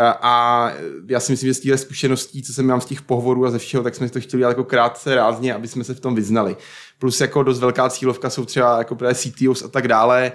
A 0.00 0.70
já 1.06 1.20
si 1.20 1.32
myslím, 1.32 1.46
že 1.46 1.54
z 1.54 1.60
těchto 1.60 1.78
zkušeností, 1.78 2.42
co 2.42 2.52
jsem 2.52 2.66
mám 2.66 2.80
z 2.80 2.84
těch 2.84 3.02
pohovorů 3.02 3.46
a 3.46 3.50
ze 3.50 3.58
všeho, 3.58 3.82
tak 3.82 3.94
jsme 3.94 4.08
to 4.08 4.20
chtěli 4.20 4.40
dělat 4.40 4.50
jako 4.50 4.64
krátce, 4.64 5.14
rázně, 5.14 5.54
aby 5.54 5.68
jsme 5.68 5.84
se 5.84 5.94
v 5.94 6.00
tom 6.00 6.14
vyznali. 6.14 6.56
Plus 6.98 7.20
jako 7.20 7.42
dost 7.42 7.58
velká 7.58 7.90
cílovka 7.90 8.30
jsou 8.30 8.44
třeba 8.44 8.78
jako 8.78 8.94
právě 8.94 9.14
CTOs 9.14 9.62
a 9.62 9.68
tak 9.68 9.88
dále, 9.88 10.32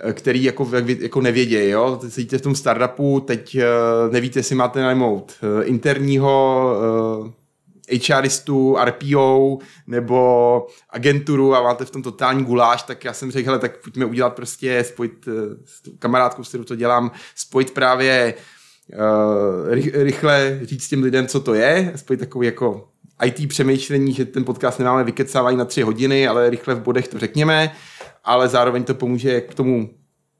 e, 0.00 0.12
který 0.12 0.44
jako, 0.44 0.70
jako 1.00 1.20
nevědějí, 1.20 1.70
jo. 1.70 2.00
Sedíte 2.08 2.38
v 2.38 2.42
tom 2.42 2.54
startupu, 2.54 3.20
teď 3.20 3.54
e, 3.54 3.64
nevíte, 4.10 4.38
jestli 4.38 4.54
máte 4.54 4.82
najmout 4.82 5.32
interního 5.62 7.32
HRistu, 8.08 8.76
RPO 8.84 9.58
nebo 9.86 10.66
agenturu 10.90 11.54
a 11.54 11.62
máte 11.62 11.84
v 11.84 11.90
tom 11.90 12.02
totální 12.02 12.44
guláš, 12.44 12.82
tak 12.82 13.04
já 13.04 13.12
jsem 13.12 13.30
řekl, 13.30 13.46
hele, 13.46 13.58
tak 13.58 13.82
pojďme 13.82 14.04
udělat 14.04 14.34
prostě, 14.34 14.84
spojit 14.84 15.28
eh, 15.28 15.32
s 15.64 15.82
kamarádkou, 15.98 16.44
s 16.44 16.48
kterou 16.48 16.64
to 16.64 16.76
dělám, 16.76 17.10
spojit 17.34 17.70
právě 17.70 18.34
uh, 18.92 19.74
rychle 19.92 20.60
říct 20.62 20.88
těm 20.88 21.02
lidem, 21.02 21.26
co 21.26 21.40
to 21.40 21.54
je, 21.54 21.92
spojit 21.96 22.18
takový 22.18 22.46
jako 22.46 22.88
IT 23.24 23.48
přemýšlení, 23.48 24.12
že 24.12 24.24
ten 24.24 24.44
podcast 24.44 24.78
nemáme 24.78 25.04
vykecávají 25.04 25.56
na 25.56 25.64
tři 25.64 25.82
hodiny, 25.82 26.28
ale 26.28 26.50
rychle 26.50 26.74
v 26.74 26.80
bodech 26.80 27.08
to 27.08 27.18
řekněme, 27.18 27.72
ale 28.24 28.48
zároveň 28.48 28.84
to 28.84 28.94
pomůže 28.94 29.40
k 29.40 29.54
tomu 29.54 29.90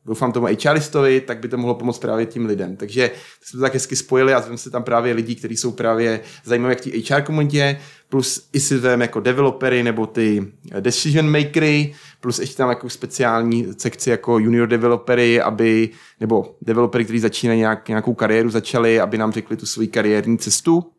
doufám 0.07 0.33
tomu 0.33 0.47
HRistovi, 0.65 1.21
tak 1.21 1.39
by 1.39 1.49
to 1.49 1.57
mohlo 1.57 1.75
pomoct 1.75 1.99
právě 1.99 2.27
tím 2.27 2.47
lidem. 2.47 2.77
Takže 2.77 3.11
jsme 3.43 3.59
to 3.59 3.63
tak 3.63 3.75
hezky 3.75 3.97
spojili 3.97 4.35
a 4.35 4.43
jsme 4.43 4.59
si 4.59 4.71
tam 4.71 4.83
právě 4.83 5.15
lidi, 5.15 5.35
kteří 5.35 5.57
jsou 5.57 5.71
právě 5.73 6.21
zajímaví 6.45 6.73
jak 6.73 6.81
ti 6.81 7.15
HR 7.15 7.23
komunitě, 7.23 7.79
plus 8.09 8.49
i 8.53 8.61
si 8.61 8.79
vem 8.79 9.01
jako 9.01 9.21
developery 9.21 9.83
nebo 9.83 10.07
ty 10.07 10.53
decision 10.81 11.31
makery, 11.31 11.95
plus 12.21 12.39
ještě 12.39 12.57
tam 12.57 12.69
jako 12.69 12.91
speciální 12.91 13.67
sekci 13.79 14.11
jako 14.11 14.39
junior 14.39 14.69
developery, 14.69 15.41
aby, 15.41 15.91
nebo 16.21 16.57
developery, 16.63 17.05
kteří 17.05 17.19
začínají 17.19 17.59
nějak, 17.59 17.89
nějakou 17.89 18.15
kariéru, 18.15 18.51
začali, 18.51 19.01
aby 19.01 19.19
nám 19.19 19.33
řekli 19.33 19.57
tu 19.57 19.67
svoji 19.67 19.89
kariérní 19.89 20.39
cestu 20.39 20.93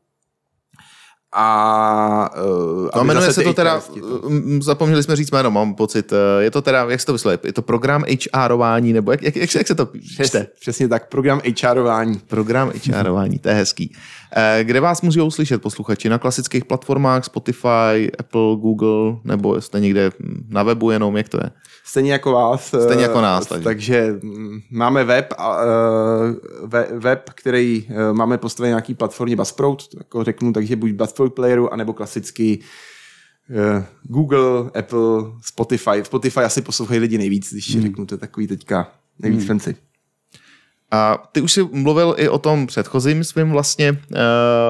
a 1.34 2.30
uh, 2.46 2.90
no, 2.96 3.04
jmenuje 3.04 3.34
se 3.34 3.44
to 3.44 3.54
teda, 3.54 3.80
to. 3.80 4.30
zapomněli 4.62 5.04
jsme 5.04 5.16
říct 5.16 5.32
jméno, 5.32 5.52
mám 5.52 5.76
pocit, 5.76 6.14
je 6.40 6.52
to 6.52 6.62
teda, 6.62 6.86
jak 6.90 7.00
se 7.00 7.06
to 7.06 7.14
vysloví, 7.14 7.38
je 7.44 7.54
to 7.54 7.62
program 7.62 8.04
HRování, 8.36 8.94
nebo 8.94 9.12
jak, 9.12 9.22
jak, 9.22 9.36
jak, 9.36 9.56
jak 9.56 9.68
se 9.68 9.76
to 9.76 9.90
čte? 10.26 10.48
Přesně 10.60 10.88
tak, 10.88 11.10
program 11.10 11.42
HRování. 11.64 12.22
Program 12.28 12.72
HRování, 12.92 13.40
to 13.40 13.50
je 13.50 13.56
hezký. 13.56 13.96
Kde 14.64 14.80
vás 14.80 15.02
můžou 15.02 15.32
slyšet 15.32 15.62
posluchači? 15.62 16.10
Na 16.10 16.18
klasických 16.18 16.66
platformách, 16.66 17.26
Spotify, 17.26 18.12
Apple, 18.20 18.56
Google, 18.56 19.18
nebo 19.24 19.62
jste 19.62 19.80
někde 19.80 20.12
na 20.48 20.64
webu 20.64 20.92
jenom, 20.92 21.18
jak 21.18 21.30
to 21.30 21.38
je? 21.44 21.52
Stejně 21.86 22.12
jako 22.12 22.32
vás. 22.32 22.68
Stejně 22.84 23.04
jako 23.04 23.22
nás. 23.22 23.46
Takže, 23.46 23.64
takže 23.64 24.14
mm, 24.24 24.60
máme 24.72 25.04
web, 25.04 25.34
web, 26.92 27.30
který 27.36 27.88
máme 28.14 28.38
postavený 28.38 28.72
na 28.72 28.76
nějaký 28.76 28.94
platformě 28.94 29.36
Buzzsprout, 29.36 29.84
jako 29.98 30.24
řeknu, 30.24 30.54
takže 30.54 30.76
buď 30.76 30.92
Buzzsprout 30.92 31.34
playeru, 31.34 31.74
anebo 31.74 31.94
klasický 31.94 32.60
Google, 34.04 34.72
Apple, 34.80 35.24
Spotify. 35.42 36.04
Spotify 36.04 36.40
asi 36.40 36.62
poslouchají 36.62 37.00
lidi 37.00 37.18
nejvíc, 37.18 37.52
když 37.52 37.74
hmm. 37.74 37.84
řeknu, 37.84 38.06
to 38.06 38.16
je 38.16 38.20
takový 38.20 38.48
teďka 38.48 38.92
nejvíc 39.20 39.40
hmm. 39.40 39.48
fancy. 39.48 39.76
A 40.94 41.24
ty 41.32 41.42
už 41.42 41.52
jsi 41.52 41.64
mluvil 41.72 42.16
i 42.18 42.30
o 42.30 42.40
tom 42.40 42.68
předchozím 42.68 43.24
svým 43.24 43.52
vlastně 43.52 43.92
uh, 43.92 43.98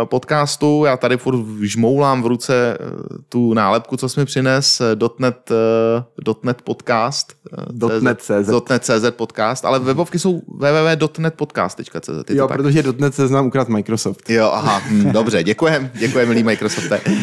podcastu. 0.06 0.84
Já 0.86 0.98
tady 0.98 1.18
furt 1.18 1.38
žmoulám 1.62 2.24
v 2.24 2.28
ruce 2.28 2.78
uh, 2.80 3.18
tu 3.30 3.54
nálepku, 3.54 3.98
co 3.98 4.10
jsi 4.10 4.20
mi 4.20 4.26
přines, 4.26 4.82
.NET, 5.20 5.52
uh, 6.28 6.34
.NET 6.44 6.62
podcast. 6.62 7.34
Uh, 7.82 8.02
.NET.cz. 8.02 8.70
.NET.cz 8.70 9.10
podcast, 9.10 9.66
ale 9.66 9.80
webovky 9.80 10.20
jsou 10.20 10.42
www.netpodcast.cz. 10.48 12.30
Jo, 12.30 12.48
tak? 12.48 12.58
protože 12.58 12.84
.NET 12.98 13.16
se 13.16 13.28
znám 13.28 13.46
ukrát 13.46 13.70
Microsoft. 13.70 14.30
Jo, 14.30 14.52
aha, 14.54 14.82
hm, 14.90 15.12
dobře, 15.12 15.44
děkujem, 15.44 15.92
děkujem, 15.94 16.30
milý 16.30 16.44
Microsofte. 16.44 17.02
Uh, 17.06 17.16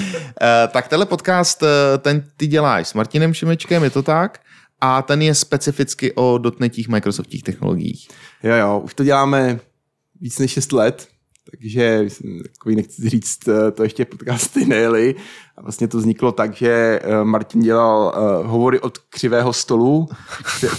tak 0.72 0.88
tenhle 0.88 1.06
podcast, 1.06 1.64
ten 1.98 2.24
ty 2.36 2.46
děláš 2.46 2.88
s 2.88 2.94
Martinem 2.94 3.34
Šimečkem, 3.34 3.84
je 3.84 3.90
to 3.90 4.02
tak? 4.02 4.40
A 4.80 5.02
ten 5.02 5.22
je 5.22 5.34
specificky 5.34 6.12
o 6.14 6.38
dotnetích 6.38 6.88
Microsoftích 6.88 7.42
technologiích. 7.42 8.08
Jo, 8.42 8.54
jo, 8.54 8.80
už 8.84 8.94
to 8.94 9.04
děláme 9.04 9.60
víc 10.20 10.38
než 10.38 10.50
6 10.50 10.72
let, 10.72 11.08
takže 11.50 12.06
takový 12.58 12.76
nechci 12.76 13.08
říct, 13.08 13.48
eh, 13.48 13.70
to 13.70 13.82
ještě 13.82 14.04
podcasty 14.04 14.64
nejeli. 14.66 15.14
A 15.56 15.62
vlastně 15.62 15.88
to 15.88 15.98
vzniklo 15.98 16.32
tak, 16.32 16.54
že 16.54 17.00
eh, 17.02 17.24
Martin 17.24 17.60
dělal 17.60 18.14
uh, 18.16 18.46
hovory 18.50 18.80
od 18.80 18.98
křivého 18.98 19.52
stolu, 19.52 20.08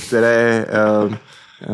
které 0.07 0.65
uh, 1.07 1.15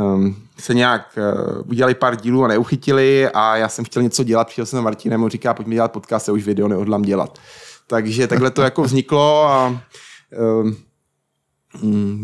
um, 0.02 0.36
se 0.60 0.74
nějak 0.74 1.18
uh, 1.18 1.70
udělali 1.70 1.96
pár 1.96 2.16
dílů 2.16 2.44
a 2.44 2.48
neuchytili 2.48 3.30
a 3.34 3.58
já 3.58 3.70
jsem 3.70 3.86
chtěl 3.86 4.04
něco 4.04 4.24
dělat, 4.24 4.48
přišel 4.48 4.66
jsem 4.66 4.78
na 4.78 4.84
Martinem 4.84 5.26
a 5.26 5.30
říká, 5.30 5.54
pojďme 5.54 5.76
dělat 5.76 5.92
podcast, 5.92 6.28
já 6.28 6.34
už 6.34 6.44
video 6.44 6.68
neodlám 6.68 7.02
dělat. 7.02 7.40
Takže 7.88 8.28
takhle 8.28 8.52
to 8.52 8.62
jako 8.62 8.84
vzniklo 8.84 9.44
a 9.44 9.82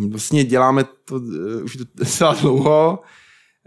vlastně 0.10 0.43
děláme 0.43 0.84
to 0.84 1.16
uh, 1.16 1.64
už 1.64 1.78
docela 1.95 2.34
dlouho. 2.34 2.99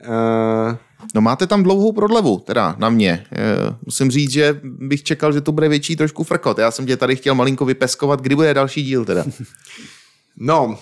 Uh, 0.09 0.77
no 1.15 1.21
máte 1.21 1.47
tam 1.47 1.63
dlouhou 1.63 1.93
prodlevu, 1.93 2.39
teda 2.39 2.77
na 2.79 2.91
mě. 2.91 3.27
Uh, 3.33 3.77
musím 3.85 4.11
říct, 4.11 4.31
že 4.31 4.61
bych 4.63 5.03
čekal, 5.03 5.33
že 5.33 5.41
to 5.41 5.53
bude 5.53 5.69
větší 5.69 5.97
trošku 5.97 6.25
frkot. 6.25 6.59
Já 6.59 6.71
jsem 6.71 6.87
tě 6.87 6.97
tady 6.97 7.17
chtěl 7.17 7.35
malinko 7.35 7.65
vypeskovat, 7.65 8.21
kdy 8.21 8.35
bude 8.35 8.55
další 8.55 8.83
díl 8.83 9.05
teda. 9.05 9.25
no, 10.37 10.79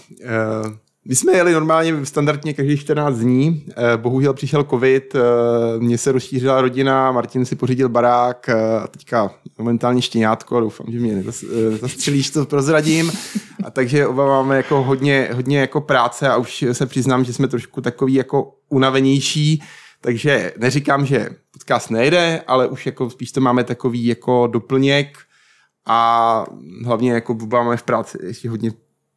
my 1.09 1.16
jsme 1.16 1.32
jeli 1.32 1.52
normálně 1.52 2.07
standardně 2.07 2.55
každých 2.55 2.80
14 2.80 3.18
dní, 3.18 3.66
eh, 3.76 3.96
bohužel 3.96 4.34
přišel 4.34 4.64
covid, 4.64 5.14
eh, 5.14 5.20
mně 5.78 5.98
se 5.98 6.12
rozšířila 6.12 6.61
rodina, 6.61 7.12
Martin 7.12 7.44
si 7.44 7.57
pořídil 7.57 7.88
barák 7.88 8.48
eh, 8.48 8.78
a 8.78 8.86
teďka 8.86 9.30
momentálně 9.59 10.02
štěňátko, 10.02 10.61
doufám, 10.61 10.86
že 10.90 10.98
mě 10.98 11.24
zastřelíš, 11.80 12.30
to 12.30 12.44
prozradím. 12.44 13.12
A 13.64 13.70
takže 13.70 14.07
oba 14.07 14.26
máme 14.26 14.57
jako 14.57 14.82
hodně, 14.82 15.28
hodně 15.32 15.59
jako 15.59 15.80
práce 15.80 16.28
a 16.28 16.36
už 16.36 16.64
se 16.72 16.86
přiznám, 16.86 17.24
že 17.24 17.32
jsme 17.32 17.48
trošku 17.48 17.80
takový 17.80 18.14
jako 18.14 18.55
unavenější, 18.68 19.62
takže 20.00 20.52
neříkám, 20.59 21.07
že 21.07 21.28
podcast 21.52 21.90
nejde, 21.90 22.42
ale 22.46 22.68
už 22.68 22.86
jako 22.86 23.11
spíš 23.11 23.32
to 23.32 23.40
máme 23.40 23.64
takový 23.64 24.07
jako 24.07 24.46
doplněk 24.46 25.18
a 25.86 26.44
hlavně 26.84 27.12
jako 27.12 27.38
máme 27.52 27.76
v 27.76 27.82
práci 27.82 28.18
ještě 28.22 28.50
hodně 28.50 28.72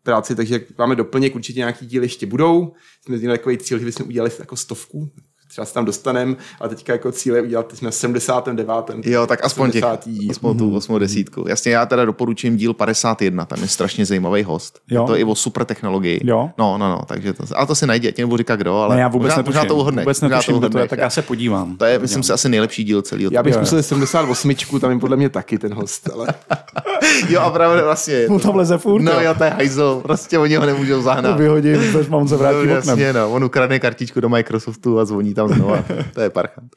práci, 0.07 0.35
takže 0.35 0.65
máme 0.77 0.95
doplněk, 0.95 1.35
určitě 1.35 1.59
nějaký 1.59 1.85
díly 1.85 2.05
ještě 2.05 2.25
budou. 2.25 2.73
Jsme 3.05 3.17
měli 3.17 3.37
takový 3.37 3.57
cíl, 3.57 3.79
že 3.79 3.85
bychom 3.85 4.07
udělali 4.07 4.31
jako 4.39 4.55
stovku, 4.55 5.11
třeba 5.57 5.65
se 5.65 5.73
tam 5.73 5.85
dostaneme, 5.85 6.35
ale 6.59 6.69
teďka 6.69 6.93
jako 6.93 7.11
cíl 7.11 7.35
je 7.35 7.41
udělat, 7.41 7.67
teď 7.67 7.79
jsme 7.79 7.91
v 7.91 7.95
79. 7.95 9.05
Jo, 9.05 9.27
tak 9.27 9.45
aspoň 9.45 9.71
těch, 9.71 9.83
80. 9.83 10.07
aspoň 10.31 10.57
tu 10.57 10.75
osmou 10.75 10.97
desítku. 10.99 11.45
Jasně, 11.47 11.71
já 11.71 11.85
teda 11.85 12.05
doporučím 12.05 12.57
díl 12.57 12.73
51, 12.73 13.45
tam 13.45 13.61
je 13.61 13.67
strašně 13.67 14.05
zajímavý 14.05 14.43
host. 14.43 14.79
Jo. 14.91 15.01
Je 15.01 15.07
to 15.07 15.17
i 15.17 15.23
o 15.23 15.35
super 15.35 15.65
technologii. 15.65 16.21
Jo. 16.23 16.49
No, 16.57 16.77
no, 16.77 16.89
no, 16.89 17.01
takže 17.07 17.33
to, 17.33 17.43
ale 17.55 17.67
to 17.67 17.75
si 17.75 17.87
najde, 17.87 18.11
tě 18.11 18.21
nebudu 18.21 18.37
říkat 18.37 18.55
kdo, 18.55 18.75
ale 18.77 18.95
Ne, 18.95 19.01
já 19.01 19.07
vůbec 19.07 19.35
možná, 19.35 19.43
možná 19.45 19.65
to 19.65 19.75
uhodneš. 19.75 20.05
Vůbec 20.05 20.21
možná 20.21 20.37
netuším, 20.37 20.57
kdo 20.59 20.69
to 20.69 20.79
je, 20.79 20.87
tak 20.87 20.99
já 20.99 21.09
se 21.09 21.21
podívám. 21.21 21.77
To 21.77 21.85
je, 21.85 21.99
myslím 21.99 22.23
si, 22.23 22.33
asi 22.33 22.49
nejlepší 22.49 22.83
díl 22.83 23.01
celého. 23.01 23.29
Já 23.33 23.43
bych 23.43 23.53
zkusil 23.53 23.83
78, 23.83 24.51
tam 24.81 24.91
je 24.91 24.99
podle 24.99 25.17
mě 25.17 25.29
taky 25.29 25.57
ten 25.57 25.73
host, 25.73 26.09
ale 26.13 26.27
Jo, 27.29 27.39
a 27.41 27.49
právě 27.49 27.83
vlastně 27.83 28.13
je 28.13 28.29
Mu 28.29 28.39
to. 28.39 28.47
tam 28.47 28.55
leze 28.55 28.77
furt, 28.77 29.01
No 29.01 29.21
jo. 29.21 29.33
to 29.37 29.43
je 29.43 29.49
hajzl, 29.49 29.99
prostě 30.03 30.39
oni 30.39 30.55
ho 30.55 30.65
nemůžou 30.65 31.01
zahnat. 31.01 31.37
Vyhodím, 31.37 31.93
než 31.97 32.07
mám 32.07 32.27
se 32.27 32.37
vrátit 32.37 32.65
No, 32.67 32.73
jasně, 32.75 33.13
no. 33.13 33.31
On 33.31 33.43
ukradne 33.43 33.79
kartičku 33.79 34.21
do 34.21 34.29
Microsoftu 34.29 34.99
a 34.99 35.05
zvoní 35.05 35.33
tam 35.33 35.46
znova. 35.49 35.83
to 36.13 36.21
je 36.21 36.29
parchant. 36.29 36.75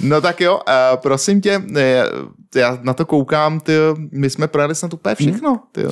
No 0.00 0.20
tak 0.20 0.40
jo, 0.40 0.54
uh, 0.54 0.96
prosím 0.96 1.40
tě, 1.40 1.62
eh, 1.76 2.04
já 2.54 2.78
na 2.82 2.94
to 2.94 3.06
koukám, 3.06 3.60
ty, 3.60 3.72
my 4.12 4.30
jsme 4.30 4.48
projeli 4.48 4.74
snad 4.74 4.94
úplně 4.94 5.14
všechno. 5.14 5.60
Ty. 5.72 5.82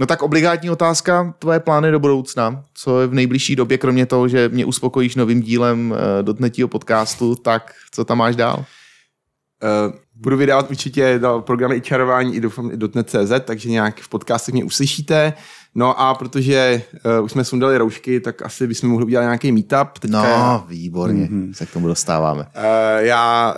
No 0.00 0.06
tak 0.06 0.22
obligátní 0.22 0.70
otázka, 0.70 1.34
tvoje 1.38 1.60
plány 1.60 1.90
do 1.90 2.00
budoucna, 2.00 2.64
co 2.74 3.00
je 3.00 3.06
v 3.06 3.14
nejbližší 3.14 3.56
době, 3.56 3.78
kromě 3.78 4.06
toho, 4.06 4.28
že 4.28 4.48
mě 4.48 4.64
uspokojíš 4.64 5.16
novým 5.16 5.40
dílem 5.40 5.90
uh, 5.90 5.96
dotnetího 6.22 6.68
podcastu, 6.68 7.34
tak 7.34 7.74
co 7.90 8.04
tam 8.04 8.18
máš 8.18 8.36
dál? 8.36 8.56
Uh, 8.58 9.94
budu 10.14 10.36
vydávat 10.36 10.70
určitě 10.70 11.18
dál 11.18 11.42
programy 11.42 11.76
i 11.76 11.80
čarování 11.80 12.34
i 12.34 12.40
doufám 12.40 12.70
i 12.70 12.76
.NET.cz, 12.94 13.32
takže 13.44 13.70
nějak 13.70 14.00
v 14.00 14.08
podcastech 14.08 14.54
mě 14.54 14.64
uslyšíte. 14.64 15.32
No 15.74 16.00
a 16.00 16.14
protože 16.14 16.82
uh, 17.18 17.24
už 17.24 17.32
jsme 17.32 17.44
sundali 17.44 17.78
roušky, 17.78 18.20
tak 18.20 18.42
asi 18.42 18.66
bychom 18.66 18.90
mohli 18.90 19.04
udělat 19.06 19.22
nějaký 19.22 19.52
meetup. 19.52 19.98
Teďka 20.00 20.28
já, 20.28 20.38
No, 20.52 20.64
výborně, 20.68 21.26
mm-hmm. 21.26 21.52
se 21.52 21.66
k 21.66 21.72
tomu 21.72 21.86
dostáváme. 21.86 22.42
uh, 22.42 23.04
já 23.04 23.54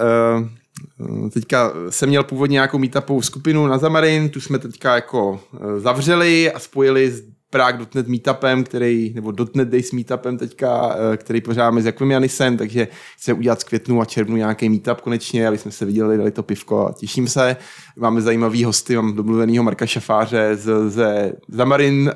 uh, 0.98 1.28
teďka 1.30 1.72
jsem 1.90 2.08
měl 2.08 2.24
původně 2.24 2.54
nějakou 2.54 2.78
meetupovou 2.78 3.22
skupinu 3.22 3.66
na 3.66 3.78
Zamarin, 3.78 4.28
tu 4.28 4.40
jsme 4.40 4.58
teďka 4.58 4.94
jako 4.94 5.30
uh, 5.32 5.78
zavřeli 5.78 6.52
a 6.52 6.58
spojili 6.58 7.10
s 7.10 7.22
Prague.net 7.54 8.08
meetupem, 8.08 8.64
který, 8.64 9.12
nebo 9.14 9.32
.NET 9.54 9.68
Days 9.68 9.92
meetupem 9.92 10.38
teďka, 10.38 10.96
eh, 11.12 11.16
který 11.16 11.40
pořádáme 11.40 11.82
s 11.82 11.86
Jakubem 11.86 12.10
Janisem, 12.10 12.56
takže 12.56 12.88
chceme 13.18 13.38
udělat 13.38 13.60
z 13.60 13.64
květnu 13.64 14.00
a 14.00 14.04
červnu 14.04 14.36
nějaký 14.36 14.68
meetup 14.68 15.00
konečně, 15.00 15.48
aby 15.48 15.58
jsme 15.58 15.70
se 15.70 15.84
viděli, 15.84 16.18
dali 16.18 16.30
to 16.30 16.42
pivko 16.42 16.86
a 16.86 16.92
těším 16.92 17.28
se. 17.28 17.56
Máme 17.96 18.20
zajímavý 18.20 18.64
hosty, 18.64 18.96
mám 18.96 19.14
domluvenýho 19.14 19.64
Marka 19.64 19.86
Šafáře 19.86 20.56
z, 20.56 20.90
ze 20.90 21.32
Zamarin 21.48 22.12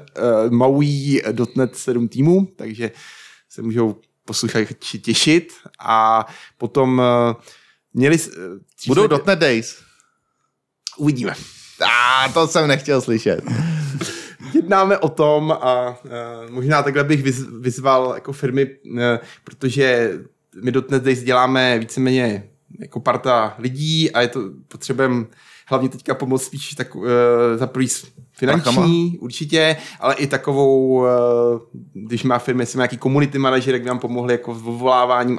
uh, 0.47 0.51
Maui 0.53 1.23
.NET 1.57 1.77
7 1.77 2.09
týmu, 2.09 2.49
takže 2.57 2.91
se 3.49 3.63
můžou 3.63 3.97
posluchači 4.25 4.99
těšit 4.99 5.53
a 5.79 6.27
potom 6.59 6.99
uh, 6.99 7.43
měli... 7.95 8.17
eh, 8.17 8.87
Budou 8.87 9.09
.NET 9.27 9.39
Days. 9.39 9.77
Uvidíme. 10.97 11.35
A 11.81 12.29
to 12.29 12.49
jsem 12.49 12.69
nechtěl 12.69 13.01
slyšet. 13.01 13.41
Jednáme 14.55 14.99
o 14.99 15.09
tom 15.09 15.53
a 15.53 15.89
uh, 16.05 16.51
možná 16.51 16.83
takhle 16.83 17.05
bych 17.05 17.23
vyz, 17.23 17.47
vyzval 17.61 18.13
jako 18.15 18.33
firmy, 18.33 18.67
uh, 18.67 19.01
protože 19.45 20.13
my 20.63 20.73
dotnet 20.73 21.03
Days 21.03 21.23
děláme 21.23 21.79
víceméně 21.79 22.49
jako 22.81 23.01
parta 23.01 23.55
lidí 23.59 24.11
a 24.11 24.21
je 24.21 24.29
to 24.29 24.41
potřebujeme 24.69 25.25
hlavně 25.67 25.89
teďka 25.89 26.15
pomoct 26.15 26.45
spíš 26.45 26.75
tak 26.75 26.95
uh, 26.97 27.05
za 27.57 27.67
prvý 27.67 27.89
finanční, 28.33 28.63
Prachama. 28.63 28.89
určitě, 29.21 29.77
ale 30.01 30.15
i 30.15 30.27
takovou, 30.27 30.99
uh, 30.99 31.07
když 31.95 32.25
má 32.25 32.39
firmy, 32.39 32.67
má 32.79 32.83
nějaký 32.83 32.99
community 32.99 33.39
manažer, 33.39 33.75
jak 33.75 33.83
by 33.83 33.89
nám 33.89 33.99
pomohli 33.99 34.35
jako 34.35 34.55
s 34.55 34.63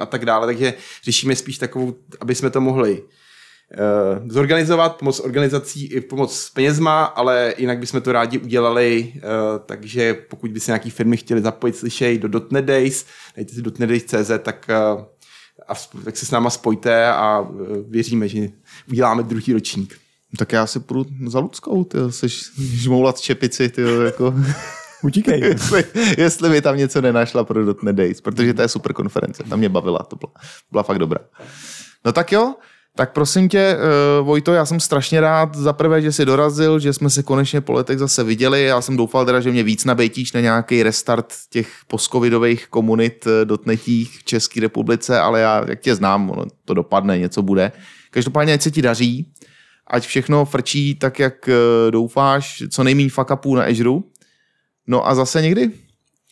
a 0.00 0.06
tak 0.06 0.24
dále, 0.24 0.46
takže 0.46 0.74
řešíme 1.04 1.36
spíš 1.36 1.58
takovou, 1.58 1.94
aby 2.20 2.34
jsme 2.34 2.50
to 2.50 2.60
mohli 2.60 3.02
zorganizovat, 4.28 4.96
pomoc 4.96 5.20
organizací 5.20 5.86
i 5.86 6.00
pomoc 6.00 6.36
s 6.36 6.50
penězma, 6.50 7.04
ale 7.04 7.54
jinak 7.58 7.78
bychom 7.78 8.00
to 8.00 8.12
rádi 8.12 8.38
udělali, 8.38 9.12
uh, 9.14 9.20
takže 9.66 10.14
pokud 10.14 10.50
by 10.50 10.60
se 10.60 10.70
nějaký 10.70 10.90
firmy 10.90 11.16
chtěli 11.16 11.40
zapojit, 11.40 11.76
slyšej, 11.76 12.18
do 12.18 12.40
.NET 12.50 12.64
Days, 12.64 13.06
dejte 13.36 13.54
si 13.54 13.62
.NET 13.78 14.42
tak, 14.42 14.66
uh, 14.68 15.02
a, 15.68 15.74
tak 16.04 16.16
se 16.16 16.26
s 16.26 16.30
náma 16.30 16.50
spojte 16.50 17.06
a 17.06 17.40
uh, 17.40 17.76
věříme, 17.88 18.28
že 18.28 18.48
uděláme 18.90 19.22
druhý 19.22 19.52
ročník. 19.52 19.98
Tak 20.38 20.52
já 20.52 20.66
si 20.66 20.80
půjdu 20.80 21.10
za 21.26 21.38
Luckou, 21.38 21.84
ty 21.84 21.98
jsi 22.10 22.26
žmoulat 22.58 23.20
čepici, 23.20 23.68
ty 23.68 23.82
jako... 24.04 24.34
Utíkej. 25.02 25.40
jestli, 25.44 25.84
jestli 26.18 26.50
by 26.50 26.62
tam 26.62 26.76
něco 26.76 27.00
nenašla 27.00 27.44
pro 27.44 27.64
.NET 27.82 27.96
Days, 27.96 28.20
protože 28.20 28.54
to 28.54 28.62
je 28.62 28.68
super 28.68 28.92
konference, 28.92 29.42
tam 29.42 29.58
mě 29.58 29.68
bavila, 29.68 29.98
to 29.98 30.16
byla, 30.16 30.32
byla 30.70 30.82
fakt 30.82 30.98
dobrá. 30.98 31.20
No 32.04 32.12
tak 32.12 32.32
jo, 32.32 32.54
tak 32.96 33.12
prosím 33.12 33.48
tě, 33.48 33.76
uh, 33.76 34.26
Vojto, 34.26 34.52
já 34.52 34.66
jsem 34.66 34.80
strašně 34.80 35.20
rád 35.20 35.56
za 35.56 35.72
prvé, 35.72 36.02
že 36.02 36.12
jsi 36.12 36.24
dorazil, 36.24 36.78
že 36.78 36.92
jsme 36.92 37.10
se 37.10 37.22
konečně 37.22 37.60
po 37.60 37.72
letech 37.72 37.98
zase 37.98 38.24
viděli. 38.24 38.62
Já 38.62 38.80
jsem 38.80 38.96
doufal 38.96 39.26
teda, 39.26 39.40
že 39.40 39.50
mě 39.50 39.62
víc 39.62 39.84
nabejtíš 39.84 40.32
na 40.32 40.40
nějaký 40.40 40.82
restart 40.82 41.34
těch 41.50 41.72
postcovidových 41.86 42.66
komunit 42.68 43.26
eh, 43.26 43.44
dotnetích 43.44 44.18
v 44.18 44.24
České 44.24 44.60
republice, 44.60 45.20
ale 45.20 45.40
já, 45.40 45.64
jak 45.68 45.80
tě 45.80 45.94
znám, 45.94 46.30
ono 46.30 46.44
to 46.64 46.74
dopadne, 46.74 47.18
něco 47.18 47.42
bude. 47.42 47.72
Každopádně, 48.10 48.54
ať 48.54 48.62
se 48.62 48.70
ti 48.70 48.82
daří, 48.82 49.32
ať 49.86 50.06
všechno 50.06 50.44
frčí 50.44 50.94
tak, 50.94 51.18
jak 51.18 51.48
eh, 51.48 51.90
doufáš, 51.90 52.62
co 52.70 52.84
nejméně 52.84 53.10
fuck 53.10 53.30
upů 53.30 53.54
na 53.54 53.64
Azure. 53.64 54.00
No 54.86 55.08
a 55.08 55.14
zase 55.14 55.42
někdy. 55.42 55.70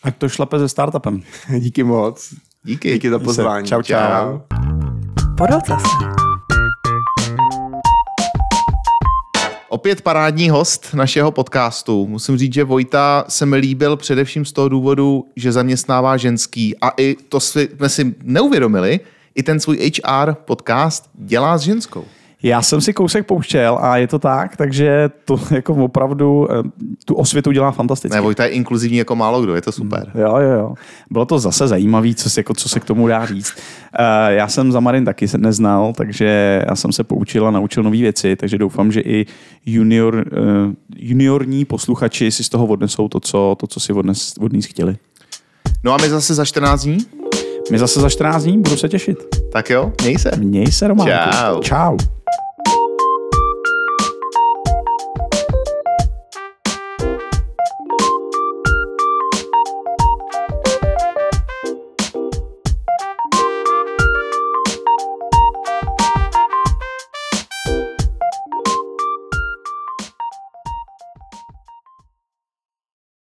Ať 0.02 0.16
to 0.16 0.28
šlape 0.28 0.58
se 0.58 0.68
startupem. 0.68 1.22
Díky 1.58 1.84
moc. 1.84 2.34
Díky. 2.64 2.92
Díky 2.92 3.10
za 3.10 3.18
pozvání. 3.18 3.66
Čau, 3.66 3.82
čau. 3.82 4.38
Podotaz. 5.36 5.82
Opět 9.70 10.00
parádní 10.00 10.50
host 10.50 10.94
našeho 10.94 11.30
podcastu. 11.30 12.06
Musím 12.06 12.38
říct, 12.38 12.54
že 12.54 12.64
Vojta 12.64 13.24
se 13.28 13.46
mi 13.46 13.56
líbil 13.56 13.96
především 13.96 14.44
z 14.44 14.52
toho 14.52 14.68
důvodu, 14.68 15.26
že 15.36 15.52
zaměstnává 15.52 16.16
ženský 16.16 16.76
a 16.80 16.92
i 16.96 17.16
to 17.28 17.40
jsme 17.40 17.88
si 17.88 18.14
neuvědomili, 18.22 19.00
i 19.34 19.42
ten 19.42 19.60
svůj 19.60 19.76
HR 19.78 20.34
podcast 20.34 21.10
dělá 21.14 21.58
s 21.58 21.62
ženskou. 21.62 22.04
Já 22.42 22.62
jsem 22.62 22.80
si 22.80 22.92
kousek 22.92 23.26
pouštěl 23.26 23.78
a 23.82 23.96
je 23.96 24.06
to 24.06 24.18
tak, 24.18 24.56
takže 24.56 25.10
to 25.24 25.40
jako 25.54 25.74
opravdu 25.74 26.48
eh, 26.52 26.62
tu 27.04 27.14
osvětu 27.14 27.52
dělá 27.52 27.70
fantasticky. 27.70 28.14
Ne, 28.14 28.20
Vojta 28.20 28.44
je 28.44 28.50
inkluzivní 28.50 28.98
jako 28.98 29.16
málo 29.16 29.42
kdo, 29.42 29.54
je 29.54 29.62
to 29.62 29.72
super. 29.72 30.10
Jo, 30.14 30.36
jo, 30.36 30.50
jo. 30.50 30.74
Bylo 31.10 31.26
to 31.26 31.38
zase 31.38 31.68
zajímavé, 31.68 32.14
co, 32.14 32.30
se- 32.30 32.40
jako, 32.40 32.54
co 32.54 32.68
se 32.68 32.80
k 32.80 32.84
tomu 32.84 33.08
dá 33.08 33.26
říct. 33.26 33.52
Uh, 34.00 34.04
já 34.28 34.48
jsem 34.48 34.72
Zamarin 34.72 35.04
taky 35.04 35.28
se 35.28 35.38
neznal, 35.38 35.92
takže 35.96 36.62
já 36.68 36.76
jsem 36.76 36.92
se 36.92 37.04
poučil 37.04 37.46
a 37.46 37.50
naučil 37.50 37.82
nové 37.82 37.96
věci, 37.96 38.36
takže 38.36 38.58
doufám, 38.58 38.92
že 38.92 39.00
i 39.00 39.26
junior, 39.66 40.14
uh, 40.14 40.72
juniorní 40.96 41.64
posluchači 41.64 42.30
si 42.30 42.44
z 42.44 42.48
toho 42.48 42.66
odnesou 42.66 43.08
to, 43.08 43.20
co, 43.20 43.56
to, 43.60 43.66
co 43.66 43.80
si 43.80 43.92
odnes, 43.92 44.34
od 44.40 44.52
ní 44.52 44.62
chtěli. 44.62 44.96
No 45.84 45.92
a 45.92 45.96
my 46.02 46.08
zase 46.08 46.34
za 46.34 46.44
14 46.44 46.82
dní? 46.84 46.98
My 47.70 47.78
zase 47.78 48.00
za 48.00 48.08
14 48.08 48.42
dní 48.44 48.58
budu 48.62 48.76
se 48.76 48.88
těšit. 48.88 49.18
Tak 49.52 49.70
jo, 49.70 49.92
měj 50.02 50.18
se. 50.18 50.30
Měj 50.36 50.66
se, 50.72 50.88
Románku. 50.88 51.12
Čau. 51.32 51.60
Čau. 51.60 51.96